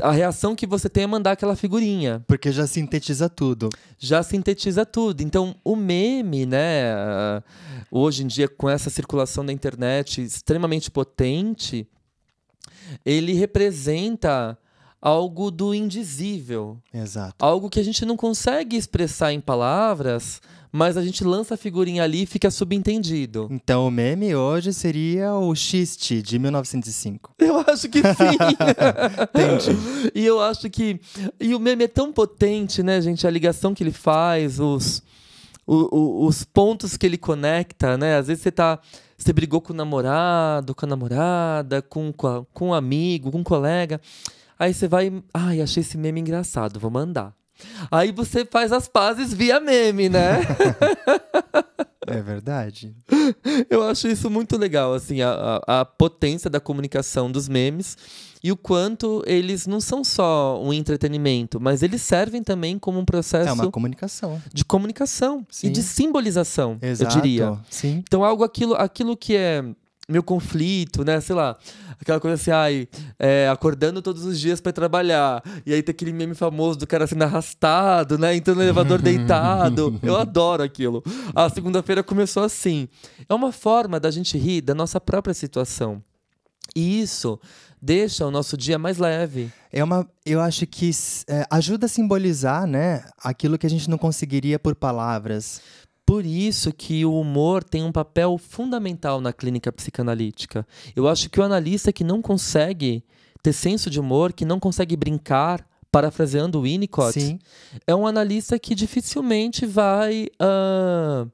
a 0.00 0.12
reação 0.12 0.54
que 0.54 0.64
você 0.64 0.88
tem 0.88 1.02
é 1.02 1.06
mandar 1.08 1.32
aquela 1.32 1.56
figurinha. 1.56 2.24
Porque 2.28 2.52
já 2.52 2.68
sintetiza 2.68 3.28
tudo. 3.28 3.68
Já 3.98 4.22
sintetiza 4.22 4.86
tudo. 4.86 5.22
Então, 5.22 5.56
o 5.64 5.74
meme, 5.74 6.46
né, 6.46 7.42
hoje 7.90 8.22
em 8.22 8.28
dia, 8.28 8.46
com 8.46 8.70
essa 8.70 8.88
circulação 8.88 9.44
da 9.44 9.52
internet 9.52 10.22
extremamente 10.22 10.88
potente, 10.88 11.88
ele 13.04 13.32
representa 13.32 14.58
algo 15.00 15.50
do 15.50 15.74
indizível. 15.74 16.78
Exato. 16.94 17.34
Algo 17.44 17.68
que 17.68 17.80
a 17.80 17.84
gente 17.84 18.04
não 18.06 18.16
consegue 18.16 18.76
expressar 18.76 19.32
em 19.32 19.40
palavras, 19.40 20.40
mas 20.70 20.96
a 20.96 21.04
gente 21.04 21.24
lança 21.24 21.54
a 21.54 21.56
figurinha 21.56 22.04
ali 22.04 22.22
e 22.22 22.26
fica 22.26 22.50
subentendido. 22.50 23.48
Então 23.50 23.86
o 23.86 23.90
meme 23.90 24.34
hoje 24.34 24.72
seria 24.72 25.34
o 25.34 25.54
xiste 25.54 26.22
de 26.22 26.38
1905. 26.38 27.34
Eu 27.40 27.58
acho 27.58 27.88
que 27.88 28.00
sim. 28.00 28.36
Entendi. 29.34 30.12
E 30.14 30.24
eu 30.24 30.40
acho 30.40 30.70
que 30.70 31.00
e 31.40 31.54
o 31.54 31.60
meme 31.60 31.84
é 31.84 31.88
tão 31.88 32.12
potente, 32.12 32.82
né, 32.82 33.00
gente, 33.00 33.26
a 33.26 33.30
ligação 33.30 33.74
que 33.74 33.82
ele 33.82 33.92
faz, 33.92 34.60
os 34.60 35.02
o, 35.66 35.96
o, 35.96 36.26
os 36.26 36.44
pontos 36.44 36.96
que 36.96 37.06
ele 37.06 37.18
conecta, 37.18 37.96
né? 37.96 38.16
Às 38.16 38.26
vezes 38.26 38.42
você 38.42 38.50
tá 38.50 38.78
você 39.22 39.32
brigou 39.32 39.60
com 39.60 39.72
o 39.72 39.76
namorado, 39.76 40.74
com 40.74 40.84
a 40.84 40.88
namorada, 40.88 41.82
com, 41.82 42.12
com, 42.12 42.26
a, 42.26 42.44
com 42.52 42.68
um 42.68 42.74
amigo, 42.74 43.30
com 43.30 43.38
um 43.38 43.44
colega. 43.44 44.00
Aí 44.58 44.72
você 44.74 44.86
vai, 44.86 45.12
ai, 45.32 45.60
achei 45.60 45.80
esse 45.80 45.96
meme 45.96 46.20
engraçado, 46.20 46.78
vou 46.78 46.90
mandar. 46.90 47.34
Aí 47.90 48.12
você 48.12 48.44
faz 48.44 48.72
as 48.72 48.88
pazes 48.88 49.32
via 49.32 49.60
meme, 49.60 50.08
né? 50.08 50.40
é 52.06 52.20
verdade. 52.20 52.94
Eu 53.70 53.82
acho 53.84 54.08
isso 54.08 54.28
muito 54.30 54.56
legal, 54.56 54.94
assim, 54.94 55.22
a, 55.22 55.62
a, 55.66 55.80
a, 55.80 55.84
potência 55.84 56.50
da 56.50 56.60
comunicação 56.60 57.30
dos 57.30 57.48
memes 57.48 57.96
e 58.42 58.50
o 58.50 58.56
quanto 58.56 59.22
eles 59.24 59.66
não 59.66 59.80
são 59.80 60.02
só 60.02 60.60
um 60.60 60.72
entretenimento, 60.72 61.60
mas 61.60 61.82
eles 61.82 62.02
servem 62.02 62.42
também 62.42 62.78
como 62.78 62.98
um 62.98 63.04
processo. 63.04 63.48
É 63.48 63.52
uma 63.52 63.70
comunicação. 63.70 64.42
De 64.52 64.64
comunicação 64.64 65.46
Sim. 65.48 65.68
e 65.68 65.70
de 65.70 65.82
simbolização, 65.82 66.76
Exato. 66.82 67.10
eu 67.16 67.22
diria. 67.22 67.58
Sim. 67.70 68.02
Então, 68.06 68.24
algo 68.24 68.42
aquilo, 68.42 68.74
aquilo 68.74 69.16
que 69.16 69.36
é 69.36 69.64
meu 70.08 70.22
conflito, 70.22 71.04
né? 71.04 71.20
Sei 71.20 71.34
lá, 71.34 71.56
aquela 72.00 72.18
coisa 72.18 72.34
assim, 72.34 72.50
ai, 72.50 72.88
é, 73.18 73.48
acordando 73.48 74.02
todos 74.02 74.24
os 74.24 74.38
dias 74.40 74.60
para 74.60 74.72
trabalhar. 74.72 75.42
E 75.64 75.72
aí 75.72 75.82
tem 75.82 75.92
aquele 75.92 76.12
meme 76.12 76.34
famoso 76.34 76.80
do 76.80 76.86
cara 76.86 77.06
sendo 77.06 77.22
arrastado, 77.22 78.18
né? 78.18 78.34
Entrando 78.34 78.56
no 78.56 78.64
elevador 78.64 79.00
deitado. 79.02 79.98
Eu 80.02 80.16
adoro 80.16 80.64
aquilo. 80.64 81.02
A 81.34 81.48
segunda-feira 81.48 82.02
começou 82.02 82.42
assim. 82.42 82.88
É 83.28 83.32
uma 83.32 83.52
forma 83.52 84.00
da 84.00 84.10
gente 84.10 84.36
rir 84.36 84.60
da 84.62 84.74
nossa 84.74 85.00
própria 85.00 85.32
situação. 85.32 86.02
E 86.74 87.00
isso 87.00 87.38
deixa 87.82 88.24
o 88.24 88.30
nosso 88.30 88.56
dia 88.56 88.78
mais 88.78 88.96
leve. 88.96 89.50
É 89.72 89.82
uma, 89.82 90.08
eu 90.24 90.40
acho 90.40 90.66
que 90.66 90.90
é, 91.28 91.44
ajuda 91.50 91.86
a 91.86 91.88
simbolizar, 91.88 92.66
né, 92.66 93.04
aquilo 93.18 93.58
que 93.58 93.66
a 93.66 93.70
gente 93.70 93.90
não 93.90 93.98
conseguiria 93.98 94.58
por 94.58 94.76
palavras 94.76 95.60
por 96.04 96.26
isso 96.26 96.72
que 96.72 97.06
o 97.06 97.18
humor 97.18 97.64
tem 97.64 97.82
um 97.82 97.90
papel 97.90 98.36
fundamental 98.36 99.18
na 99.18 99.32
clínica 99.32 99.72
psicanalítica. 99.72 100.66
Eu 100.94 101.08
acho 101.08 101.30
que 101.30 101.40
o 101.40 101.42
analista 101.42 101.90
que 101.92 102.04
não 102.04 102.20
consegue 102.20 103.02
ter 103.42 103.54
senso 103.54 103.88
de 103.88 103.98
humor, 103.98 104.32
que 104.32 104.44
não 104.44 104.60
consegue 104.60 104.94
brincar, 104.94 105.66
parafraseando 105.90 106.58
o 106.58 106.62
Winnicott, 106.62 107.18
Sim. 107.18 107.38
é 107.86 107.94
um 107.94 108.06
analista 108.06 108.58
que 108.58 108.74
dificilmente 108.74 109.64
vai 109.64 110.26
uh, 110.40 111.30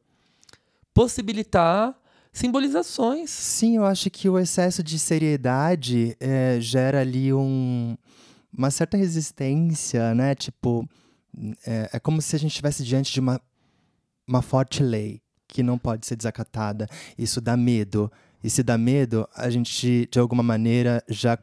possibilitar 0.92 1.97
simbolizações. 2.38 3.30
Sim, 3.30 3.76
eu 3.76 3.84
acho 3.84 4.10
que 4.10 4.28
o 4.28 4.38
excesso 4.38 4.82
de 4.82 4.98
seriedade 4.98 6.16
é, 6.20 6.58
gera 6.60 7.00
ali 7.00 7.32
um, 7.32 7.96
uma 8.56 8.70
certa 8.70 8.96
resistência, 8.96 10.14
né? 10.14 10.34
Tipo, 10.34 10.88
é, 11.66 11.90
é 11.94 12.00
como 12.00 12.22
se 12.22 12.34
a 12.34 12.38
gente 12.38 12.50
estivesse 12.52 12.84
diante 12.84 13.12
de 13.12 13.20
uma 13.20 13.40
uma 14.28 14.42
forte 14.42 14.82
lei 14.82 15.22
que 15.48 15.62
não 15.62 15.78
pode 15.78 16.06
ser 16.06 16.14
desacatada. 16.14 16.86
Isso 17.16 17.40
dá 17.40 17.56
medo. 17.56 18.12
E 18.44 18.50
se 18.50 18.62
dá 18.62 18.76
medo, 18.76 19.26
a 19.34 19.48
gente, 19.48 20.06
de 20.10 20.18
alguma 20.20 20.42
maneira, 20.42 21.02
já 21.08 21.38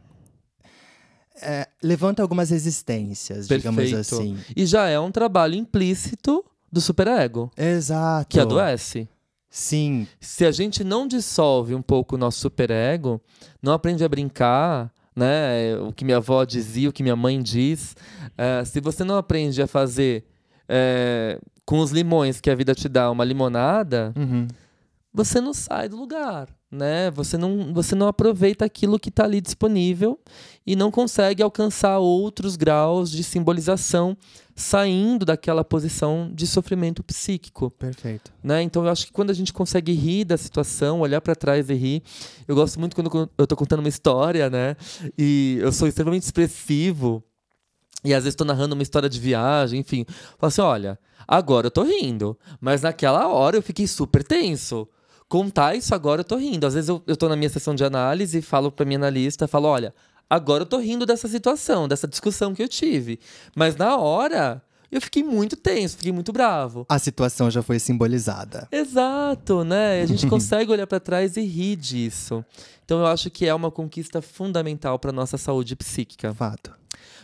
é, 1.41 1.67
levanta 1.81 2.21
algumas 2.21 2.51
resistências, 2.51 3.47
Perfeito. 3.47 3.75
digamos 3.75 3.93
assim. 3.93 4.37
E 4.55 4.65
já 4.65 4.87
é 4.87 4.99
um 4.99 5.11
trabalho 5.11 5.55
implícito 5.55 6.45
do 6.71 6.79
superego. 6.79 7.51
Exato. 7.57 8.29
Que 8.29 8.39
adoece. 8.39 9.09
Sim. 9.55 10.05
Se 10.19 10.45
a 10.45 10.51
gente 10.51 10.83
não 10.83 11.07
dissolve 11.07 11.73
um 11.73 11.81
pouco 11.81 12.15
o 12.15 12.17
nosso 12.17 12.41
superego, 12.41 13.21
não 13.61 13.71
aprende 13.71 14.03
a 14.03 14.09
brincar, 14.09 14.91
né? 15.15 15.77
O 15.77 15.93
que 15.93 16.03
minha 16.03 16.17
avó 16.17 16.43
dizia, 16.43 16.89
o 16.89 16.91
que 16.91 17.01
minha 17.01 17.15
mãe 17.15 17.41
diz. 17.41 17.95
É, 18.37 18.65
se 18.65 18.81
você 18.81 19.05
não 19.05 19.15
aprende 19.15 19.61
a 19.61 19.65
fazer 19.65 20.25
é, 20.67 21.39
com 21.65 21.79
os 21.79 21.91
limões 21.91 22.41
que 22.41 22.49
a 22.49 22.55
vida 22.55 22.75
te 22.75 22.89
dá 22.89 23.09
uma 23.09 23.23
limonada, 23.23 24.11
uhum. 24.17 24.45
você 25.13 25.39
não 25.39 25.53
sai 25.53 25.87
do 25.87 25.95
lugar, 25.95 26.49
né? 26.75 27.09
Você 27.11 27.37
não, 27.37 27.73
você 27.73 27.95
não 27.95 28.07
aproveita 28.07 28.65
aquilo 28.65 28.99
que 28.99 29.09
está 29.09 29.23
ali 29.23 29.41
disponível 29.41 30.19
e 30.65 30.75
não 30.75 30.91
consegue 30.91 31.41
alcançar 31.41 31.97
outros 31.99 32.55
graus 32.55 33.09
de 33.09 33.23
simbolização 33.23 34.17
saindo 34.55 35.25
daquela 35.25 35.63
posição 35.63 36.29
de 36.33 36.45
sofrimento 36.45 37.03
psíquico. 37.03 37.71
Perfeito. 37.71 38.31
Né? 38.43 38.61
Então 38.61 38.83
eu 38.85 38.91
acho 38.91 39.05
que 39.07 39.11
quando 39.11 39.29
a 39.29 39.33
gente 39.33 39.51
consegue 39.51 39.91
rir 39.93 40.25
da 40.25 40.37
situação, 40.37 40.99
olhar 40.99 41.21
para 41.21 41.35
trás 41.35 41.69
e 41.69 41.73
rir, 41.73 42.03
eu 42.47 42.55
gosto 42.55 42.79
muito 42.79 42.95
quando 42.95 43.29
eu 43.37 43.43
estou 43.43 43.57
contando 43.57 43.79
uma 43.79 43.89
história, 43.89 44.49
né? 44.49 44.75
E 45.17 45.57
eu 45.61 45.71
sou 45.71 45.87
extremamente 45.87 46.23
expressivo. 46.23 47.23
E 48.03 48.13
às 48.13 48.23
vezes 48.23 48.33
estou 48.33 48.45
narrando 48.45 48.75
uma 48.75 48.83
história 48.83 49.09
de 49.09 49.19
viagem, 49.19 49.79
enfim. 49.79 50.05
Falo 50.37 50.47
assim: 50.47 50.61
olha, 50.61 50.99
Agora 51.27 51.67
eu 51.67 51.71
tô 51.71 51.83
rindo, 51.83 52.37
mas 52.61 52.81
naquela 52.81 53.27
hora 53.27 53.57
eu 53.57 53.61
fiquei 53.61 53.87
super 53.87 54.23
tenso. 54.23 54.87
Contar 55.29 55.75
isso 55.75 55.93
agora 55.93 56.21
eu 56.21 56.25
tô 56.25 56.35
rindo. 56.35 56.65
Às 56.65 56.73
vezes 56.73 56.89
eu, 56.89 57.01
eu 57.07 57.15
tô 57.15 57.27
na 57.29 57.35
minha 57.35 57.49
sessão 57.49 57.75
de 57.75 57.83
análise 57.83 58.37
e 58.37 58.41
falo 58.41 58.71
pra 58.71 58.85
minha 58.85 58.97
analista, 58.97 59.47
falo, 59.47 59.67
olha, 59.67 59.93
agora 60.29 60.63
eu 60.63 60.65
tô 60.65 60.77
rindo 60.77 61.05
dessa 61.05 61.27
situação, 61.27 61.87
dessa 61.87 62.07
discussão 62.07 62.53
que 62.53 62.63
eu 62.63 62.67
tive. 62.67 63.19
Mas 63.55 63.75
na 63.75 63.97
hora, 63.97 64.61
eu 64.91 65.01
fiquei 65.01 65.23
muito 65.23 65.55
tenso, 65.55 65.97
fiquei 65.97 66.11
muito 66.11 66.31
bravo. 66.31 66.85
A 66.87 66.99
situação 66.99 67.49
já 67.49 67.61
foi 67.61 67.79
simbolizada. 67.79 68.67
Exato, 68.71 69.63
né? 69.63 70.01
A 70.01 70.05
gente 70.05 70.27
consegue 70.29 70.71
olhar 70.71 70.87
para 70.87 70.99
trás 70.99 71.35
e 71.37 71.41
rir 71.41 71.75
disso. 71.75 72.45
Então 72.83 72.99
eu 72.99 73.07
acho 73.07 73.29
que 73.29 73.45
é 73.45 73.53
uma 73.53 73.71
conquista 73.71 74.21
fundamental 74.21 74.99
para 74.99 75.11
nossa 75.11 75.37
saúde 75.37 75.75
psíquica. 75.75 76.33
Fato. 76.33 76.71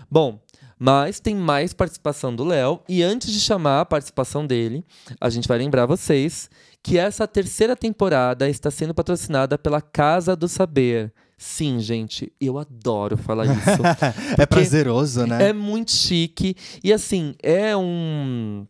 Bom, 0.10 0.42
mas 0.78 1.20
tem 1.20 1.36
mais 1.36 1.74
participação 1.74 2.36
do 2.36 2.44
Léo. 2.44 2.82
E 2.90 3.04
antes 3.04 3.32
de 3.32 3.40
chamar 3.40 3.82
a 3.82 3.86
participação 3.86 4.48
dele, 4.48 4.84
a 5.20 5.30
gente 5.30 5.48
vai 5.48 5.60
lembrar 5.60 5.86
vocês 5.86 6.50
que 6.84 6.98
essa 6.98 7.28
terceira 7.28 7.76
temporada 7.76 8.50
está 8.50 8.72
sendo 8.72 8.94
patrocinada 8.94 9.58
pela 9.58 9.82
Casa 9.82 10.36
do 10.36 10.48
Saber. 10.48 11.14
Sim, 11.38 11.80
gente, 11.80 12.32
eu 12.40 12.58
adoro 12.58 13.18
falar 13.18 13.46
isso. 13.50 13.82
é 14.38 14.46
prazeroso, 14.46 15.26
né? 15.26 15.50
É 15.50 15.54
muito 15.54 15.92
chique. 15.92 16.56
E 16.84 16.94
assim, 16.94 17.36
é 17.42 17.76
um, 17.76 18.66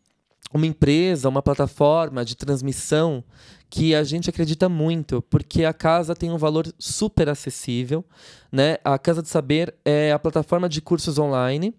uma 0.54 0.66
empresa, 0.66 1.30
uma 1.30 1.42
plataforma 1.42 2.24
de 2.24 2.36
transmissão 2.36 3.24
que 3.70 3.96
a 3.96 4.04
gente 4.04 4.30
acredita 4.30 4.68
muito, 4.68 5.22
porque 5.24 5.64
a 5.64 5.74
casa 5.74 6.14
tem 6.14 6.30
um 6.30 6.38
valor 6.38 6.68
super 6.78 7.30
acessível. 7.30 8.04
Né? 8.52 8.78
A 8.84 9.00
Casa 9.00 9.22
do 9.22 9.30
Saber 9.30 9.74
é 9.86 10.12
a 10.12 10.20
plataforma 10.20 10.68
de 10.68 10.82
cursos 10.82 11.18
online, 11.18 11.74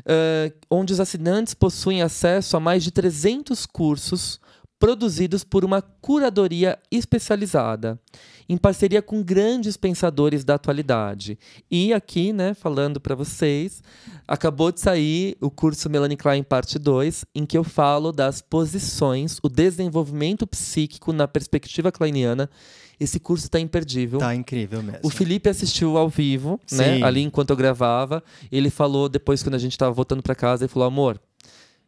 uh, 0.00 0.54
onde 0.70 0.92
os 0.92 1.00
assinantes 1.00 1.54
possuem 1.54 2.02
acesso 2.02 2.54
a 2.54 2.60
mais 2.60 2.84
de 2.84 2.90
300 2.90 3.64
cursos 3.64 4.38
produzidos 4.82 5.44
por 5.44 5.64
uma 5.64 5.80
curadoria 5.80 6.76
especializada, 6.90 8.00
em 8.48 8.56
parceria 8.56 9.00
com 9.00 9.22
grandes 9.22 9.76
pensadores 9.76 10.42
da 10.42 10.56
atualidade. 10.56 11.38
E 11.70 11.94
aqui, 11.94 12.32
né, 12.32 12.52
falando 12.52 13.00
para 13.00 13.14
vocês, 13.14 13.80
acabou 14.26 14.72
de 14.72 14.80
sair 14.80 15.36
o 15.40 15.48
curso 15.52 15.88
Melanie 15.88 16.16
Klein 16.16 16.42
parte 16.42 16.80
2, 16.80 17.24
em 17.32 17.46
que 17.46 17.56
eu 17.56 17.62
falo 17.62 18.10
das 18.10 18.42
posições, 18.42 19.38
o 19.40 19.48
desenvolvimento 19.48 20.48
psíquico 20.48 21.12
na 21.12 21.28
perspectiva 21.28 21.92
kleiniana. 21.92 22.50
Esse 22.98 23.20
curso 23.20 23.44
está 23.44 23.60
imperdível. 23.60 24.18
Tá 24.18 24.34
incrível 24.34 24.82
mesmo. 24.82 24.98
O 25.04 25.10
Felipe 25.10 25.48
assistiu 25.48 25.96
ao 25.96 26.08
vivo, 26.08 26.58
né, 26.72 26.96
Sim. 26.96 27.04
ali 27.04 27.22
enquanto 27.22 27.50
eu 27.50 27.56
gravava. 27.56 28.20
Ele 28.50 28.68
falou 28.68 29.08
depois 29.08 29.44
quando 29.44 29.54
a 29.54 29.58
gente 29.58 29.72
estava 29.72 29.92
voltando 29.92 30.24
para 30.24 30.34
casa, 30.34 30.64
ele 30.64 30.72
falou: 30.72 30.88
"Amor, 30.88 31.20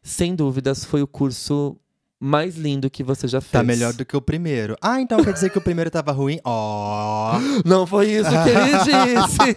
sem 0.00 0.36
dúvidas 0.36 0.84
foi 0.84 1.02
o 1.02 1.08
curso 1.08 1.76
mais 2.24 2.56
lindo 2.56 2.88
que 2.88 3.04
você 3.04 3.28
já 3.28 3.38
fez. 3.38 3.52
Tá 3.52 3.62
melhor 3.62 3.92
do 3.92 4.02
que 4.02 4.16
o 4.16 4.20
primeiro. 4.20 4.78
Ah, 4.80 4.98
então 4.98 5.22
quer 5.22 5.34
dizer 5.34 5.50
que 5.50 5.58
o 5.58 5.60
primeiro 5.60 5.90
tava 5.90 6.10
ruim? 6.10 6.40
Ó. 6.42 7.38
Não 7.66 7.86
foi 7.86 8.12
isso 8.12 8.30
que 8.30 8.48
ele 8.48 8.78
disse. 8.84 9.54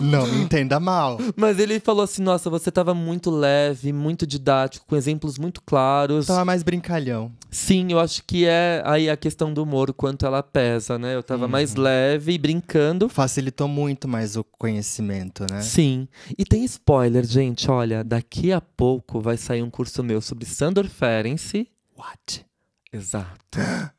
Não 0.00 0.26
me 0.26 0.42
entenda 0.42 0.80
mal. 0.80 1.18
Mas 1.36 1.58
ele 1.58 1.78
falou 1.78 2.04
assim: 2.04 2.22
nossa, 2.22 2.48
você 2.48 2.70
tava 2.70 2.94
muito 2.94 3.30
leve, 3.30 3.92
muito 3.92 4.26
didático, 4.26 4.86
com 4.86 4.96
exemplos 4.96 5.36
muito 5.36 5.60
claros. 5.62 6.26
Tava 6.26 6.44
mais 6.44 6.62
brincalhão. 6.62 7.30
Sim, 7.50 7.88
eu 7.90 8.00
acho 8.00 8.22
que 8.24 8.46
é 8.46 8.82
aí 8.84 9.08
a 9.08 9.16
questão 9.16 9.52
do 9.52 9.62
humor, 9.62 9.90
o 9.90 9.94
quanto 9.94 10.26
ela 10.26 10.42
pesa, 10.42 10.98
né? 10.98 11.14
Eu 11.14 11.22
tava 11.22 11.46
mais 11.46 11.74
leve 11.74 12.32
e 12.32 12.38
brincando. 12.38 13.08
Facilitou 13.08 13.68
muito 13.68 14.08
mais 14.08 14.36
o 14.36 14.44
conhecimento, 14.44 15.44
né? 15.50 15.60
Sim. 15.60 16.08
E 16.36 16.44
tem 16.44 16.64
spoiler, 16.64 17.24
gente. 17.24 17.70
Olha, 17.70 18.02
daqui 18.02 18.52
a 18.52 18.60
pouco 18.60 19.20
vai 19.20 19.36
sair 19.36 19.62
um 19.62 19.70
curso 19.70 20.02
meu 20.02 20.20
sobre 20.20 20.44
Sandor 20.44 20.86
Ferenczi. 21.26 21.68
What? 21.98 22.46
Exato. 22.92 23.58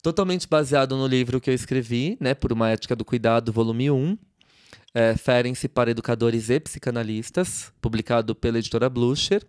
Totalmente 0.00 0.46
baseado 0.46 0.96
no 0.96 1.06
livro 1.06 1.40
que 1.40 1.50
eu 1.50 1.54
escrevi, 1.54 2.16
né? 2.20 2.34
Por 2.34 2.52
uma 2.52 2.70
ética 2.70 2.94
do 2.94 3.04
cuidado, 3.04 3.52
volume 3.52 3.90
1. 3.90 4.16
É, 4.94 5.16
Ferenczi 5.16 5.68
para 5.68 5.90
educadores 5.90 6.48
e 6.48 6.60
psicanalistas, 6.60 7.72
publicado 7.80 8.34
pela 8.34 8.58
editora 8.58 8.88
Blucher. 8.88 9.44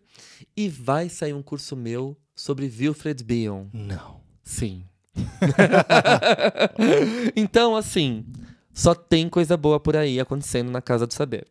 E 0.56 0.68
vai 0.68 1.08
sair 1.08 1.34
um 1.34 1.44
curso 1.44 1.76
meu 1.76 2.18
sobre 2.36 2.66
Wilfred 2.66 3.24
Bion. 3.24 3.68
Não. 3.72 4.20
Sim. 4.44 4.84
então, 7.36 7.76
assim, 7.76 8.26
só 8.74 8.96
tem 8.96 9.30
coisa 9.30 9.56
boa 9.56 9.80
por 9.80 9.96
aí 9.96 10.20
acontecendo 10.20 10.72
na 10.72 10.82
Casa 10.82 11.06
do 11.06 11.14
Saber. 11.14 11.46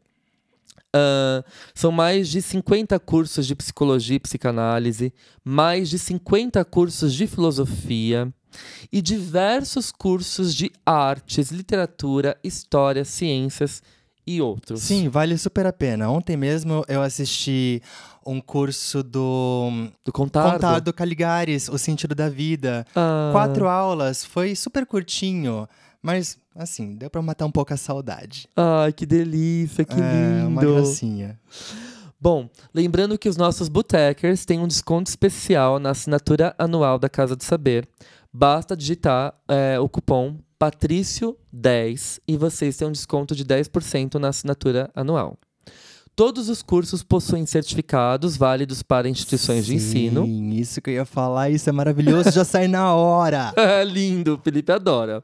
Ah, 0.96 1.44
são 1.74 1.92
mais 1.92 2.28
de 2.28 2.40
50 2.40 2.98
cursos 2.98 3.46
de 3.46 3.54
psicologia 3.54 4.16
e 4.16 4.20
psicanálise, 4.20 5.12
mais 5.44 5.88
de 5.90 5.98
50 5.98 6.64
cursos 6.64 7.12
de 7.14 7.26
filosofia 7.26 8.32
e 8.90 9.02
diversos 9.02 9.92
cursos 9.92 10.54
de 10.54 10.70
artes, 10.84 11.50
literatura, 11.50 12.36
história, 12.42 13.04
ciências 13.04 13.82
e 14.26 14.40
outros. 14.40 14.82
Sim, 14.82 15.08
vale 15.08 15.36
super 15.38 15.66
a 15.66 15.72
pena. 15.72 16.10
Ontem 16.10 16.36
mesmo 16.36 16.84
eu 16.88 17.02
assisti 17.02 17.80
um 18.26 18.40
curso 18.40 19.02
do 19.02 19.70
Do 20.04 20.12
Contardo. 20.12 20.52
Contado 20.54 20.92
Caligares, 20.92 21.68
O 21.68 21.78
Sentido 21.78 22.14
da 22.14 22.28
Vida. 22.28 22.84
Ah, 22.94 23.28
Quatro 23.32 23.68
aulas, 23.68 24.24
foi 24.24 24.56
super 24.56 24.84
curtinho, 24.86 25.68
mas 26.06 26.38
assim, 26.54 26.94
deu 26.94 27.10
pra 27.10 27.20
matar 27.20 27.46
um 27.46 27.50
pouco 27.50 27.74
a 27.74 27.76
saudade. 27.76 28.48
Ai, 28.54 28.92
que 28.92 29.04
delícia, 29.04 29.84
que 29.84 30.00
é, 30.00 30.38
lindo. 30.38 30.46
uma 30.46 30.62
gracinha. 30.62 31.36
Bom, 32.20 32.48
lembrando 32.72 33.18
que 33.18 33.28
os 33.28 33.36
nossos 33.36 33.68
botecers 33.68 34.44
têm 34.44 34.60
um 34.60 34.68
desconto 34.68 35.10
especial 35.10 35.80
na 35.80 35.90
assinatura 35.90 36.54
anual 36.56 36.96
da 36.96 37.08
Casa 37.08 37.34
do 37.34 37.42
Saber. 37.42 37.88
Basta 38.32 38.76
digitar 38.76 39.34
é, 39.48 39.80
o 39.80 39.88
cupom 39.88 40.38
Patrício10 40.60 42.20
e 42.28 42.36
vocês 42.36 42.76
têm 42.76 42.86
um 42.86 42.92
desconto 42.92 43.34
de 43.34 43.44
10% 43.44 44.14
na 44.14 44.28
assinatura 44.28 44.88
anual. 44.94 45.36
Todos 46.16 46.48
os 46.48 46.62
cursos 46.62 47.02
possuem 47.02 47.44
certificados 47.44 48.38
válidos 48.38 48.82
para 48.82 49.06
instituições 49.06 49.66
de 49.66 49.74
ensino. 49.74 50.24
Sim, 50.24 50.50
isso 50.54 50.80
que 50.80 50.88
eu 50.88 50.94
ia 50.94 51.04
falar, 51.04 51.50
isso 51.50 51.68
é 51.68 51.72
maravilhoso, 51.72 52.30
já 52.32 52.42
sai 52.42 52.66
na 52.68 52.94
hora. 52.94 53.52
É 53.58 53.84
lindo, 53.84 54.34
o 54.36 54.38
Felipe 54.38 54.72
adora. 54.72 55.22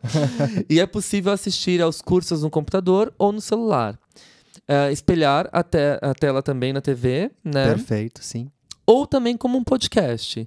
e 0.68 0.78
é 0.78 0.84
possível 0.86 1.32
assistir 1.32 1.80
aos 1.80 2.02
cursos 2.02 2.42
no 2.42 2.50
computador 2.50 3.10
ou 3.18 3.32
no 3.32 3.40
celular. 3.40 3.98
É, 4.68 4.92
espelhar 4.92 5.48
a, 5.50 5.62
te- 5.62 5.98
a 6.02 6.12
tela 6.14 6.42
também 6.42 6.74
na 6.74 6.82
TV, 6.82 7.30
né? 7.42 7.66
Perfeito, 7.68 8.22
sim. 8.22 8.48
ou 8.86 9.06
também 9.06 9.34
como 9.36 9.56
um 9.56 9.64
podcast. 9.64 10.46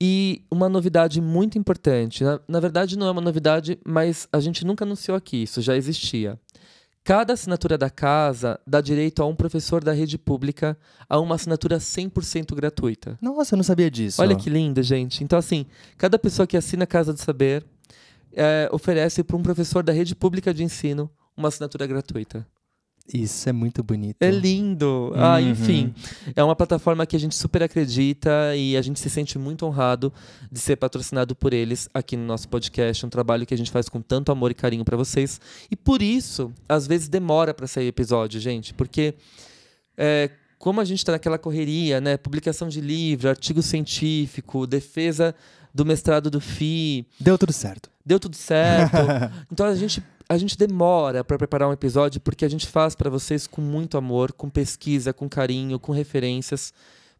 E 0.00 0.42
uma 0.50 0.68
novidade 0.68 1.20
muito 1.20 1.58
importante, 1.58 2.22
na, 2.22 2.40
na 2.48 2.60
verdade 2.60 2.96
não 2.96 3.06
é 3.06 3.10
uma 3.10 3.20
novidade, 3.20 3.78
mas 3.84 4.28
a 4.32 4.38
gente 4.38 4.64
nunca 4.64 4.84
anunciou 4.84 5.16
aqui, 5.16 5.42
isso 5.42 5.60
já 5.60 5.76
existia. 5.76 6.38
Cada 7.04 7.34
assinatura 7.34 7.76
da 7.76 7.90
casa 7.90 8.58
dá 8.66 8.80
direito 8.80 9.22
a 9.22 9.26
um 9.26 9.36
professor 9.36 9.84
da 9.84 9.92
rede 9.92 10.16
pública 10.16 10.74
a 11.06 11.20
uma 11.20 11.34
assinatura 11.34 11.76
100% 11.76 12.54
gratuita. 12.54 13.18
Nossa, 13.20 13.54
eu 13.54 13.58
não 13.58 13.62
sabia 13.62 13.90
disso. 13.90 14.22
Olha 14.22 14.34
que 14.34 14.48
lindo, 14.48 14.82
gente. 14.82 15.22
Então, 15.22 15.38
assim, 15.38 15.66
cada 15.98 16.18
pessoa 16.18 16.46
que 16.46 16.56
assina 16.56 16.84
a 16.84 16.86
Casa 16.86 17.12
do 17.12 17.20
Saber 17.20 17.62
é, 18.32 18.70
oferece 18.72 19.22
para 19.22 19.36
um 19.36 19.42
professor 19.42 19.82
da 19.82 19.92
rede 19.92 20.14
pública 20.14 20.54
de 20.54 20.64
ensino 20.64 21.10
uma 21.36 21.48
assinatura 21.48 21.86
gratuita. 21.86 22.46
Isso 23.12 23.48
é 23.48 23.52
muito 23.52 23.82
bonito. 23.82 24.16
É 24.20 24.30
lindo. 24.30 25.12
Ah, 25.14 25.34
Uhum. 25.38 25.50
enfim. 25.50 25.94
É 26.34 26.42
uma 26.42 26.56
plataforma 26.56 27.04
que 27.04 27.14
a 27.14 27.18
gente 27.20 27.34
super 27.34 27.62
acredita 27.62 28.56
e 28.56 28.76
a 28.78 28.82
gente 28.82 28.98
se 28.98 29.10
sente 29.10 29.38
muito 29.38 29.66
honrado 29.66 30.10
de 30.50 30.58
ser 30.58 30.76
patrocinado 30.76 31.34
por 31.36 31.52
eles 31.52 31.88
aqui 31.92 32.16
no 32.16 32.24
nosso 32.24 32.48
podcast. 32.48 33.04
Um 33.04 33.10
trabalho 33.10 33.44
que 33.44 33.52
a 33.52 33.58
gente 33.58 33.70
faz 33.70 33.90
com 33.90 34.00
tanto 34.00 34.32
amor 34.32 34.50
e 34.50 34.54
carinho 34.54 34.84
pra 34.86 34.96
vocês. 34.96 35.38
E 35.70 35.76
por 35.76 36.00
isso, 36.00 36.50
às 36.66 36.86
vezes 36.86 37.06
demora 37.08 37.52
pra 37.52 37.66
sair 37.66 37.88
episódio, 37.88 38.40
gente. 38.40 38.72
Porque 38.72 39.14
é, 39.98 40.30
como 40.58 40.80
a 40.80 40.84
gente 40.84 41.04
tá 41.04 41.12
naquela 41.12 41.36
correria, 41.38 42.00
né? 42.00 42.16
Publicação 42.16 42.68
de 42.70 42.80
livro, 42.80 43.28
artigo 43.28 43.60
científico, 43.62 44.66
defesa 44.66 45.34
do 45.74 45.84
mestrado 45.84 46.30
do 46.30 46.40
FI, 46.40 47.04
Deu 47.20 47.36
tudo 47.36 47.52
certo. 47.52 47.90
deu 48.06 48.18
tudo 48.20 48.36
certo. 48.36 48.96
então 49.52 49.66
a 49.66 49.74
gente, 49.74 50.02
a 50.28 50.38
gente 50.38 50.56
demora 50.56 51.22
para 51.22 51.38
preparar 51.38 51.68
um 51.68 51.72
episódio 51.72 52.20
porque 52.20 52.44
a 52.44 52.48
gente 52.48 52.66
faz 52.66 52.94
para 52.94 53.10
vocês 53.10 53.46
com 53.46 53.60
muito 53.60 53.96
amor, 53.98 54.32
com 54.32 54.48
pesquisa, 54.48 55.12
com 55.12 55.28
carinho, 55.28 55.78
com 55.78 55.92
referências, 55.92 56.72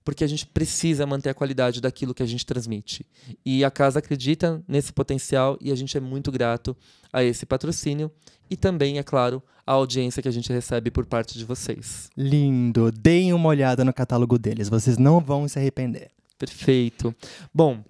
porque 0.05 0.25
a 0.25 0.27
gente 0.27 0.47
precisa 0.47 1.07
manter 1.07 1.31
a 1.31 1.35
qualidade 1.35 1.81
daquilo 1.81 2.15
que 2.15 2.23
a 2.23 2.27
gente 2.27 2.45
transmite. 2.45 3.07
E 3.45 3.65
a 3.65 3.71
casa 3.71 3.99
acredita 3.99 4.63
nesse 4.69 4.93
potencial 4.93 5.57
e 5.61 5.73
a 5.73 5.75
gente 5.75 5.97
é 5.97 6.01
muito 6.01 6.31
grato 6.31 6.77
a 7.13 7.23
esse 7.23 7.47
patrocínio 7.47 8.11
e 8.51 8.57
também, 8.57 8.99
é 8.99 9.03
claro, 9.03 9.43
a 9.67 9.73
audiência 9.73 10.23
que 10.23 10.29
a 10.29 10.33
gente 10.33 10.53
recebe 10.53 10.91
por 10.91 11.07
parte 11.07 11.39
de 11.39 11.45
vocês. 11.45 12.11
Lindo. 12.17 12.93
Deem 12.93 13.33
uma 13.33 13.49
olhada 13.49 13.85
no 13.85 13.93
catálogo 13.93 14.39
deles, 14.39 14.69
vocês 14.69 14.99
não 14.99 15.21
vão 15.21 15.49
se 15.49 15.59
arrepender. 15.59 16.11
Perfeito. 16.39 17.15
Bom, 17.53 17.83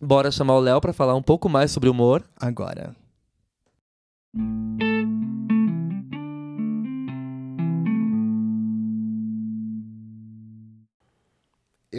bora 0.00 0.30
chamar 0.30 0.56
o 0.56 0.60
Léo 0.60 0.80
para 0.80 0.92
falar 0.92 1.14
um 1.14 1.22
pouco 1.22 1.48
mais 1.48 1.70
sobre 1.70 1.88
humor. 1.88 2.24
Agora. 2.36 3.01
Eu 4.34 4.40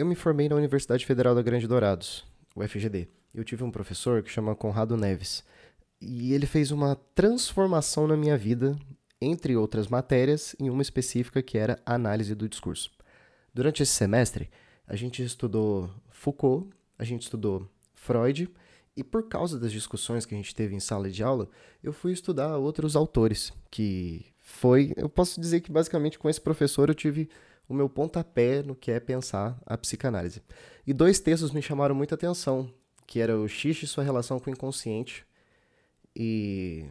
me 0.04 0.16
formei 0.16 0.48
na 0.48 0.56
Universidade 0.56 1.06
Federal 1.06 1.36
da 1.36 1.42
Grande 1.42 1.68
Dourados. 1.68 2.24
o 2.56 2.66
FGD. 2.66 3.06
Eu 3.32 3.44
tive 3.44 3.62
um 3.62 3.70
professor 3.70 4.20
que 4.20 4.30
chama 4.30 4.56
Conrado 4.56 4.96
Neves. 4.96 5.44
E 6.00 6.32
ele 6.32 6.46
fez 6.46 6.72
uma 6.72 6.96
transformação 7.14 8.08
na 8.08 8.16
minha 8.16 8.36
vida, 8.36 8.76
entre 9.20 9.54
outras 9.54 9.86
matérias, 9.86 10.56
em 10.58 10.68
uma 10.68 10.82
específica 10.82 11.40
que 11.40 11.56
era 11.56 11.78
análise 11.86 12.34
do 12.34 12.48
discurso. 12.48 12.90
Durante 13.54 13.80
esse 13.80 13.92
semestre, 13.92 14.50
a 14.88 14.96
gente 14.96 15.22
estudou 15.22 15.88
Foucault, 16.10 16.68
a 16.98 17.04
gente 17.04 17.22
estudou 17.22 17.70
Freud, 17.94 18.52
e 18.96 19.02
por 19.02 19.28
causa 19.28 19.58
das 19.58 19.72
discussões 19.72 20.24
que 20.24 20.34
a 20.34 20.36
gente 20.36 20.54
teve 20.54 20.74
em 20.74 20.80
sala 20.80 21.10
de 21.10 21.22
aula, 21.22 21.48
eu 21.82 21.92
fui 21.92 22.12
estudar 22.12 22.56
outros 22.58 22.94
autores, 22.94 23.52
que 23.70 24.26
foi, 24.40 24.92
eu 24.96 25.08
posso 25.08 25.40
dizer 25.40 25.60
que 25.60 25.72
basicamente 25.72 26.18
com 26.18 26.28
esse 26.28 26.40
professor 26.40 26.88
eu 26.88 26.94
tive 26.94 27.28
o 27.68 27.74
meu 27.74 27.88
pontapé 27.88 28.62
no 28.62 28.74
que 28.74 28.90
é 28.90 29.00
pensar 29.00 29.58
a 29.66 29.76
psicanálise. 29.76 30.42
E 30.86 30.92
dois 30.92 31.18
textos 31.18 31.50
me 31.50 31.62
chamaram 31.62 31.94
muita 31.94 32.14
atenção, 32.14 32.72
que 33.06 33.20
era 33.20 33.38
o 33.38 33.48
Xixi 33.48 33.84
e 33.84 33.88
sua 33.88 34.04
relação 34.04 34.38
com 34.38 34.50
o 34.50 34.52
inconsciente 34.52 35.26
e 36.14 36.86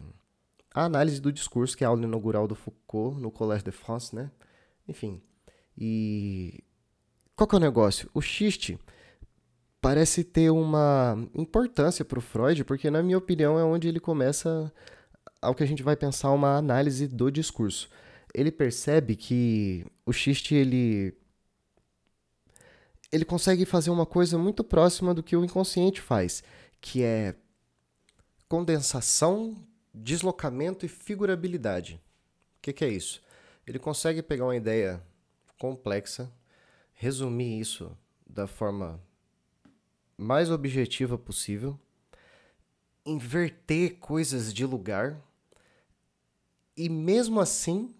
a 0.74 0.84
análise 0.84 1.20
do 1.20 1.32
discurso, 1.32 1.76
que 1.76 1.84
é 1.84 1.86
a 1.86 1.90
aula 1.90 2.02
inaugural 2.02 2.46
do 2.46 2.54
Foucault 2.54 3.20
no 3.20 3.30
Collège 3.30 3.64
de 3.64 3.70
France, 3.70 4.14
né? 4.14 4.30
Enfim. 4.86 5.22
E 5.78 6.62
qual 7.36 7.46
que 7.46 7.54
é 7.54 7.58
o 7.58 7.60
negócio? 7.60 8.10
O 8.12 8.20
xiste 8.20 8.78
parece 9.84 10.24
ter 10.24 10.48
uma 10.48 11.28
importância 11.34 12.06
para 12.06 12.18
o 12.18 12.22
Freud, 12.22 12.64
porque 12.64 12.90
na 12.90 13.02
minha 13.02 13.18
opinião 13.18 13.58
é 13.58 13.64
onde 13.64 13.86
ele 13.86 14.00
começa 14.00 14.72
ao 15.42 15.54
que 15.54 15.62
a 15.62 15.66
gente 15.66 15.82
vai 15.82 15.94
pensar 15.94 16.30
uma 16.30 16.56
análise 16.56 17.06
do 17.06 17.30
discurso. 17.30 17.90
Ele 18.32 18.50
percebe 18.50 19.14
que 19.14 19.84
o 20.06 20.10
xiste 20.10 20.54
ele 20.54 21.14
ele 23.12 23.26
consegue 23.26 23.66
fazer 23.66 23.90
uma 23.90 24.06
coisa 24.06 24.38
muito 24.38 24.64
próxima 24.64 25.12
do 25.12 25.22
que 25.22 25.36
o 25.36 25.44
inconsciente 25.44 26.00
faz, 26.00 26.42
que 26.80 27.02
é 27.02 27.34
condensação, 28.48 29.54
deslocamento 29.92 30.86
e 30.86 30.88
figurabilidade. 30.88 32.00
O 32.56 32.62
que, 32.62 32.72
que 32.72 32.86
é 32.86 32.88
isso? 32.88 33.20
Ele 33.66 33.78
consegue 33.78 34.22
pegar 34.22 34.46
uma 34.46 34.56
ideia 34.56 35.04
complexa, 35.58 36.32
resumir 36.94 37.60
isso 37.60 37.94
da 38.26 38.46
forma 38.46 38.98
mais 40.16 40.50
objetiva 40.50 41.18
possível, 41.18 41.78
inverter 43.04 43.96
coisas 43.98 44.52
de 44.52 44.64
lugar 44.64 45.20
e 46.76 46.88
mesmo 46.88 47.40
assim 47.40 47.94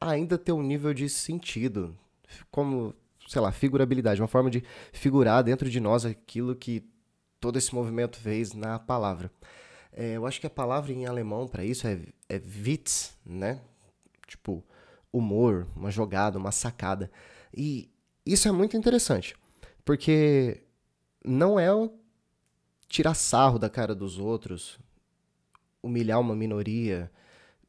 ainda 0.00 0.36
ter 0.36 0.52
um 0.52 0.62
nível 0.62 0.92
de 0.92 1.08
sentido, 1.08 1.96
como, 2.50 2.94
sei 3.26 3.40
lá, 3.40 3.50
figurabilidade, 3.50 4.20
uma 4.20 4.28
forma 4.28 4.50
de 4.50 4.62
figurar 4.92 5.42
dentro 5.42 5.70
de 5.70 5.80
nós 5.80 6.04
aquilo 6.04 6.54
que 6.54 6.84
todo 7.40 7.56
esse 7.56 7.74
movimento 7.74 8.18
fez 8.18 8.52
na 8.52 8.78
palavra. 8.78 9.30
É, 9.92 10.12
eu 10.12 10.26
acho 10.26 10.40
que 10.40 10.46
a 10.46 10.50
palavra 10.50 10.92
em 10.92 11.06
alemão 11.06 11.48
para 11.48 11.64
isso 11.64 11.86
é, 11.86 11.98
é 12.28 12.36
Witz, 12.36 13.16
né? 13.24 13.60
Tipo, 14.26 14.62
humor, 15.12 15.66
uma 15.74 15.90
jogada, 15.90 16.38
uma 16.38 16.52
sacada. 16.52 17.10
E 17.56 17.90
isso 18.24 18.46
é 18.46 18.52
muito 18.52 18.76
interessante, 18.76 19.34
porque 19.84 20.65
não 21.26 21.58
é 21.58 21.68
tirar 22.88 23.14
sarro 23.14 23.58
da 23.58 23.68
cara 23.68 23.94
dos 23.94 24.18
outros, 24.18 24.78
humilhar 25.82 26.20
uma 26.20 26.36
minoria, 26.36 27.10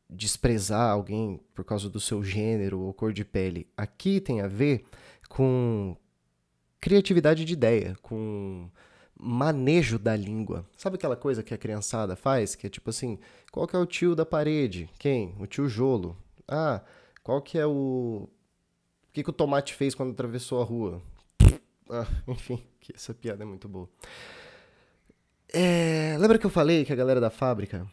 desprezar 0.10 0.92
alguém 0.92 1.42
por 1.54 1.66
causa 1.66 1.90
do 1.90 2.00
seu 2.00 2.24
gênero 2.24 2.80
ou 2.80 2.94
cor 2.94 3.12
de 3.12 3.26
pele. 3.26 3.68
Aqui 3.76 4.22
tem 4.22 4.42
a 4.42 4.48
ver 4.48 4.86
com 5.28 5.98
criatividade 6.80 7.44
de 7.44 7.54
ideia, 7.54 7.98
com 8.02 8.70
manejo 9.20 9.98
da 9.98 10.16
língua. 10.16 10.66
Sabe 10.78 10.96
aquela 10.96 11.16
coisa 11.16 11.44
que 11.44 11.54
a 11.54 11.58
criançada 11.58 12.16
faz? 12.16 12.56
Que 12.56 12.68
é 12.68 12.70
tipo 12.70 12.90
assim, 12.90 13.20
qual 13.52 13.68
que 13.68 13.76
é 13.76 13.80
o 13.80 13.86
tio 13.86 14.16
da 14.16 14.26
parede? 14.26 14.90
Quem? 15.00 15.36
O 15.40 15.48
tio 15.48 15.68
Jolo. 15.68 16.16
Ah, 16.48 16.82
qual 17.24 17.42
que 17.42 17.58
é 17.58 17.66
o... 17.66 18.30
O 18.30 19.12
que, 19.18 19.24
que 19.24 19.30
o 19.32 19.34
tomate 19.34 19.74
fez 19.74 19.96
quando 19.96 20.12
atravessou 20.12 20.62
a 20.62 20.66
rua? 20.66 21.02
Ah, 21.90 22.06
enfim, 22.28 22.62
que 22.88 22.96
essa 22.96 23.14
piada 23.14 23.44
é 23.44 23.46
muito 23.46 23.68
boa. 23.68 23.90
É... 25.50 26.16
Lembra 26.18 26.38
que 26.38 26.46
eu 26.46 26.50
falei 26.50 26.86
que 26.86 26.94
a 26.94 26.96
galera 26.96 27.20
da 27.20 27.30
fábrica 27.30 27.86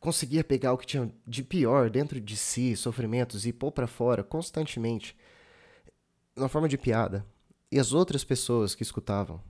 conseguia 0.00 0.42
pegar 0.42 0.72
o 0.72 0.78
que 0.78 0.86
tinha 0.86 1.12
de 1.26 1.42
pior 1.42 1.90
dentro 1.90 2.20
de 2.20 2.36
si, 2.36 2.76
sofrimentos, 2.76 3.46
e 3.46 3.52
pôr 3.52 3.72
para 3.72 3.86
fora 3.86 4.22
constantemente, 4.24 5.16
na 6.34 6.48
forma 6.48 6.68
de 6.68 6.78
piada? 6.78 7.26
E 7.70 7.78
as 7.78 7.92
outras 7.92 8.24
pessoas 8.24 8.74
que 8.74 8.82
escutavam 8.82 9.42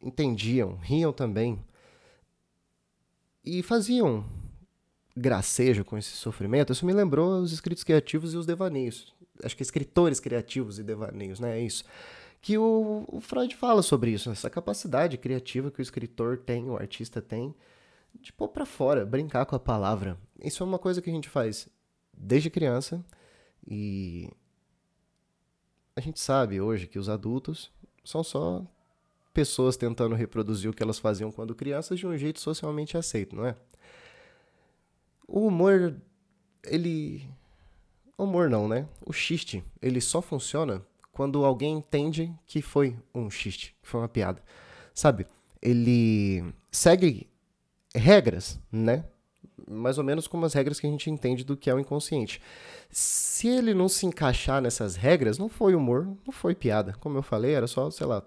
entendiam, 0.00 0.76
riam 0.76 1.12
também 1.12 1.64
e 3.42 3.62
faziam 3.62 4.24
gracejo 5.16 5.84
com 5.84 5.96
esse 5.96 6.10
sofrimento. 6.10 6.72
Isso 6.72 6.86
me 6.86 6.92
lembrou 6.92 7.40
os 7.40 7.52
escritos 7.52 7.82
criativos 7.82 8.34
e 8.34 8.36
os 8.36 8.46
devaneios. 8.46 9.14
Acho 9.42 9.56
que 9.56 9.62
escritores 9.62 10.20
criativos 10.20 10.78
e 10.78 10.82
devaneios, 10.82 11.40
né? 11.40 11.58
É 11.58 11.62
isso. 11.62 11.84
Que 12.40 12.58
o, 12.58 13.04
o 13.08 13.20
Freud 13.20 13.56
fala 13.56 13.82
sobre 13.82 14.10
isso, 14.10 14.30
essa 14.30 14.50
capacidade 14.50 15.16
criativa 15.16 15.70
que 15.70 15.80
o 15.80 15.82
escritor 15.82 16.38
tem, 16.38 16.68
o 16.68 16.76
artista 16.76 17.22
tem, 17.22 17.54
de 18.20 18.32
pôr 18.32 18.48
pra 18.48 18.66
fora, 18.66 19.04
brincar 19.04 19.46
com 19.46 19.56
a 19.56 19.60
palavra. 19.60 20.18
Isso 20.42 20.62
é 20.62 20.66
uma 20.66 20.78
coisa 20.78 21.00
que 21.00 21.10
a 21.10 21.12
gente 21.12 21.28
faz 21.28 21.68
desde 22.16 22.50
criança 22.50 23.04
e 23.66 24.30
a 25.96 26.00
gente 26.00 26.20
sabe 26.20 26.60
hoje 26.60 26.86
que 26.86 26.98
os 26.98 27.08
adultos 27.08 27.72
são 28.04 28.22
só 28.22 28.64
pessoas 29.32 29.76
tentando 29.76 30.14
reproduzir 30.14 30.70
o 30.70 30.74
que 30.74 30.82
elas 30.82 30.98
faziam 30.98 31.32
quando 31.32 31.54
crianças 31.54 31.98
de 31.98 32.06
um 32.06 32.16
jeito 32.16 32.40
socialmente 32.40 32.96
aceito, 32.96 33.34
não 33.34 33.46
é? 33.46 33.56
O 35.26 35.46
humor, 35.46 35.96
ele. 36.62 37.28
Humor 38.16 38.48
não, 38.48 38.68
né? 38.68 38.88
O 39.04 39.12
xiste, 39.12 39.64
ele 39.82 40.00
só 40.00 40.22
funciona 40.22 40.82
quando 41.12 41.44
alguém 41.44 41.76
entende 41.76 42.32
que 42.46 42.62
foi 42.62 42.96
um 43.14 43.30
xiste, 43.30 43.74
que 43.82 43.88
foi 43.88 44.00
uma 44.00 44.08
piada. 44.08 44.42
Sabe? 44.94 45.26
Ele 45.60 46.44
segue 46.70 47.28
regras, 47.94 48.60
né? 48.70 49.04
mais 49.68 49.98
ou 49.98 50.04
menos 50.04 50.26
como 50.26 50.44
as 50.44 50.54
regras 50.54 50.78
que 50.80 50.86
a 50.86 50.90
gente 50.90 51.10
entende 51.10 51.44
do 51.44 51.56
que 51.56 51.70
é 51.70 51.74
o 51.74 51.78
inconsciente. 51.78 52.40
Se 52.90 53.48
ele 53.48 53.74
não 53.74 53.88
se 53.88 54.06
encaixar 54.06 54.60
nessas 54.60 54.96
regras, 54.96 55.38
não 55.38 55.48
foi 55.48 55.74
humor, 55.74 56.06
não 56.24 56.32
foi 56.32 56.54
piada. 56.54 56.94
Como 57.00 57.18
eu 57.18 57.22
falei, 57.22 57.54
era 57.54 57.66
só, 57.66 57.90
sei 57.90 58.06
lá, 58.06 58.22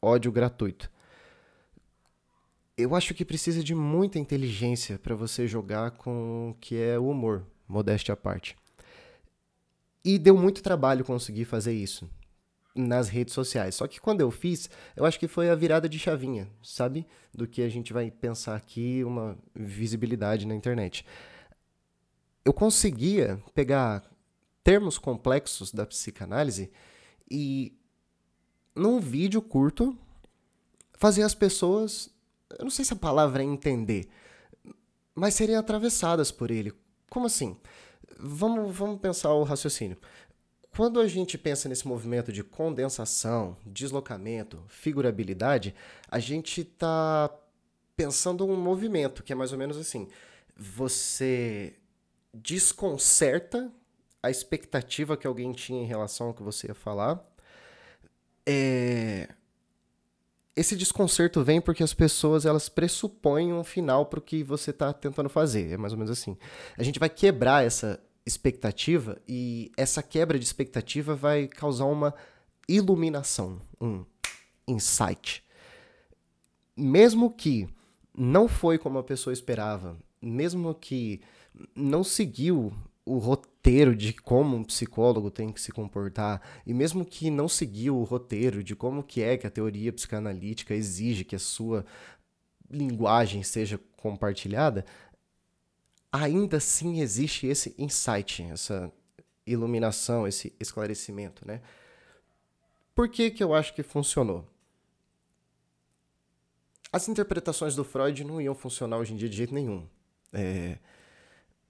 ódio 0.00 0.30
gratuito. 0.30 0.90
Eu 2.76 2.94
acho 2.94 3.14
que 3.14 3.24
precisa 3.24 3.62
de 3.62 3.74
muita 3.74 4.18
inteligência 4.18 4.98
para 4.98 5.14
você 5.14 5.48
jogar 5.48 5.92
com 5.92 6.50
o 6.50 6.54
que 6.60 6.76
é 6.80 6.98
o 6.98 7.08
humor, 7.08 7.44
modéstia 7.66 8.14
à 8.14 8.16
parte. 8.16 8.56
E 10.04 10.18
deu 10.18 10.36
muito 10.36 10.62
trabalho 10.62 11.04
conseguir 11.04 11.44
fazer 11.44 11.72
isso 11.72 12.08
nas 12.74 13.08
redes 13.08 13.34
sociais. 13.34 13.74
Só 13.74 13.86
que 13.86 14.00
quando 14.00 14.20
eu 14.20 14.30
fiz, 14.30 14.70
eu 14.96 15.04
acho 15.04 15.18
que 15.18 15.26
foi 15.26 15.50
a 15.50 15.54
virada 15.54 15.88
de 15.88 15.98
chavinha, 15.98 16.48
sabe? 16.62 17.06
Do 17.34 17.46
que 17.46 17.62
a 17.62 17.68
gente 17.68 17.92
vai 17.92 18.10
pensar 18.10 18.56
aqui, 18.56 19.02
uma 19.04 19.36
visibilidade 19.54 20.46
na 20.46 20.54
internet. 20.54 21.04
Eu 22.44 22.52
conseguia 22.52 23.42
pegar 23.54 24.08
termos 24.62 24.98
complexos 24.98 25.72
da 25.72 25.84
psicanálise 25.84 26.70
e, 27.30 27.76
num 28.74 29.00
vídeo 29.00 29.42
curto, 29.42 29.96
fazer 30.94 31.22
as 31.22 31.34
pessoas. 31.34 32.10
Eu 32.58 32.64
não 32.64 32.70
sei 32.70 32.84
se 32.84 32.92
a 32.92 32.96
palavra 32.96 33.42
é 33.42 33.46
entender, 33.46 34.08
mas 35.14 35.34
serem 35.34 35.56
atravessadas 35.56 36.30
por 36.30 36.50
ele. 36.50 36.72
Como 37.10 37.26
assim? 37.26 37.56
Vamos, 38.18 38.74
vamos 38.76 39.00
pensar 39.00 39.32
o 39.32 39.44
raciocínio. 39.44 39.96
Quando 40.70 41.00
a 41.00 41.08
gente 41.08 41.36
pensa 41.36 41.68
nesse 41.68 41.88
movimento 41.88 42.32
de 42.32 42.44
condensação, 42.44 43.56
deslocamento, 43.64 44.62
figurabilidade, 44.68 45.74
a 46.08 46.18
gente 46.18 46.60
está 46.60 47.30
pensando 47.96 48.46
um 48.46 48.56
movimento 48.56 49.22
que 49.22 49.32
é 49.32 49.36
mais 49.36 49.52
ou 49.52 49.58
menos 49.58 49.76
assim: 49.76 50.08
você 50.56 51.74
desconcerta 52.32 53.72
a 54.22 54.30
expectativa 54.30 55.16
que 55.16 55.26
alguém 55.26 55.52
tinha 55.52 55.82
em 55.82 55.86
relação 55.86 56.28
ao 56.28 56.34
que 56.34 56.42
você 56.42 56.68
ia 56.68 56.74
falar. 56.74 57.24
É... 58.46 59.28
Esse 60.54 60.76
desconcerto 60.76 61.42
vem 61.44 61.60
porque 61.60 61.84
as 61.84 61.94
pessoas 61.94 62.44
elas 62.44 62.68
pressupõem 62.68 63.52
um 63.52 63.62
final 63.62 64.06
para 64.06 64.18
o 64.18 64.22
que 64.22 64.42
você 64.42 64.70
está 64.70 64.92
tentando 64.92 65.28
fazer. 65.28 65.72
É 65.72 65.76
mais 65.76 65.92
ou 65.92 65.98
menos 65.98 66.10
assim. 66.10 66.36
A 66.76 66.82
gente 66.82 66.98
vai 66.98 67.08
quebrar 67.08 67.64
essa 67.64 68.00
expectativa 68.28 69.20
e 69.26 69.72
essa 69.76 70.02
quebra 70.02 70.38
de 70.38 70.44
expectativa 70.44 71.14
vai 71.14 71.48
causar 71.48 71.86
uma 71.86 72.14
iluminação, 72.68 73.60
um 73.80 74.04
insight. 74.66 75.42
Mesmo 76.76 77.30
que 77.30 77.66
não 78.16 78.46
foi 78.46 78.78
como 78.78 78.98
a 78.98 79.02
pessoa 79.02 79.32
esperava, 79.32 79.96
mesmo 80.20 80.74
que 80.74 81.20
não 81.74 82.04
seguiu 82.04 82.72
o 83.04 83.16
roteiro 83.16 83.96
de 83.96 84.12
como 84.12 84.56
um 84.56 84.62
psicólogo 84.62 85.30
tem 85.30 85.50
que 85.50 85.60
se 85.60 85.72
comportar, 85.72 86.42
e 86.66 86.74
mesmo 86.74 87.04
que 87.04 87.30
não 87.30 87.48
seguiu 87.48 87.96
o 87.96 88.04
roteiro 88.04 88.62
de 88.62 88.76
como 88.76 89.02
que 89.02 89.22
é 89.22 89.38
que 89.38 89.46
a 89.46 89.50
teoria 89.50 89.92
psicanalítica 89.92 90.74
exige 90.74 91.24
que 91.24 91.34
a 91.34 91.38
sua 91.38 91.86
linguagem 92.70 93.42
seja 93.42 93.80
compartilhada, 93.96 94.84
ainda 96.12 96.56
assim 96.56 97.00
existe 97.00 97.46
esse 97.46 97.74
insight, 97.78 98.42
essa 98.44 98.92
iluminação, 99.46 100.26
esse 100.26 100.54
esclarecimento, 100.60 101.46
né? 101.46 101.60
Por 102.94 103.08
que 103.08 103.30
que 103.30 103.42
eu 103.42 103.54
acho 103.54 103.74
que 103.74 103.82
funcionou? 103.82 104.44
As 106.92 107.08
interpretações 107.08 107.74
do 107.74 107.84
Freud 107.84 108.24
não 108.24 108.40
iam 108.40 108.54
funcionar 108.54 108.98
hoje 108.98 109.12
em 109.12 109.16
dia 109.16 109.28
de 109.28 109.36
jeito 109.36 109.54
nenhum. 109.54 109.86
É, 110.32 110.78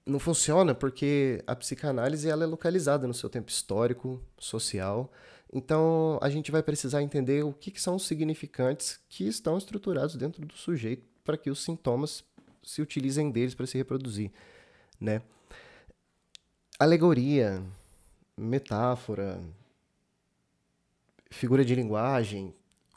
não 0.06 0.18
funciona 0.18 0.74
porque 0.74 1.42
a 1.46 1.54
psicanálise 1.54 2.28
ela 2.30 2.44
é 2.44 2.46
localizada 2.46 3.06
no 3.06 3.14
seu 3.14 3.28
tempo 3.28 3.50
histórico, 3.50 4.22
social. 4.38 5.12
Então 5.52 6.18
a 6.22 6.30
gente 6.30 6.50
vai 6.50 6.62
precisar 6.62 7.02
entender 7.02 7.44
o 7.44 7.52
que, 7.52 7.70
que 7.70 7.80
são 7.80 7.96
os 7.96 8.06
significantes 8.06 9.00
que 9.08 9.26
estão 9.26 9.58
estruturados 9.58 10.16
dentro 10.16 10.44
do 10.44 10.54
sujeito 10.54 11.06
para 11.24 11.36
que 11.36 11.50
os 11.50 11.62
sintomas 11.62 12.24
se 12.62 12.82
utilizem 12.82 13.30
deles 13.30 13.54
para 13.54 13.66
se 13.66 13.76
reproduzir, 13.76 14.30
né? 15.00 15.22
Alegoria, 16.78 17.62
metáfora, 18.36 19.40
figura 21.30 21.64
de 21.64 21.74
linguagem, 21.74 22.54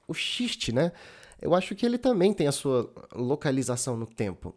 o 0.07 0.14
xiste, 0.14 0.72
né? 0.72 0.91
Eu 1.41 1.55
acho 1.55 1.76
que 1.76 1.86
ele 1.86 1.97
também 1.97 2.34
tem 2.34 2.47
a 2.47 2.51
sua 2.51 2.91
localização 3.14 3.97
no 3.97 4.05
tempo. 4.05 4.55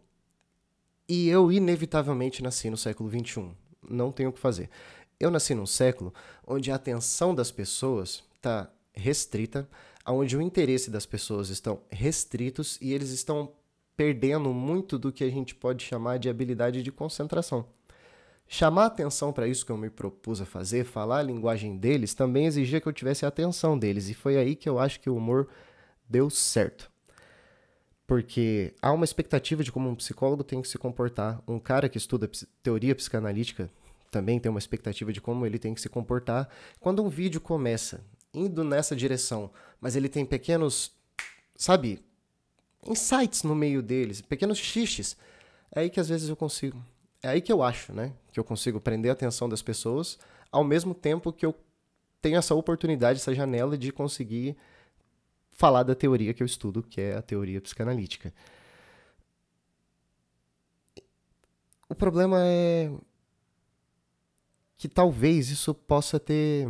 E 1.07 1.27
eu, 1.27 1.51
inevitavelmente, 1.51 2.43
nasci 2.43 2.69
no 2.69 2.77
século 2.77 3.09
XXI. 3.09 3.51
Não 3.89 4.11
tenho 4.11 4.29
o 4.29 4.33
que 4.33 4.39
fazer. 4.39 4.69
Eu 5.19 5.31
nasci 5.31 5.55
num 5.55 5.65
século 5.65 6.13
onde 6.45 6.71
a 6.71 6.75
atenção 6.75 7.33
das 7.33 7.51
pessoas 7.51 8.23
está 8.35 8.69
restrita, 8.93 9.67
onde 10.05 10.37
o 10.37 10.41
interesse 10.41 10.89
das 10.89 11.05
pessoas 11.05 11.49
estão 11.49 11.81
restritos 11.89 12.77
e 12.81 12.93
eles 12.93 13.09
estão 13.09 13.51
perdendo 13.95 14.53
muito 14.53 14.97
do 14.99 15.11
que 15.11 15.23
a 15.23 15.29
gente 15.29 15.55
pode 15.55 15.83
chamar 15.83 16.19
de 16.19 16.29
habilidade 16.29 16.83
de 16.83 16.91
concentração. 16.91 17.65
Chamar 18.47 18.85
atenção 18.85 19.33
para 19.33 19.47
isso 19.47 19.65
que 19.65 19.71
eu 19.71 19.77
me 19.77 19.89
propus 19.89 20.39
a 20.39 20.45
fazer, 20.45 20.85
falar 20.85 21.19
a 21.19 21.23
linguagem 21.23 21.77
deles, 21.77 22.13
também 22.13 22.45
exigia 22.45 22.79
que 22.79 22.87
eu 22.87 22.93
tivesse 22.93 23.25
a 23.25 23.29
atenção 23.29 23.77
deles. 23.77 24.09
E 24.09 24.13
foi 24.13 24.37
aí 24.37 24.55
que 24.55 24.69
eu 24.69 24.77
acho 24.77 24.99
que 24.99 25.09
o 25.09 25.15
humor 25.15 25.47
deu 26.07 26.29
certo. 26.29 26.91
Porque 28.05 28.75
há 28.81 28.91
uma 28.91 29.03
expectativa 29.03 29.63
de 29.63 29.71
como 29.71 29.89
um 29.89 29.95
psicólogo 29.95 30.43
tem 30.43 30.61
que 30.61 30.67
se 30.67 30.77
comportar. 30.77 31.41
Um 31.47 31.59
cara 31.59 31.89
que 31.89 31.97
estuda 31.97 32.29
teoria 32.61 32.93
psicanalítica 32.93 33.69
também 34.11 34.39
tem 34.39 34.49
uma 34.49 34.59
expectativa 34.59 35.11
de 35.11 35.19
como 35.19 35.45
ele 35.45 35.57
tem 35.57 35.73
que 35.73 35.81
se 35.81 35.89
comportar. 35.89 36.47
Quando 36.79 37.03
um 37.03 37.09
vídeo 37.09 37.41
começa 37.41 38.05
indo 38.31 38.63
nessa 38.63 38.95
direção, 38.95 39.49
mas 39.81 39.95
ele 39.95 40.07
tem 40.07 40.23
pequenos, 40.23 40.91
sabe, 41.55 41.99
insights 42.85 43.43
no 43.43 43.55
meio 43.55 43.81
deles, 43.81 44.21
pequenos 44.21 44.57
xixes, 44.57 45.17
é 45.71 45.81
aí 45.81 45.89
que 45.89 45.99
às 45.99 46.09
vezes 46.09 46.29
eu 46.29 46.35
consigo. 46.35 46.81
É 47.21 47.29
aí 47.29 47.41
que 47.41 47.51
eu 47.51 47.63
acho, 47.63 47.93
né? 47.93 48.13
Que 48.31 48.39
eu 48.39 48.43
consigo 48.43 48.79
prender 48.79 49.09
a 49.09 49.13
atenção 49.13 49.49
das 49.49 49.61
pessoas, 49.61 50.19
ao 50.51 50.63
mesmo 50.63 50.93
tempo 50.93 51.33
que 51.33 51.45
eu 51.45 51.55
tenho 52.21 52.37
essa 52.37 52.55
oportunidade, 52.55 53.19
essa 53.19 53.33
janela 53.33 53.77
de 53.77 53.91
conseguir 53.91 54.55
falar 55.51 55.83
da 55.83 55.95
teoria 55.95 56.33
que 56.33 56.43
eu 56.43 56.45
estudo, 56.45 56.83
que 56.83 57.01
é 57.01 57.15
a 57.15 57.21
teoria 57.21 57.61
psicanalítica. 57.61 58.33
O 61.87 61.95
problema 61.95 62.37
é 62.41 62.91
que 64.77 64.89
talvez 64.89 65.49
isso 65.49 65.73
possa 65.73 66.19
ter 66.19 66.67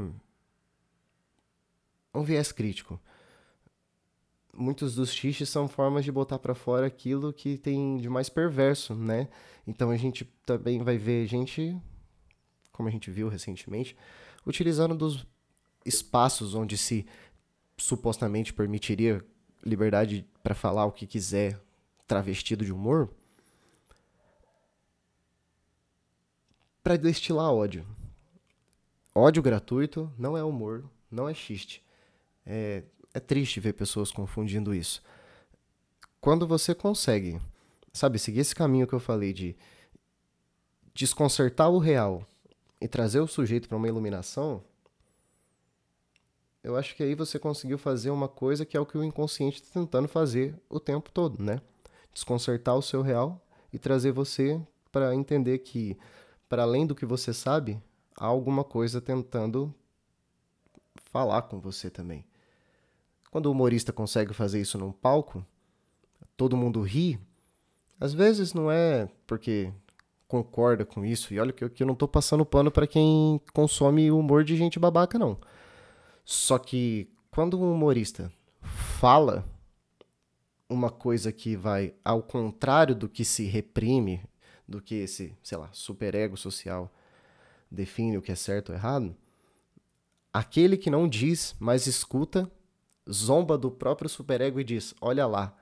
um 2.13 2.23
viés 2.23 2.51
crítico. 2.51 2.99
Muitos 4.55 4.95
dos 4.95 5.11
xixes 5.11 5.49
são 5.49 5.67
formas 5.67 6.05
de 6.05 6.11
botar 6.11 6.39
para 6.39 6.55
fora 6.55 6.87
aquilo 6.87 7.33
que 7.33 7.57
tem 7.57 7.97
de 7.97 8.09
mais 8.09 8.29
perverso, 8.29 8.95
né? 8.95 9.27
Então 9.67 9.89
a 9.89 9.97
gente 9.97 10.23
também 10.45 10.81
vai 10.81 10.97
ver 10.97 11.27
gente, 11.27 11.77
como 12.71 12.87
a 12.87 12.91
gente 12.91 13.11
viu 13.11 13.27
recentemente, 13.27 13.97
utilizando 14.45 14.95
dos 14.95 15.25
espaços 15.85 16.55
onde 16.55 16.77
se 16.77 17.05
supostamente 17.77 18.53
permitiria 18.53 19.23
liberdade 19.63 20.25
para 20.41 20.55
falar 20.55 20.85
o 20.85 20.91
que 20.91 21.05
quiser, 21.05 21.59
travestido 22.07 22.63
de 22.63 22.71
humor, 22.71 23.09
para 26.83 26.97
destilar 26.97 27.51
ódio. 27.51 27.85
Ódio 29.13 29.41
gratuito 29.41 30.11
não 30.17 30.37
é 30.37 30.43
humor, 30.43 30.85
não 31.09 31.27
é 31.27 31.33
xiste. 31.33 31.83
É, 32.45 32.83
é 33.15 33.19
triste 33.21 33.61
ver 33.61 33.71
pessoas 33.71 34.11
confundindo 34.11 34.75
isso. 34.75 35.01
Quando 36.19 36.45
você 36.45 36.75
consegue, 36.75 37.39
sabe, 37.93 38.19
seguir 38.19 38.41
esse 38.41 38.53
caminho 38.53 38.85
que 38.85 38.93
eu 38.93 38.99
falei 38.99 39.31
de 39.31 39.55
desconcertar 40.93 41.69
o 41.69 41.79
real 41.79 42.27
e 42.81 42.89
trazer 42.89 43.21
o 43.21 43.27
sujeito 43.27 43.69
para 43.69 43.77
uma 43.77 43.87
iluminação, 43.87 44.61
eu 46.61 46.75
acho 46.75 46.93
que 46.93 47.03
aí 47.03 47.15
você 47.15 47.39
conseguiu 47.39 47.77
fazer 47.77 48.09
uma 48.09 48.27
coisa 48.27 48.65
que 48.65 48.75
é 48.75 48.79
o 48.79 48.85
que 48.85 48.97
o 48.97 49.03
inconsciente 49.03 49.61
está 49.61 49.79
tentando 49.79 50.09
fazer 50.09 50.53
o 50.67 50.77
tempo 50.77 51.09
todo, 51.09 51.41
né? 51.41 51.61
Desconcertar 52.13 52.75
o 52.75 52.81
seu 52.81 53.01
real 53.01 53.41
e 53.71 53.79
trazer 53.79 54.11
você 54.11 54.61
para 54.91 55.15
entender 55.15 55.59
que, 55.59 55.97
para 56.49 56.63
além 56.63 56.85
do 56.85 56.95
que 56.95 57.05
você 57.05 57.33
sabe, 57.33 57.81
há 58.17 58.25
alguma 58.25 58.65
coisa 58.65 58.99
tentando 58.99 59.73
falar 61.05 61.43
com 61.43 61.61
você 61.61 61.89
também. 61.89 62.25
Quando 63.35 63.47
o 63.47 63.51
humorista 63.51 63.91
consegue 63.91 64.33
fazer 64.33 64.61
isso 64.61 64.77
num 64.77 64.93
palco, 64.93 65.45
todo 66.37 66.55
mundo 66.55 66.81
ri, 66.81 67.19
às 67.99 68.13
vezes 68.13 68.53
não 68.53 68.71
é 68.71 69.09
porque 69.27 69.73
concorda 70.25 70.85
com 70.85 71.03
isso, 71.03 71.33
e 71.33 71.39
olha 71.41 71.51
que 71.51 71.61
eu, 71.61 71.85
não 71.85 71.91
estou 71.91 72.07
passando 72.07 72.45
pano 72.45 72.71
para 72.71 72.87
quem 72.87 73.41
consome 73.51 74.09
humor 74.09 74.45
de 74.45 74.55
gente 74.55 74.79
babaca, 74.79 75.19
não. 75.19 75.37
Só 76.23 76.57
que 76.57 77.09
quando 77.29 77.59
um 77.59 77.73
humorista 77.73 78.31
fala 78.61 79.43
uma 80.69 80.89
coisa 80.89 81.29
que 81.29 81.57
vai 81.57 81.93
ao 82.05 82.23
contrário 82.23 82.95
do 82.95 83.09
que 83.09 83.25
se 83.25 83.43
reprime, 83.43 84.23
do 84.65 84.81
que 84.81 84.95
esse, 84.95 85.37
sei 85.43 85.57
lá, 85.57 85.67
superego 85.73 86.37
social 86.37 86.89
define 87.69 88.17
o 88.17 88.21
que 88.21 88.31
é 88.31 88.35
certo 88.35 88.69
ou 88.69 88.75
errado, 88.75 89.13
aquele 90.31 90.77
que 90.77 90.89
não 90.89 91.05
diz, 91.05 91.53
mas 91.59 91.85
escuta, 91.85 92.49
zomba 93.11 93.57
do 93.57 93.71
próprio 93.71 94.09
superego 94.09 94.59
e 94.59 94.63
diz: 94.63 94.93
"Olha 95.01 95.25
lá, 95.25 95.57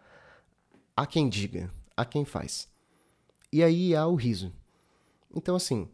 há 0.95 1.05
quem 1.05 1.29
diga, 1.29 1.71
há 1.95 2.05
quem 2.05 2.25
faz". 2.25 2.67
E 3.51 3.63
aí 3.63 3.95
há 3.95 4.07
o 4.07 4.15
riso. 4.15 4.51
Então 5.35 5.55
assim, 5.55 5.87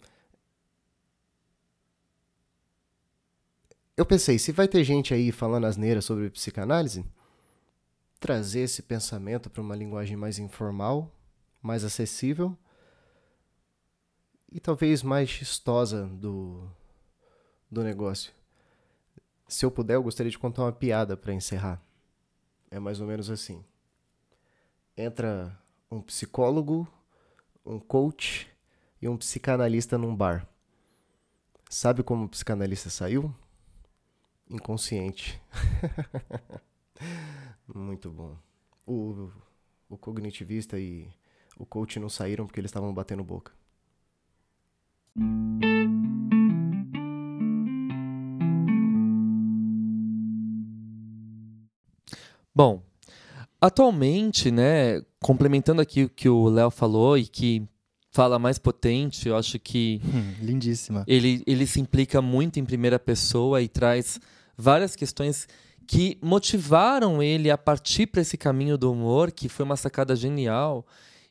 Eu 4.00 4.06
pensei, 4.06 4.39
se 4.39 4.54
vai 4.54 4.66
ter 4.66 4.82
gente 4.86 5.14
aí 5.14 5.30
falando 5.30 5.66
asneira 5.66 6.00
sobre 6.02 6.30
psicanálise, 6.30 7.06
trazer 8.18 8.62
esse 8.62 8.82
pensamento 8.82 9.50
para 9.50 9.62
uma 9.62 9.76
linguagem 9.76 10.16
mais 10.16 10.39
informal, 10.39 11.14
mais 11.62 11.84
acessível 11.84 12.58
e 14.50 14.58
talvez 14.58 15.04
mais 15.04 15.28
chistosa 15.30 16.08
do, 16.08 16.66
do 17.70 17.84
negócio. 17.84 18.32
Se 19.50 19.66
eu 19.66 19.72
puder, 19.72 19.95
eu 19.95 20.04
gostaria 20.04 20.32
de 20.32 20.39
contar 20.39 20.62
uma 20.62 20.72
piada 20.72 21.18
para 21.18 21.34
encerrar. 21.34 21.82
É 22.72 22.80
mais 22.80 23.02
ou 23.02 23.08
menos 23.08 23.30
assim. 23.30 23.66
Entra 24.95 25.60
um 25.91 26.02
psicólogo, 26.02 26.88
um 27.66 27.80
coach 27.80 28.47
e 29.02 29.10
um 29.10 29.18
psicanalista 29.18 29.97
num 29.97 30.16
bar. 30.16 30.47
Sabe 31.70 32.04
como 32.04 32.24
o 32.24 32.30
psicanalista 32.30 32.89
saiu? 32.89 33.36
inconsciente. 34.50 35.39
Muito 37.68 38.10
bom. 38.10 38.38
O, 38.86 39.30
o 39.88 39.97
cognitivista 39.97 40.80
e 40.80 41.08
o 41.58 41.66
coach 41.66 42.00
não 42.00 42.10
saíram 42.10 42.45
porque 42.45 42.60
eles 42.60 42.70
estavam 42.70 42.93
batendo 42.93 43.24
boca. 43.24 43.54
Bom, 52.60 52.82
atualmente, 53.62 54.51
né, 54.51 55.01
complementando 55.22 55.82
aqui 55.82 56.03
o 56.03 56.10
que 56.10 56.28
o 56.28 56.49
Léo 56.49 56.70
falou 56.70 57.18
e 57.18 57.26
que 57.26 57.66
fala 58.12 58.38
mais 58.38 58.60
potente, 58.60 59.30
eu 59.30 59.38
acho 59.38 59.57
que. 59.57 60.01
Hum, 60.03 60.34
lindíssima. 60.41 61.05
Ele, 61.07 61.41
ele 61.47 61.66
se 61.66 61.80
implica 61.80 62.22
muito 62.22 62.60
em 62.60 62.66
primeira 62.66 62.99
pessoa 62.99 63.62
e 63.62 63.70
traz 63.70 64.20
várias 64.57 64.93
questões 64.93 65.47
que 65.88 66.18
motivaram 66.22 67.24
ele 67.24 67.49
a 67.49 67.57
partir 67.57 68.07
para 68.07 68.20
esse 68.20 68.36
caminho 68.36 68.78
do 68.78 68.91
humor, 68.91 69.32
que 69.32 69.47
foi 69.47 69.64
uma 69.64 69.78
sacada 69.78 70.14
genial. 70.14 70.86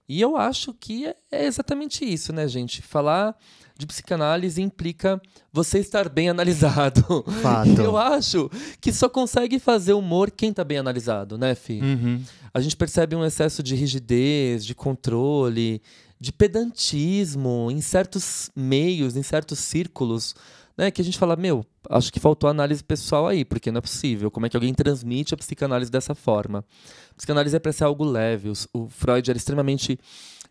E 0.09 0.21
eu 0.21 0.37
acho 0.37 0.73
que 0.73 1.07
é, 1.07 1.17
é 1.31 1.47
exatamente 1.47 2.05
isso, 2.05 2.33
né, 2.33 2.49
gente? 2.49 2.81
Falar 2.81 3.37
de 3.79 3.87
psicanálise 3.87 4.61
implica 4.61 5.21
você 5.53 5.79
estar 5.79 6.09
bem 6.09 6.29
analisado. 6.31 7.25
Fato. 7.43 7.81
Eu 7.81 7.97
acho 7.97 8.51
que 8.81 8.93
só 8.93 9.09
consegue 9.09 9.59
fazer 9.59 9.93
humor 9.93 10.31
quem 10.31 10.51
está 10.51 10.65
bem 10.65 10.79
analisado, 10.79 11.37
né, 11.37 11.55
Fi? 11.55 11.81
Uhum. 11.81 12.23
A 12.53 12.61
gente 12.61 12.77
percebe 12.77 13.15
um 13.15 13.25
excesso 13.25 13.63
de 13.63 13.75
rigidez, 13.75 14.65
de 14.65 14.75
controle, 14.75 15.83
de 16.19 16.33
pedantismo 16.33 17.69
em 17.71 17.81
certos 17.81 18.51
meios, 18.57 19.17
em 19.17 19.23
certos 19.23 19.59
círculos, 19.59 20.35
né? 20.79 20.93
Que 20.93 21.03
a 21.03 21.05
gente 21.05 21.19
fala, 21.19 21.35
meu, 21.35 21.67
acho 21.91 22.13
que 22.13 22.21
faltou 22.21 22.49
análise 22.49 22.85
pessoal 22.85 23.27
aí, 23.27 23.45
porque 23.45 23.73
não 23.73 23.79
é 23.79 23.83
possível. 23.83 24.31
Como 24.31 24.47
é 24.47 24.49
que 24.49 24.57
alguém 24.57 24.73
transmite 24.73 25.35
a 25.35 25.37
psicanálise 25.37 25.91
dessa 25.91 26.15
forma? 26.15 26.65
A 27.11 27.15
psicanálise 27.15 27.57
é 27.57 27.59
para 27.59 27.73
ser 27.73 27.83
algo 27.83 28.05
leve. 28.05 28.53
O 28.73 28.89
Freud 28.89 29.29
era 29.29 29.37
extremamente 29.37 29.99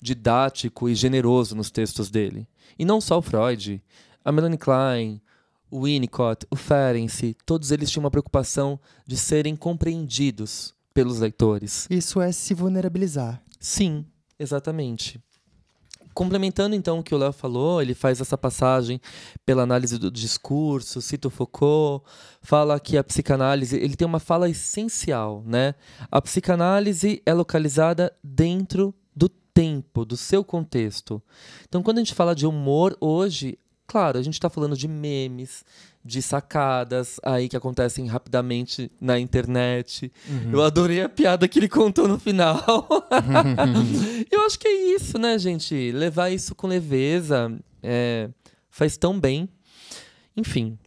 didático 0.02 0.90
e 0.90 0.94
generoso 0.94 1.56
nos 1.56 1.72
textos 1.72 2.12
dele. 2.12 2.46
E 2.78 2.84
não 2.84 3.00
só 3.00 3.18
o 3.18 3.22
Freud, 3.22 3.82
a 4.24 4.32
Melanie 4.32 4.58
Klein, 4.58 5.22
o 5.72 5.86
Winnicott, 5.86 6.46
o 6.52 6.56
Ferenczi, 6.56 7.36
todos 7.46 7.72
eles 7.72 7.90
tinham 7.90 8.04
uma 8.04 8.12
preocupação 8.12 8.80
de 9.06 9.18
serem 9.18 9.56
compreendidos 9.56 10.76
pelos 10.94 11.20
leitores. 11.20 11.88
Isso 11.90 12.20
é 12.20 12.32
se 12.32 12.54
vulnerabilizar. 12.54 13.42
Sim, 13.60 14.06
exatamente. 14.38 15.22
Complementando 16.18 16.74
então 16.74 16.98
o 16.98 17.04
que 17.04 17.14
o 17.14 17.18
Léo 17.20 17.32
falou, 17.32 17.80
ele 17.80 17.94
faz 17.94 18.20
essa 18.20 18.36
passagem 18.36 19.00
pela 19.46 19.62
análise 19.62 20.00
do 20.00 20.10
discurso, 20.10 21.00
cita 21.00 21.28
o 21.28 21.30
Foucault, 21.30 22.04
fala 22.42 22.80
que 22.80 22.98
a 22.98 23.04
psicanálise, 23.04 23.78
ele 23.78 23.96
tem 23.96 24.08
uma 24.08 24.20
fala 24.20 24.50
essencial, 24.50 25.44
né? 25.46 25.76
A 26.10 26.20
psicanálise 26.20 27.22
é 27.24 27.32
localizada 27.36 28.12
dentro 28.24 28.96
do 29.16 29.30
tempo, 29.30 30.04
do 30.04 30.18
seu 30.18 30.44
contexto. 30.44 31.22
Então, 31.70 31.84
quando 31.84 32.00
a 32.00 32.02
gente 32.02 32.16
fala 32.16 32.34
de 32.34 32.48
humor 32.48 32.98
hoje, 33.00 33.56
claro, 33.86 34.18
a 34.18 34.24
gente 34.24 34.34
está 34.34 34.50
falando 34.50 34.76
de 34.76 34.88
memes, 34.88 35.64
de 36.08 36.22
sacadas 36.22 37.20
aí 37.22 37.50
que 37.50 37.58
acontecem 37.58 38.08
rapidamente 38.08 38.90
na 39.00 39.20
internet. 39.20 40.10
Uhum. 40.28 40.52
Eu 40.54 40.64
adorei 40.64 41.02
a 41.02 41.10
piada 41.10 41.48
que 41.48 41.60
ele 41.60 41.68
contou 41.68 42.08
no 42.08 42.18
final. 42.18 42.64
Eu 44.32 44.46
acho 44.46 44.58
que 44.58 44.68
é 44.68 44.96
isso, 44.96 45.20
né, 45.20 45.38
gente? 45.38 45.92
Levar 45.92 46.30
isso 46.30 46.56
com 46.56 46.66
leveza 46.66 47.52
é, 47.84 48.30
faz 48.70 48.96
tão 48.96 49.20
bem. 49.20 49.50
Enfim. 50.36 50.80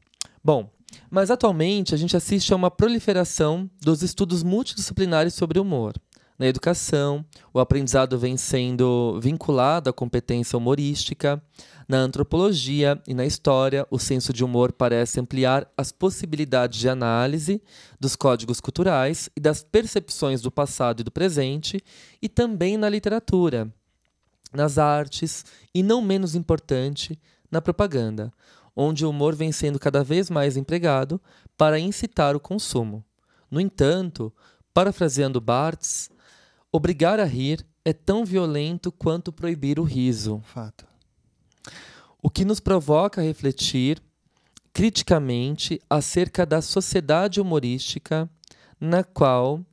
Bom, 0.43 0.71
mas 1.11 1.31
atualmente 1.31 1.95
a 1.95 1.99
gente 1.99 2.17
assiste 2.17 2.53
a 2.55 2.57
uma 2.57 2.71
proliferação 2.71 3.69
dos 3.79 4.03
estudos 4.03 4.43
multidisciplinares 4.43 5.35
sobre 5.35 5.59
humor. 5.59 5.93
Na 6.41 6.47
educação, 6.47 7.23
o 7.53 7.61
aprendizado 7.61 8.19
vem 8.19 8.39
sendo 8.39 9.21
vinculado 9.21 9.91
à 9.91 9.93
competência 9.93 10.57
humorística. 10.57 11.39
Na 11.87 11.99
antropologia 11.99 12.99
e 13.07 13.13
na 13.13 13.27
história, 13.27 13.87
o 13.91 13.99
senso 13.99 14.33
de 14.33 14.43
humor 14.43 14.73
parece 14.73 15.21
ampliar 15.21 15.71
as 15.77 15.93
possibilidades 15.93 16.81
de 16.81 16.89
análise 16.89 17.63
dos 18.01 18.17
códigos 18.17 18.59
culturais 18.59 19.29
e 19.37 19.41
das 19.41 19.63
percepções 19.63 20.41
do 20.41 20.51
passado 20.51 21.01
e 21.01 21.05
do 21.05 21.11
presente, 21.11 21.79
e 22.23 22.27
também 22.27 22.79
na 22.79 22.89
literatura, 22.89 23.71
nas 24.51 24.79
artes 24.79 25.45
e, 25.75 25.83
não 25.83 26.01
menos 26.01 26.35
importante, 26.35 27.21
na 27.51 27.61
propaganda, 27.61 28.33
onde 28.75 29.05
o 29.05 29.11
humor 29.11 29.37
vem 29.37 29.53
sendo 29.53 29.79
cada 29.79 30.03
vez 30.03 30.31
mais 30.31 30.57
empregado 30.57 31.21
para 31.55 31.79
incitar 31.79 32.35
o 32.35 32.41
consumo. 32.41 33.05
No 33.51 33.61
entanto, 33.61 34.33
parafraseando 34.73 35.39
Barthes, 35.39 36.09
obrigar 36.73 37.21
a 37.21 37.25
rir 37.25 37.67
é 37.85 37.93
tão 37.93 38.25
violento 38.25 38.93
quanto 38.93 39.33
proibir 39.33 39.79
o 39.79 39.85
riso. 39.85 40.41
Fato 40.45 40.91
o 42.23 42.29
que 42.29 42.45
nos 42.45 42.61
provoca 42.61 43.21
a 43.21 43.25
refletir 43.25 44.03
criticamente 44.73 45.81
acerca 45.89 46.45
da 46.45 46.63
sociedade 46.63 47.41
humorística 47.41 48.31
na 48.81 49.03
qual, 49.03 49.65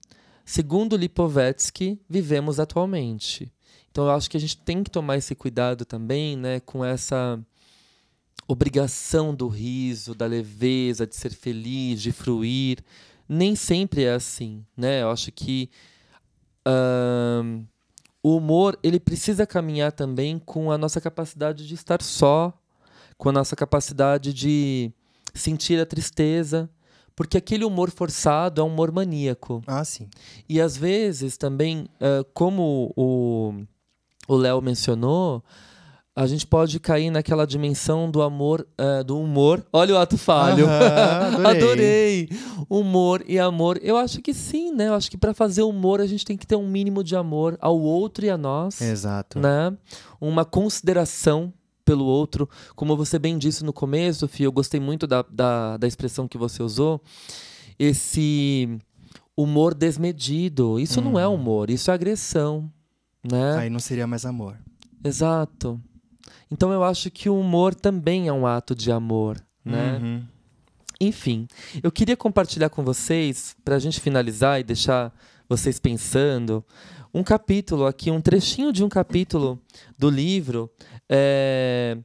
segundo 0.45 0.97
Lipovetsky, 0.97 1.99
vivemos 2.09 2.59
atualmente. 2.59 3.51
Então 3.91 4.05
eu 4.05 4.11
acho 4.11 4.29
que 4.29 4.37
a 4.37 4.39
gente 4.39 4.57
tem 4.57 4.83
que 4.83 4.91
tomar 4.91 5.17
esse 5.17 5.35
cuidado 5.35 5.85
também, 5.85 6.35
né, 6.35 6.59
com 6.59 6.83
essa 6.83 7.39
obrigação 8.47 9.35
do 9.35 9.47
riso, 9.47 10.15
da 10.15 10.25
leveza, 10.25 11.05
de 11.05 11.15
ser 11.15 11.33
feliz, 11.33 12.01
de 12.01 12.11
fruir. 12.11 12.83
Nem 13.27 13.55
sempre 13.55 14.03
é 14.03 14.13
assim, 14.13 14.65
né? 14.75 15.01
Eu 15.01 15.11
acho 15.11 15.33
que 15.33 15.69
uh, 16.67 17.65
o 18.21 18.35
humor 18.35 18.77
ele 18.83 18.99
precisa 18.99 19.47
caminhar 19.47 19.91
também 19.91 20.37
com 20.39 20.71
a 20.71 20.77
nossa 20.77 20.99
capacidade 20.99 21.67
de 21.67 21.73
estar 21.73 22.01
só, 22.01 22.53
com 23.17 23.29
a 23.29 23.31
nossa 23.31 23.55
capacidade 23.55 24.33
de 24.33 24.91
sentir 25.33 25.79
a 25.79 25.85
tristeza, 25.85 26.69
porque 27.15 27.37
aquele 27.37 27.63
humor 27.63 27.89
forçado 27.89 28.61
é 28.61 28.63
um 28.63 28.67
humor 28.67 28.91
maníaco. 28.91 29.63
Ah, 29.65 29.83
sim. 29.83 30.09
E 30.47 30.59
às 30.61 30.75
vezes 30.77 31.37
também, 31.37 31.87
uh, 32.01 32.23
como 32.33 32.93
o 32.95 34.35
Léo 34.35 34.61
mencionou, 34.61 35.43
a 36.17 36.25
gente 36.25 36.47
pode 36.47 36.79
cair 36.79 37.11
naquela 37.11 37.45
dimensão 37.45 38.09
do 38.09 38.23
amor, 38.23 38.67
uh, 38.81 39.03
do 39.03 39.21
humor. 39.21 39.63
Olha 39.71 39.93
o 39.93 39.97
ato 39.99 40.17
falho. 40.17 40.65
Adorei. 41.45 41.61
adorei. 41.61 42.29
Humor 42.67 43.23
e 43.27 43.37
amor. 43.37 43.79
Eu 43.83 43.95
acho 43.95 44.19
que 44.19 44.33
sim, 44.33 44.71
né? 44.71 44.87
Eu 44.87 44.95
acho 44.95 45.11
que 45.11 45.17
para 45.17 45.31
fazer 45.31 45.61
humor 45.61 46.01
a 46.01 46.07
gente 46.07 46.25
tem 46.25 46.35
que 46.35 46.47
ter 46.47 46.55
um 46.55 46.67
mínimo 46.67 47.03
de 47.03 47.15
amor 47.15 47.55
ao 47.61 47.79
outro 47.79 48.25
e 48.25 48.31
a 48.31 48.37
nós. 48.37 48.81
Exato. 48.81 49.39
Né? 49.39 49.71
Uma 50.19 50.43
consideração 50.43 51.53
pelo 51.85 52.05
outro. 52.05 52.49
Como 52.75 52.97
você 52.97 53.19
bem 53.19 53.37
disse 53.37 53.63
no 53.63 53.71
começo, 53.71 54.27
Fih, 54.27 54.45
eu 54.45 54.51
gostei 54.51 54.79
muito 54.79 55.05
da, 55.05 55.23
da, 55.29 55.77
da 55.77 55.85
expressão 55.85 56.27
que 56.27 56.37
você 56.37 56.63
usou. 56.63 56.99
Esse 57.77 58.67
humor 59.37 59.75
desmedido. 59.75 60.79
Isso 60.79 60.99
hum. 60.99 61.03
não 61.03 61.19
é 61.19 61.27
uhum. 61.27 61.35
humor, 61.35 61.69
isso 61.69 61.91
é 61.91 61.93
agressão. 61.93 62.71
Né? 63.23 63.55
Aí 63.55 63.69
não 63.69 63.79
seria 63.79 64.07
mais 64.07 64.25
amor. 64.25 64.57
Exato. 65.03 65.79
Então 66.49 66.71
eu 66.71 66.83
acho 66.83 67.09
que 67.11 67.29
o 67.29 67.39
humor 67.39 67.75
também 67.75 68.27
é 68.27 68.33
um 68.33 68.45
ato 68.45 68.75
de 68.75 68.91
amor, 68.91 69.41
né? 69.63 69.99
Uhum. 70.01 70.23
Enfim, 70.99 71.47
eu 71.83 71.91
queria 71.91 72.17
compartilhar 72.17 72.69
com 72.69 72.83
vocês, 72.83 73.55
para 73.63 73.75
a 73.75 73.79
gente 73.79 73.99
finalizar 73.99 74.59
e 74.59 74.63
deixar 74.63 75.13
vocês 75.47 75.79
pensando, 75.79 76.65
um 77.13 77.23
capítulo 77.23 77.85
aqui, 77.85 78.09
um 78.09 78.19
trechinho 78.19 78.73
de 78.73 78.83
um 78.83 78.89
capítulo 78.89 79.61
do 79.97 80.09
livro 80.09 80.71
é, 81.07 81.97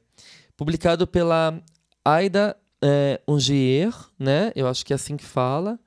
publicado 0.55 1.07
pela 1.07 1.59
Aida 2.05 2.55
é, 2.81 3.19
Ungier, 3.27 3.93
né? 4.19 4.51
Eu 4.55 4.67
acho 4.67 4.85
que 4.85 4.93
é 4.93 4.95
assim 4.95 5.17
que 5.17 5.25
fala. 5.25 5.79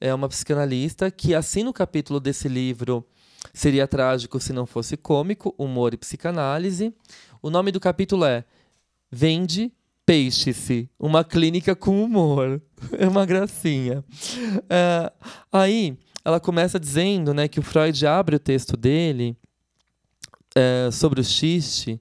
É 0.00 0.12
uma 0.12 0.28
psicanalista 0.28 1.10
que 1.10 1.34
assina 1.34 1.70
o 1.70 1.72
capítulo 1.72 2.20
desse 2.20 2.48
livro 2.48 3.06
Seria 3.52 3.86
trágico 3.86 4.38
se 4.40 4.52
não 4.52 4.66
fosse 4.66 4.96
cômico, 4.96 5.54
humor 5.58 5.94
e 5.94 5.96
psicanálise. 5.96 6.94
O 7.46 7.50
nome 7.50 7.70
do 7.70 7.78
capítulo 7.78 8.24
é 8.24 8.44
Vende, 9.08 9.72
Peixe-se, 10.04 10.90
uma 10.98 11.22
clínica 11.22 11.76
com 11.76 12.02
humor. 12.02 12.60
É 12.98 13.06
uma 13.06 13.24
gracinha. 13.24 14.04
É, 14.68 15.12
aí, 15.52 15.96
ela 16.24 16.40
começa 16.40 16.80
dizendo 16.80 17.32
né, 17.32 17.46
que 17.46 17.60
o 17.60 17.62
Freud 17.62 18.04
abre 18.04 18.34
o 18.34 18.40
texto 18.40 18.76
dele 18.76 19.36
é, 20.56 20.90
sobre 20.90 21.20
o 21.20 21.24
xiste 21.24 22.00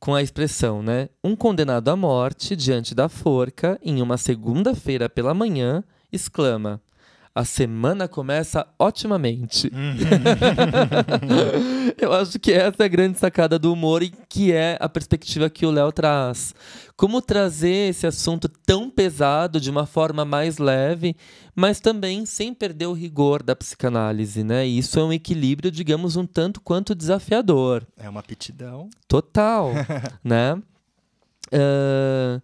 com 0.00 0.16
a 0.16 0.20
expressão, 0.20 0.82
né? 0.82 1.08
Um 1.22 1.36
condenado 1.36 1.88
à 1.88 1.94
morte 1.94 2.56
diante 2.56 2.92
da 2.92 3.08
forca, 3.08 3.78
em 3.84 4.02
uma 4.02 4.16
segunda-feira 4.16 5.08
pela 5.08 5.32
manhã, 5.32 5.84
exclama: 6.10 6.82
a 7.34 7.44
semana 7.44 8.06
começa 8.06 8.66
otimamente. 8.78 9.68
Uhum. 9.68 9.96
Eu 11.98 12.12
acho 12.12 12.38
que 12.38 12.52
essa 12.52 12.82
é 12.82 12.84
a 12.84 12.88
grande 12.88 13.18
sacada 13.18 13.58
do 13.58 13.72
humor 13.72 14.02
e 14.02 14.12
que 14.28 14.52
é 14.52 14.76
a 14.78 14.88
perspectiva 14.88 15.48
que 15.48 15.64
o 15.64 15.70
Léo 15.70 15.90
traz. 15.92 16.54
Como 16.94 17.22
trazer 17.22 17.90
esse 17.90 18.06
assunto 18.06 18.48
tão 18.48 18.90
pesado 18.90 19.58
de 19.58 19.70
uma 19.70 19.86
forma 19.86 20.24
mais 20.24 20.58
leve, 20.58 21.16
mas 21.54 21.80
também 21.80 22.26
sem 22.26 22.52
perder 22.52 22.86
o 22.86 22.92
rigor 22.92 23.42
da 23.42 23.56
psicanálise, 23.56 24.44
né? 24.44 24.66
E 24.66 24.78
isso 24.78 25.00
é 25.00 25.04
um 25.04 25.12
equilíbrio, 25.12 25.70
digamos, 25.70 26.16
um 26.16 26.26
tanto 26.26 26.60
quanto 26.60 26.94
desafiador. 26.94 27.86
É 27.96 28.08
uma 28.08 28.20
aptidão. 28.20 28.90
Total, 29.08 29.70
né? 30.22 30.60
Uh, 31.52 32.42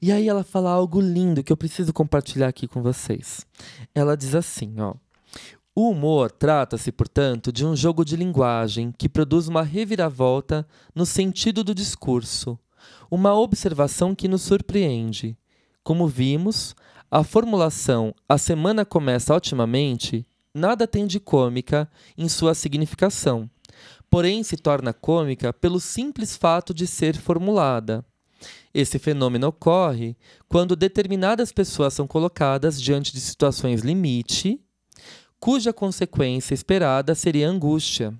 e 0.00 0.10
aí 0.10 0.28
ela 0.28 0.42
fala 0.42 0.70
algo 0.70 1.00
lindo 1.00 1.44
que 1.44 1.52
eu 1.52 1.56
preciso 1.56 1.92
compartilhar 1.92 2.48
aqui 2.48 2.66
com 2.66 2.82
vocês. 2.82 3.46
Ela 3.94 4.16
diz 4.16 4.34
assim, 4.34 4.80
ó. 4.80 4.94
O 5.74 5.90
humor 5.90 6.30
trata-se, 6.30 6.90
portanto, 6.90 7.52
de 7.52 7.66
um 7.66 7.76
jogo 7.76 8.02
de 8.02 8.16
linguagem 8.16 8.94
que 8.96 9.10
produz 9.10 9.46
uma 9.46 9.62
reviravolta 9.62 10.66
no 10.94 11.04
sentido 11.04 11.62
do 11.62 11.74
discurso, 11.74 12.58
uma 13.10 13.34
observação 13.34 14.14
que 14.14 14.26
nos 14.26 14.40
surpreende. 14.40 15.36
Como 15.84 16.08
vimos, 16.08 16.74
a 17.10 17.22
formulação 17.22 18.14
a 18.26 18.38
semana 18.38 18.86
começa 18.86 19.34
otimamente 19.34 20.26
nada 20.56 20.88
tem 20.88 21.06
de 21.06 21.20
cômica 21.20 21.88
em 22.16 22.28
sua 22.28 22.54
significação, 22.54 23.48
porém 24.08 24.42
se 24.42 24.56
torna 24.56 24.94
cômica 24.94 25.52
pelo 25.52 25.78
simples 25.78 26.34
fato 26.34 26.72
de 26.72 26.86
ser 26.86 27.14
formulada. 27.16 28.02
Esse 28.72 28.98
fenômeno 28.98 29.48
ocorre 29.48 30.16
quando 30.48 30.76
determinadas 30.76 31.52
pessoas 31.52 31.94
são 31.94 32.06
colocadas 32.06 32.80
diante 32.80 33.12
de 33.12 33.20
situações 33.20 33.80
limite, 33.80 34.60
cuja 35.40 35.72
consequência 35.72 36.54
esperada 36.54 37.14
seria 37.14 37.48
angústia. 37.48 38.14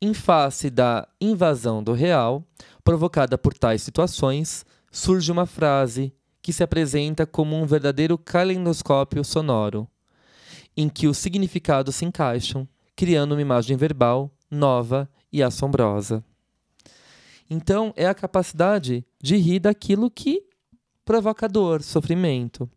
Em 0.00 0.14
face 0.14 0.70
da 0.70 1.06
invasão 1.20 1.82
do 1.82 1.92
real, 1.92 2.44
provocada 2.82 3.36
por 3.36 3.54
tais 3.54 3.82
situações, 3.82 4.64
surge 4.90 5.30
uma 5.30 5.46
frase 5.46 6.12
que 6.42 6.52
se 6.52 6.62
apresenta 6.62 7.26
como 7.26 7.54
um 7.54 7.66
verdadeiro 7.66 8.16
calendoscópio 8.16 9.22
sonoro, 9.22 9.86
em 10.76 10.88
que 10.88 11.06
os 11.06 11.18
significados 11.18 11.96
se 11.96 12.04
encaixam, 12.04 12.66
criando 12.96 13.32
uma 13.32 13.42
imagem 13.42 13.76
verbal 13.76 14.32
nova 14.50 15.08
e 15.32 15.42
assombrosa. 15.42 16.24
Então, 17.48 17.92
é 17.96 18.06
a 18.06 18.14
capacidade 18.14 19.04
de 19.22 19.36
rir 19.36 19.60
daquilo 19.60 20.10
que 20.10 20.42
provoca 21.04 21.48
dor, 21.48 21.82
sofrimento. 21.82 22.70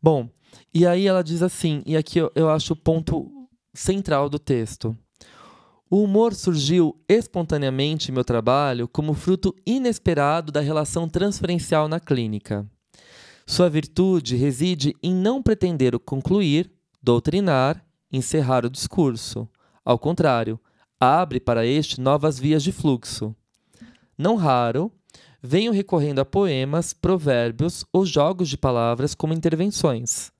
Bom, 0.00 0.28
e 0.72 0.86
aí 0.86 1.06
ela 1.06 1.22
diz 1.22 1.42
assim, 1.42 1.82
e 1.84 1.96
aqui 1.96 2.18
eu, 2.18 2.30
eu 2.34 2.48
acho 2.48 2.72
o 2.72 2.76
ponto 2.76 3.30
central 3.74 4.28
do 4.28 4.38
texto. 4.38 4.96
O 5.90 6.02
humor 6.02 6.34
surgiu 6.34 7.00
espontaneamente 7.08 8.10
em 8.10 8.14
meu 8.14 8.24
trabalho 8.24 8.86
como 8.86 9.14
fruto 9.14 9.54
inesperado 9.66 10.52
da 10.52 10.60
relação 10.60 11.08
transferencial 11.08 11.88
na 11.88 11.98
clínica. 11.98 12.66
Sua 13.46 13.70
virtude 13.70 14.36
reside 14.36 14.94
em 15.02 15.14
não 15.14 15.42
pretender 15.42 15.98
concluir, 15.98 16.70
doutrinar, 17.02 17.82
encerrar 18.12 18.66
o 18.66 18.70
discurso. 18.70 19.48
Ao 19.82 19.98
contrário, 19.98 20.60
abre 21.00 21.40
para 21.40 21.64
este 21.64 21.98
novas 21.98 22.38
vias 22.38 22.62
de 22.62 22.72
fluxo. 22.72 23.34
Não 24.18 24.34
raro, 24.34 24.90
venho 25.40 25.70
recorrendo 25.70 26.18
a 26.18 26.24
poemas, 26.24 26.92
provérbios 26.92 27.84
ou 27.92 28.04
jogos 28.04 28.48
de 28.48 28.58
palavras 28.58 29.14
como 29.14 29.32
intervenções. 29.32 30.32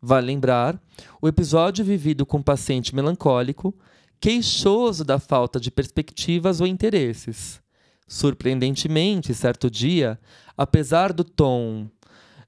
Vale 0.00 0.28
lembrar 0.28 0.80
o 1.20 1.26
episódio 1.26 1.84
vivido 1.84 2.24
com 2.24 2.38
um 2.38 2.42
paciente 2.42 2.94
melancólico 2.94 3.74
queixoso 4.20 5.04
da 5.04 5.18
falta 5.18 5.58
de 5.58 5.70
perspectivas 5.70 6.60
ou 6.60 6.66
interesses. 6.66 7.60
Surpreendentemente, 8.06 9.34
certo 9.34 9.68
dia, 9.68 10.16
apesar 10.56 11.12
do 11.12 11.24
tom 11.24 11.88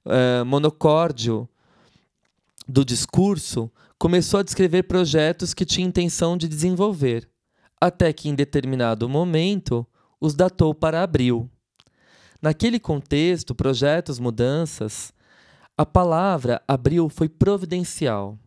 uh, 0.05 0.45
monocórdio 0.45 1.49
do 2.69 2.85
discurso, 2.85 3.71
começou 3.99 4.39
a 4.39 4.43
descrever 4.43 4.85
projetos 4.85 5.53
que 5.53 5.65
tinha 5.65 5.87
intenção 5.87 6.37
de 6.37 6.47
desenvolver, 6.47 7.29
até 7.81 8.13
que 8.13 8.29
em 8.29 8.35
determinado 8.35 9.09
momento 9.09 9.85
os 10.21 10.35
datou 10.35 10.75
para 10.75 11.03
abril. 11.03 11.51
Naquele 12.41 12.79
contexto, 12.79 13.55
projetos, 13.55 14.19
mudanças, 14.19 15.13
a 15.77 15.85
palavra 15.85 16.63
abril 16.67 17.09
foi 17.09 17.29
providencial. 17.29 18.39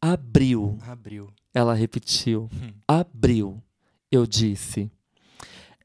Abril. 0.00 0.78
Abril. 0.82 1.32
Ela 1.54 1.74
repetiu. 1.74 2.48
Hum. 2.52 2.72
Abril. 2.86 3.62
Eu 4.10 4.26
disse. 4.26 4.90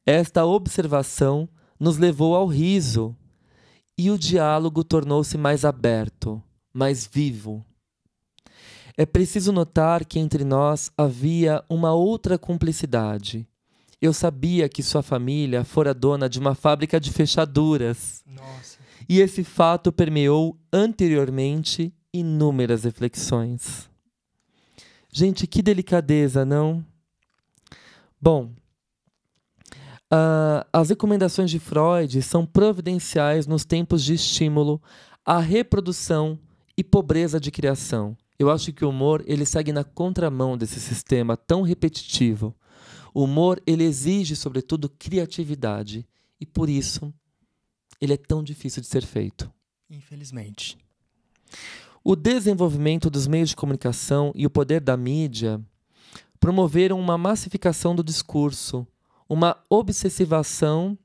Esta 0.04 0.44
observação 0.44 1.48
nos 1.78 1.98
levou 1.98 2.34
ao 2.34 2.46
riso 2.46 3.14
e 3.96 4.10
o 4.10 4.18
diálogo 4.18 4.82
tornou-se 4.82 5.36
mais 5.36 5.64
aberto, 5.64 6.42
mais 6.72 7.06
vivo. 7.06 7.64
É 8.96 9.06
preciso 9.06 9.52
notar 9.52 10.04
que 10.04 10.18
entre 10.18 10.44
nós 10.44 10.90
havia 10.96 11.64
uma 11.68 11.92
outra 11.92 12.38
cumplicidade. 12.38 13.46
Eu 14.00 14.12
sabia 14.12 14.68
que 14.68 14.82
sua 14.82 15.02
família 15.02 15.64
fora 15.64 15.92
dona 15.92 16.28
de 16.28 16.38
uma 16.38 16.54
fábrica 16.54 17.00
de 17.00 17.10
fechaduras. 17.12 18.22
Nossa. 18.26 18.78
E 19.08 19.20
esse 19.20 19.42
fato 19.42 19.90
permeou 19.90 20.56
anteriormente 20.72 21.92
inúmeras 22.12 22.84
reflexões. 22.84 23.88
Gente, 25.12 25.46
que 25.46 25.62
delicadeza, 25.62 26.44
não? 26.44 26.84
Bom, 28.20 28.52
uh, 30.12 30.66
as 30.72 30.90
recomendações 30.90 31.50
de 31.50 31.58
Freud 31.58 32.20
são 32.22 32.44
providenciais 32.44 33.46
nos 33.46 33.64
tempos 33.64 34.04
de 34.04 34.14
estímulo 34.14 34.80
à 35.24 35.38
reprodução 35.40 36.38
e 36.76 36.84
pobreza 36.84 37.40
de 37.40 37.50
criação. 37.50 38.16
Eu 38.38 38.50
acho 38.50 38.72
que 38.72 38.84
o 38.84 38.90
humor 38.90 39.24
ele 39.26 39.44
segue 39.44 39.72
na 39.72 39.82
contramão 39.82 40.56
desse 40.56 40.78
sistema 40.78 41.36
tão 41.36 41.62
repetitivo. 41.62 42.54
O 43.18 43.24
humor 43.24 43.60
ele 43.66 43.82
exige, 43.82 44.36
sobretudo, 44.36 44.88
criatividade 44.88 46.06
e 46.40 46.46
por 46.46 46.68
isso 46.68 47.12
ele 48.00 48.12
é 48.12 48.16
tão 48.16 48.44
difícil 48.44 48.80
de 48.80 48.86
ser 48.86 49.04
feito. 49.04 49.52
Infelizmente. 49.90 50.78
O 52.04 52.14
desenvolvimento 52.14 53.10
dos 53.10 53.26
meios 53.26 53.48
de 53.48 53.56
comunicação 53.56 54.30
e 54.36 54.46
o 54.46 54.50
poder 54.50 54.80
da 54.80 54.96
mídia 54.96 55.60
promoveram 56.38 56.96
uma 57.00 57.18
massificação 57.18 57.92
do 57.92 58.04
discurso, 58.04 58.86
uma 59.28 59.56
obsessivação, 59.68 60.96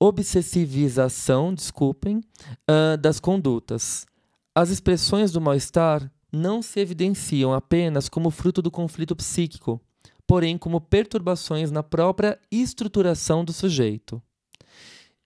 obsessivização, 0.00 1.54
desculpem, 1.54 2.24
uh, 2.68 2.98
das 2.98 3.20
condutas. 3.20 4.04
As 4.52 4.68
expressões 4.68 5.30
do 5.30 5.40
mal-estar 5.40 6.10
não 6.32 6.60
se 6.60 6.80
evidenciam 6.80 7.52
apenas 7.52 8.08
como 8.08 8.32
fruto 8.32 8.60
do 8.60 8.68
conflito 8.68 9.14
psíquico, 9.14 9.80
porém 10.26 10.56
como 10.56 10.80
perturbações 10.80 11.70
na 11.70 11.82
própria 11.82 12.38
estruturação 12.50 13.44
do 13.44 13.52
sujeito. 13.52 14.22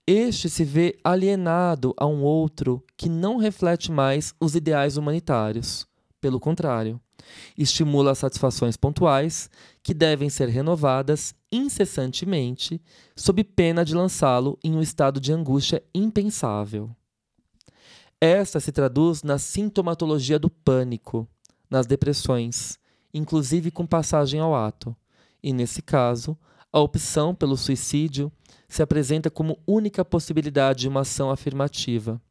Este 0.05 0.49
se 0.49 0.63
vê 0.63 0.97
alienado 1.03 1.93
a 1.95 2.05
um 2.07 2.23
outro 2.23 2.83
que 2.97 3.07
não 3.07 3.37
reflete 3.37 3.91
mais 3.91 4.33
os 4.39 4.55
ideais 4.55 4.97
humanitários. 4.97 5.87
Pelo 6.19 6.39
contrário, 6.39 6.99
estimula 7.57 8.15
satisfações 8.15 8.75
pontuais 8.75 9.49
que 9.83 9.93
devem 9.93 10.29
ser 10.29 10.49
renovadas 10.49 11.33
incessantemente, 11.51 12.81
sob 13.15 13.43
pena 13.43 13.85
de 13.85 13.93
lançá-lo 13.93 14.57
em 14.63 14.75
um 14.75 14.81
estado 14.81 15.19
de 15.19 15.31
angústia 15.31 15.83
impensável. 15.93 16.89
Esta 18.19 18.59
se 18.59 18.71
traduz 18.71 19.23
na 19.23 19.37
sintomatologia 19.37 20.37
do 20.37 20.49
pânico, 20.49 21.27
nas 21.69 21.85
depressões, 21.85 22.77
inclusive 23.13 23.71
com 23.71 23.85
passagem 23.85 24.39
ao 24.39 24.55
ato, 24.55 24.95
e, 25.41 25.53
nesse 25.53 25.81
caso, 25.81 26.37
a 26.71 26.79
opção 26.79 27.33
pelo 27.33 27.57
suicídio 27.57 28.31
se 28.67 28.83
apresenta 28.83 29.29
como 29.29 29.59
única 29.65 30.05
possibilidade 30.05 30.81
de 30.81 30.87
uma 30.87 31.01
ação 31.01 31.31
afirmativa. 31.31 32.21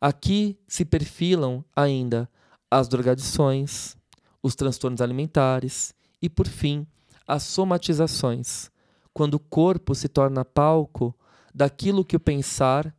Aqui 0.00 0.58
se 0.66 0.84
perfilam 0.84 1.64
ainda 1.74 2.28
as 2.70 2.88
drogadições, 2.88 3.96
os 4.42 4.54
transtornos 4.54 5.00
alimentares 5.00 5.94
e, 6.20 6.28
por 6.28 6.46
fim, 6.46 6.86
as 7.26 7.42
somatizações, 7.44 8.70
quando 9.12 9.34
o 9.34 9.40
corpo 9.40 9.94
se 9.94 10.08
torna 10.08 10.44
palco 10.44 11.14
daquilo 11.54 12.04
que 12.04 12.16
o 12.16 12.20
pensar 12.20 12.94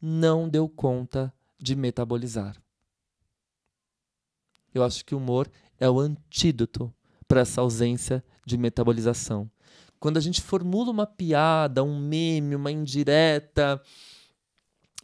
não 0.00 0.48
deu 0.48 0.68
conta 0.68 1.32
de 1.58 1.76
metabolizar. 1.76 2.60
Eu 4.74 4.82
acho 4.82 5.04
que 5.04 5.14
o 5.14 5.18
humor 5.18 5.50
é 5.78 5.88
o 5.88 5.98
antídoto 6.00 6.92
para 7.26 7.40
essa 7.40 7.60
ausência 7.60 8.24
de 8.46 8.56
metabolização 8.56 9.50
quando 10.02 10.16
a 10.16 10.20
gente 10.20 10.42
formula 10.42 10.90
uma 10.90 11.06
piada, 11.06 11.84
um 11.84 11.96
meme, 11.96 12.56
uma 12.56 12.72
indireta. 12.72 13.80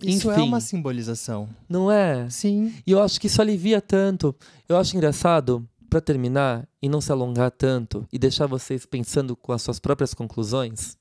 Isso 0.03 0.29
é 0.29 0.35
enfim, 0.35 0.43
é 0.43 0.45
uma 0.45 0.61
simbolização. 0.61 1.49
Não 1.69 1.89
é? 1.89 2.29
Sim. 2.29 2.75
E 2.85 2.91
eu 2.91 3.01
acho 3.01 3.21
que 3.21 3.29
isso 3.29 3.41
alivia 3.41 3.81
tanto. 3.81 4.35
Eu 4.69 4.77
acho 4.77 4.97
engraçado, 4.97 5.65
para 5.89 6.01
terminar 6.01 6.69
e 6.83 6.89
não 6.89 7.01
se 7.01 7.13
alongar 7.13 7.53
tanto 7.53 8.09
e 8.13 8.19
deixar 8.19 8.47
vocês 8.47 8.85
pensando 8.85 9.37
com 9.37 9.53
as 9.53 9.63
suas 9.63 9.79
próprias 9.79 10.13
conclusões, 10.13 10.99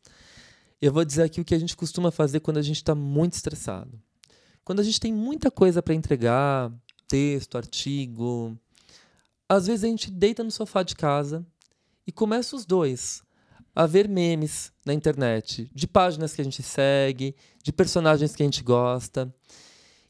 eu 0.80 0.94
vou 0.94 1.04
dizer 1.04 1.24
aqui 1.24 1.42
o 1.42 1.46
que 1.46 1.56
a 1.56 1.60
gente 1.60 1.76
costuma 1.76 2.12
fazer 2.12 2.40
quando 2.40 2.58
a 2.58 2.62
gente 2.62 2.78
está 2.78 2.94
muito 2.94 3.34
estressado. 3.34 4.00
Quando 4.64 4.80
a 4.80 4.84
gente 4.84 5.00
tem 5.00 5.12
muita 5.12 5.50
coisa 5.50 5.82
para 5.82 5.96
entregar, 5.96 6.72
texto, 7.08 7.58
artigo, 7.58 8.56
às 9.50 9.68
vezes 9.68 9.84
a 9.84 9.88
gente 9.88 10.12
deita 10.12 10.44
no 10.44 10.52
sofá 10.52 10.84
de 10.84 10.96
casa 10.96 11.46
e 12.06 12.12
começa 12.12 12.56
os 12.56 12.66
dois 12.66 13.24
a 13.76 13.86
ver 13.86 14.08
memes 14.08 14.72
na 14.86 14.94
internet, 14.94 15.70
de 15.74 15.88
páginas 15.88 16.34
que 16.34 16.42
a 16.42 16.44
gente 16.44 16.64
segue, 16.64 17.36
de 17.64 17.72
personagens 17.72 18.36
que 18.36 18.42
a 18.42 18.46
gente 18.46 18.64
gosta. 18.64 19.34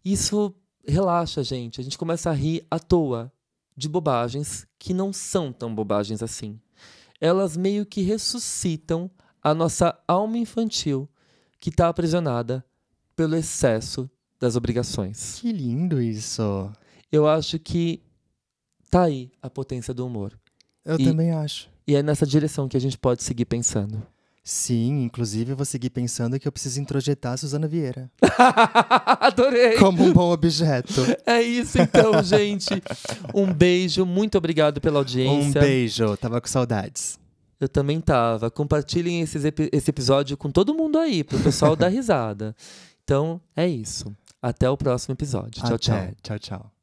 Isso 0.05 0.55
relaxa 0.87 1.41
a 1.41 1.43
gente, 1.43 1.81
a 1.81 1.83
gente 1.83 1.97
começa 1.97 2.29
a 2.29 2.33
rir 2.33 2.65
à 2.71 2.79
toa 2.79 3.31
de 3.75 3.89
bobagens 3.89 4.65
que 4.79 4.93
não 4.93 5.11
são 5.11 5.51
tão 5.51 5.73
bobagens 5.75 6.23
assim. 6.23 6.59
Elas 7.19 7.57
meio 7.57 7.85
que 7.85 8.01
ressuscitam 8.01 9.11
a 9.43 9.53
nossa 9.53 9.97
alma 10.07 10.37
infantil 10.37 11.09
que 11.59 11.69
está 11.69 11.89
aprisionada 11.89 12.65
pelo 13.15 13.35
excesso 13.35 14.09
das 14.39 14.55
obrigações. 14.55 15.39
Que 15.41 15.51
lindo 15.51 16.01
isso. 16.01 16.71
Eu 17.11 17.27
acho 17.27 17.59
que 17.59 18.01
tá 18.89 19.03
aí 19.03 19.31
a 19.41 19.49
potência 19.49 19.93
do 19.93 20.05
humor. 20.05 20.37
Eu 20.83 20.99
e, 20.99 21.03
também 21.03 21.31
acho. 21.31 21.69
E 21.87 21.95
é 21.95 22.03
nessa 22.03 22.25
direção 22.25 22.67
que 22.67 22.77
a 22.77 22.81
gente 22.81 22.97
pode 22.97 23.23
seguir 23.23 23.45
pensando. 23.45 24.01
Sim, 24.43 25.03
inclusive 25.03 25.51
eu 25.51 25.57
vou 25.57 25.65
seguir 25.65 25.89
pensando 25.89 26.39
que 26.39 26.47
eu 26.47 26.51
preciso 26.53 26.79
introjetar 26.79 27.33
a 27.33 27.37
Suzana 27.37 27.67
Vieira. 27.67 28.09
Adorei! 29.19 29.77
Como 29.77 30.01
um 30.01 30.13
bom 30.13 30.31
objeto. 30.31 31.01
É 31.25 31.41
isso 31.41 31.77
então, 31.81 32.23
gente. 32.23 32.81
Um 33.35 33.51
beijo, 33.51 34.05
muito 34.05 34.37
obrigado 34.37 34.79
pela 34.79 34.95
Um 34.95 34.99
audiência. 34.99 35.59
beijo, 35.59 36.15
tava 36.15 36.39
com 36.39 36.47
saudades. 36.47 37.19
Eu 37.59 37.67
também 37.67 37.99
tava. 37.99 38.49
Compartilhem 38.49 39.21
esses 39.21 39.43
esse 39.45 39.89
episódio 39.89 40.37
com 40.37 40.49
todo 40.49 40.73
mundo 40.73 40.97
aí, 40.97 41.25
pro 41.25 41.39
pessoal 41.39 41.75
dar 41.75 41.89
risada. 41.91 42.55
Então, 43.03 43.41
é 43.53 43.67
isso. 43.67 44.15
Até 44.41 44.69
o 44.69 44.77
próximo 44.77 45.13
episódio. 45.13 45.61
Tchau, 45.61 45.77
tchau. 45.77 45.95
Até. 45.95 46.13
Tchau, 46.21 46.39
tchau. 46.39 46.76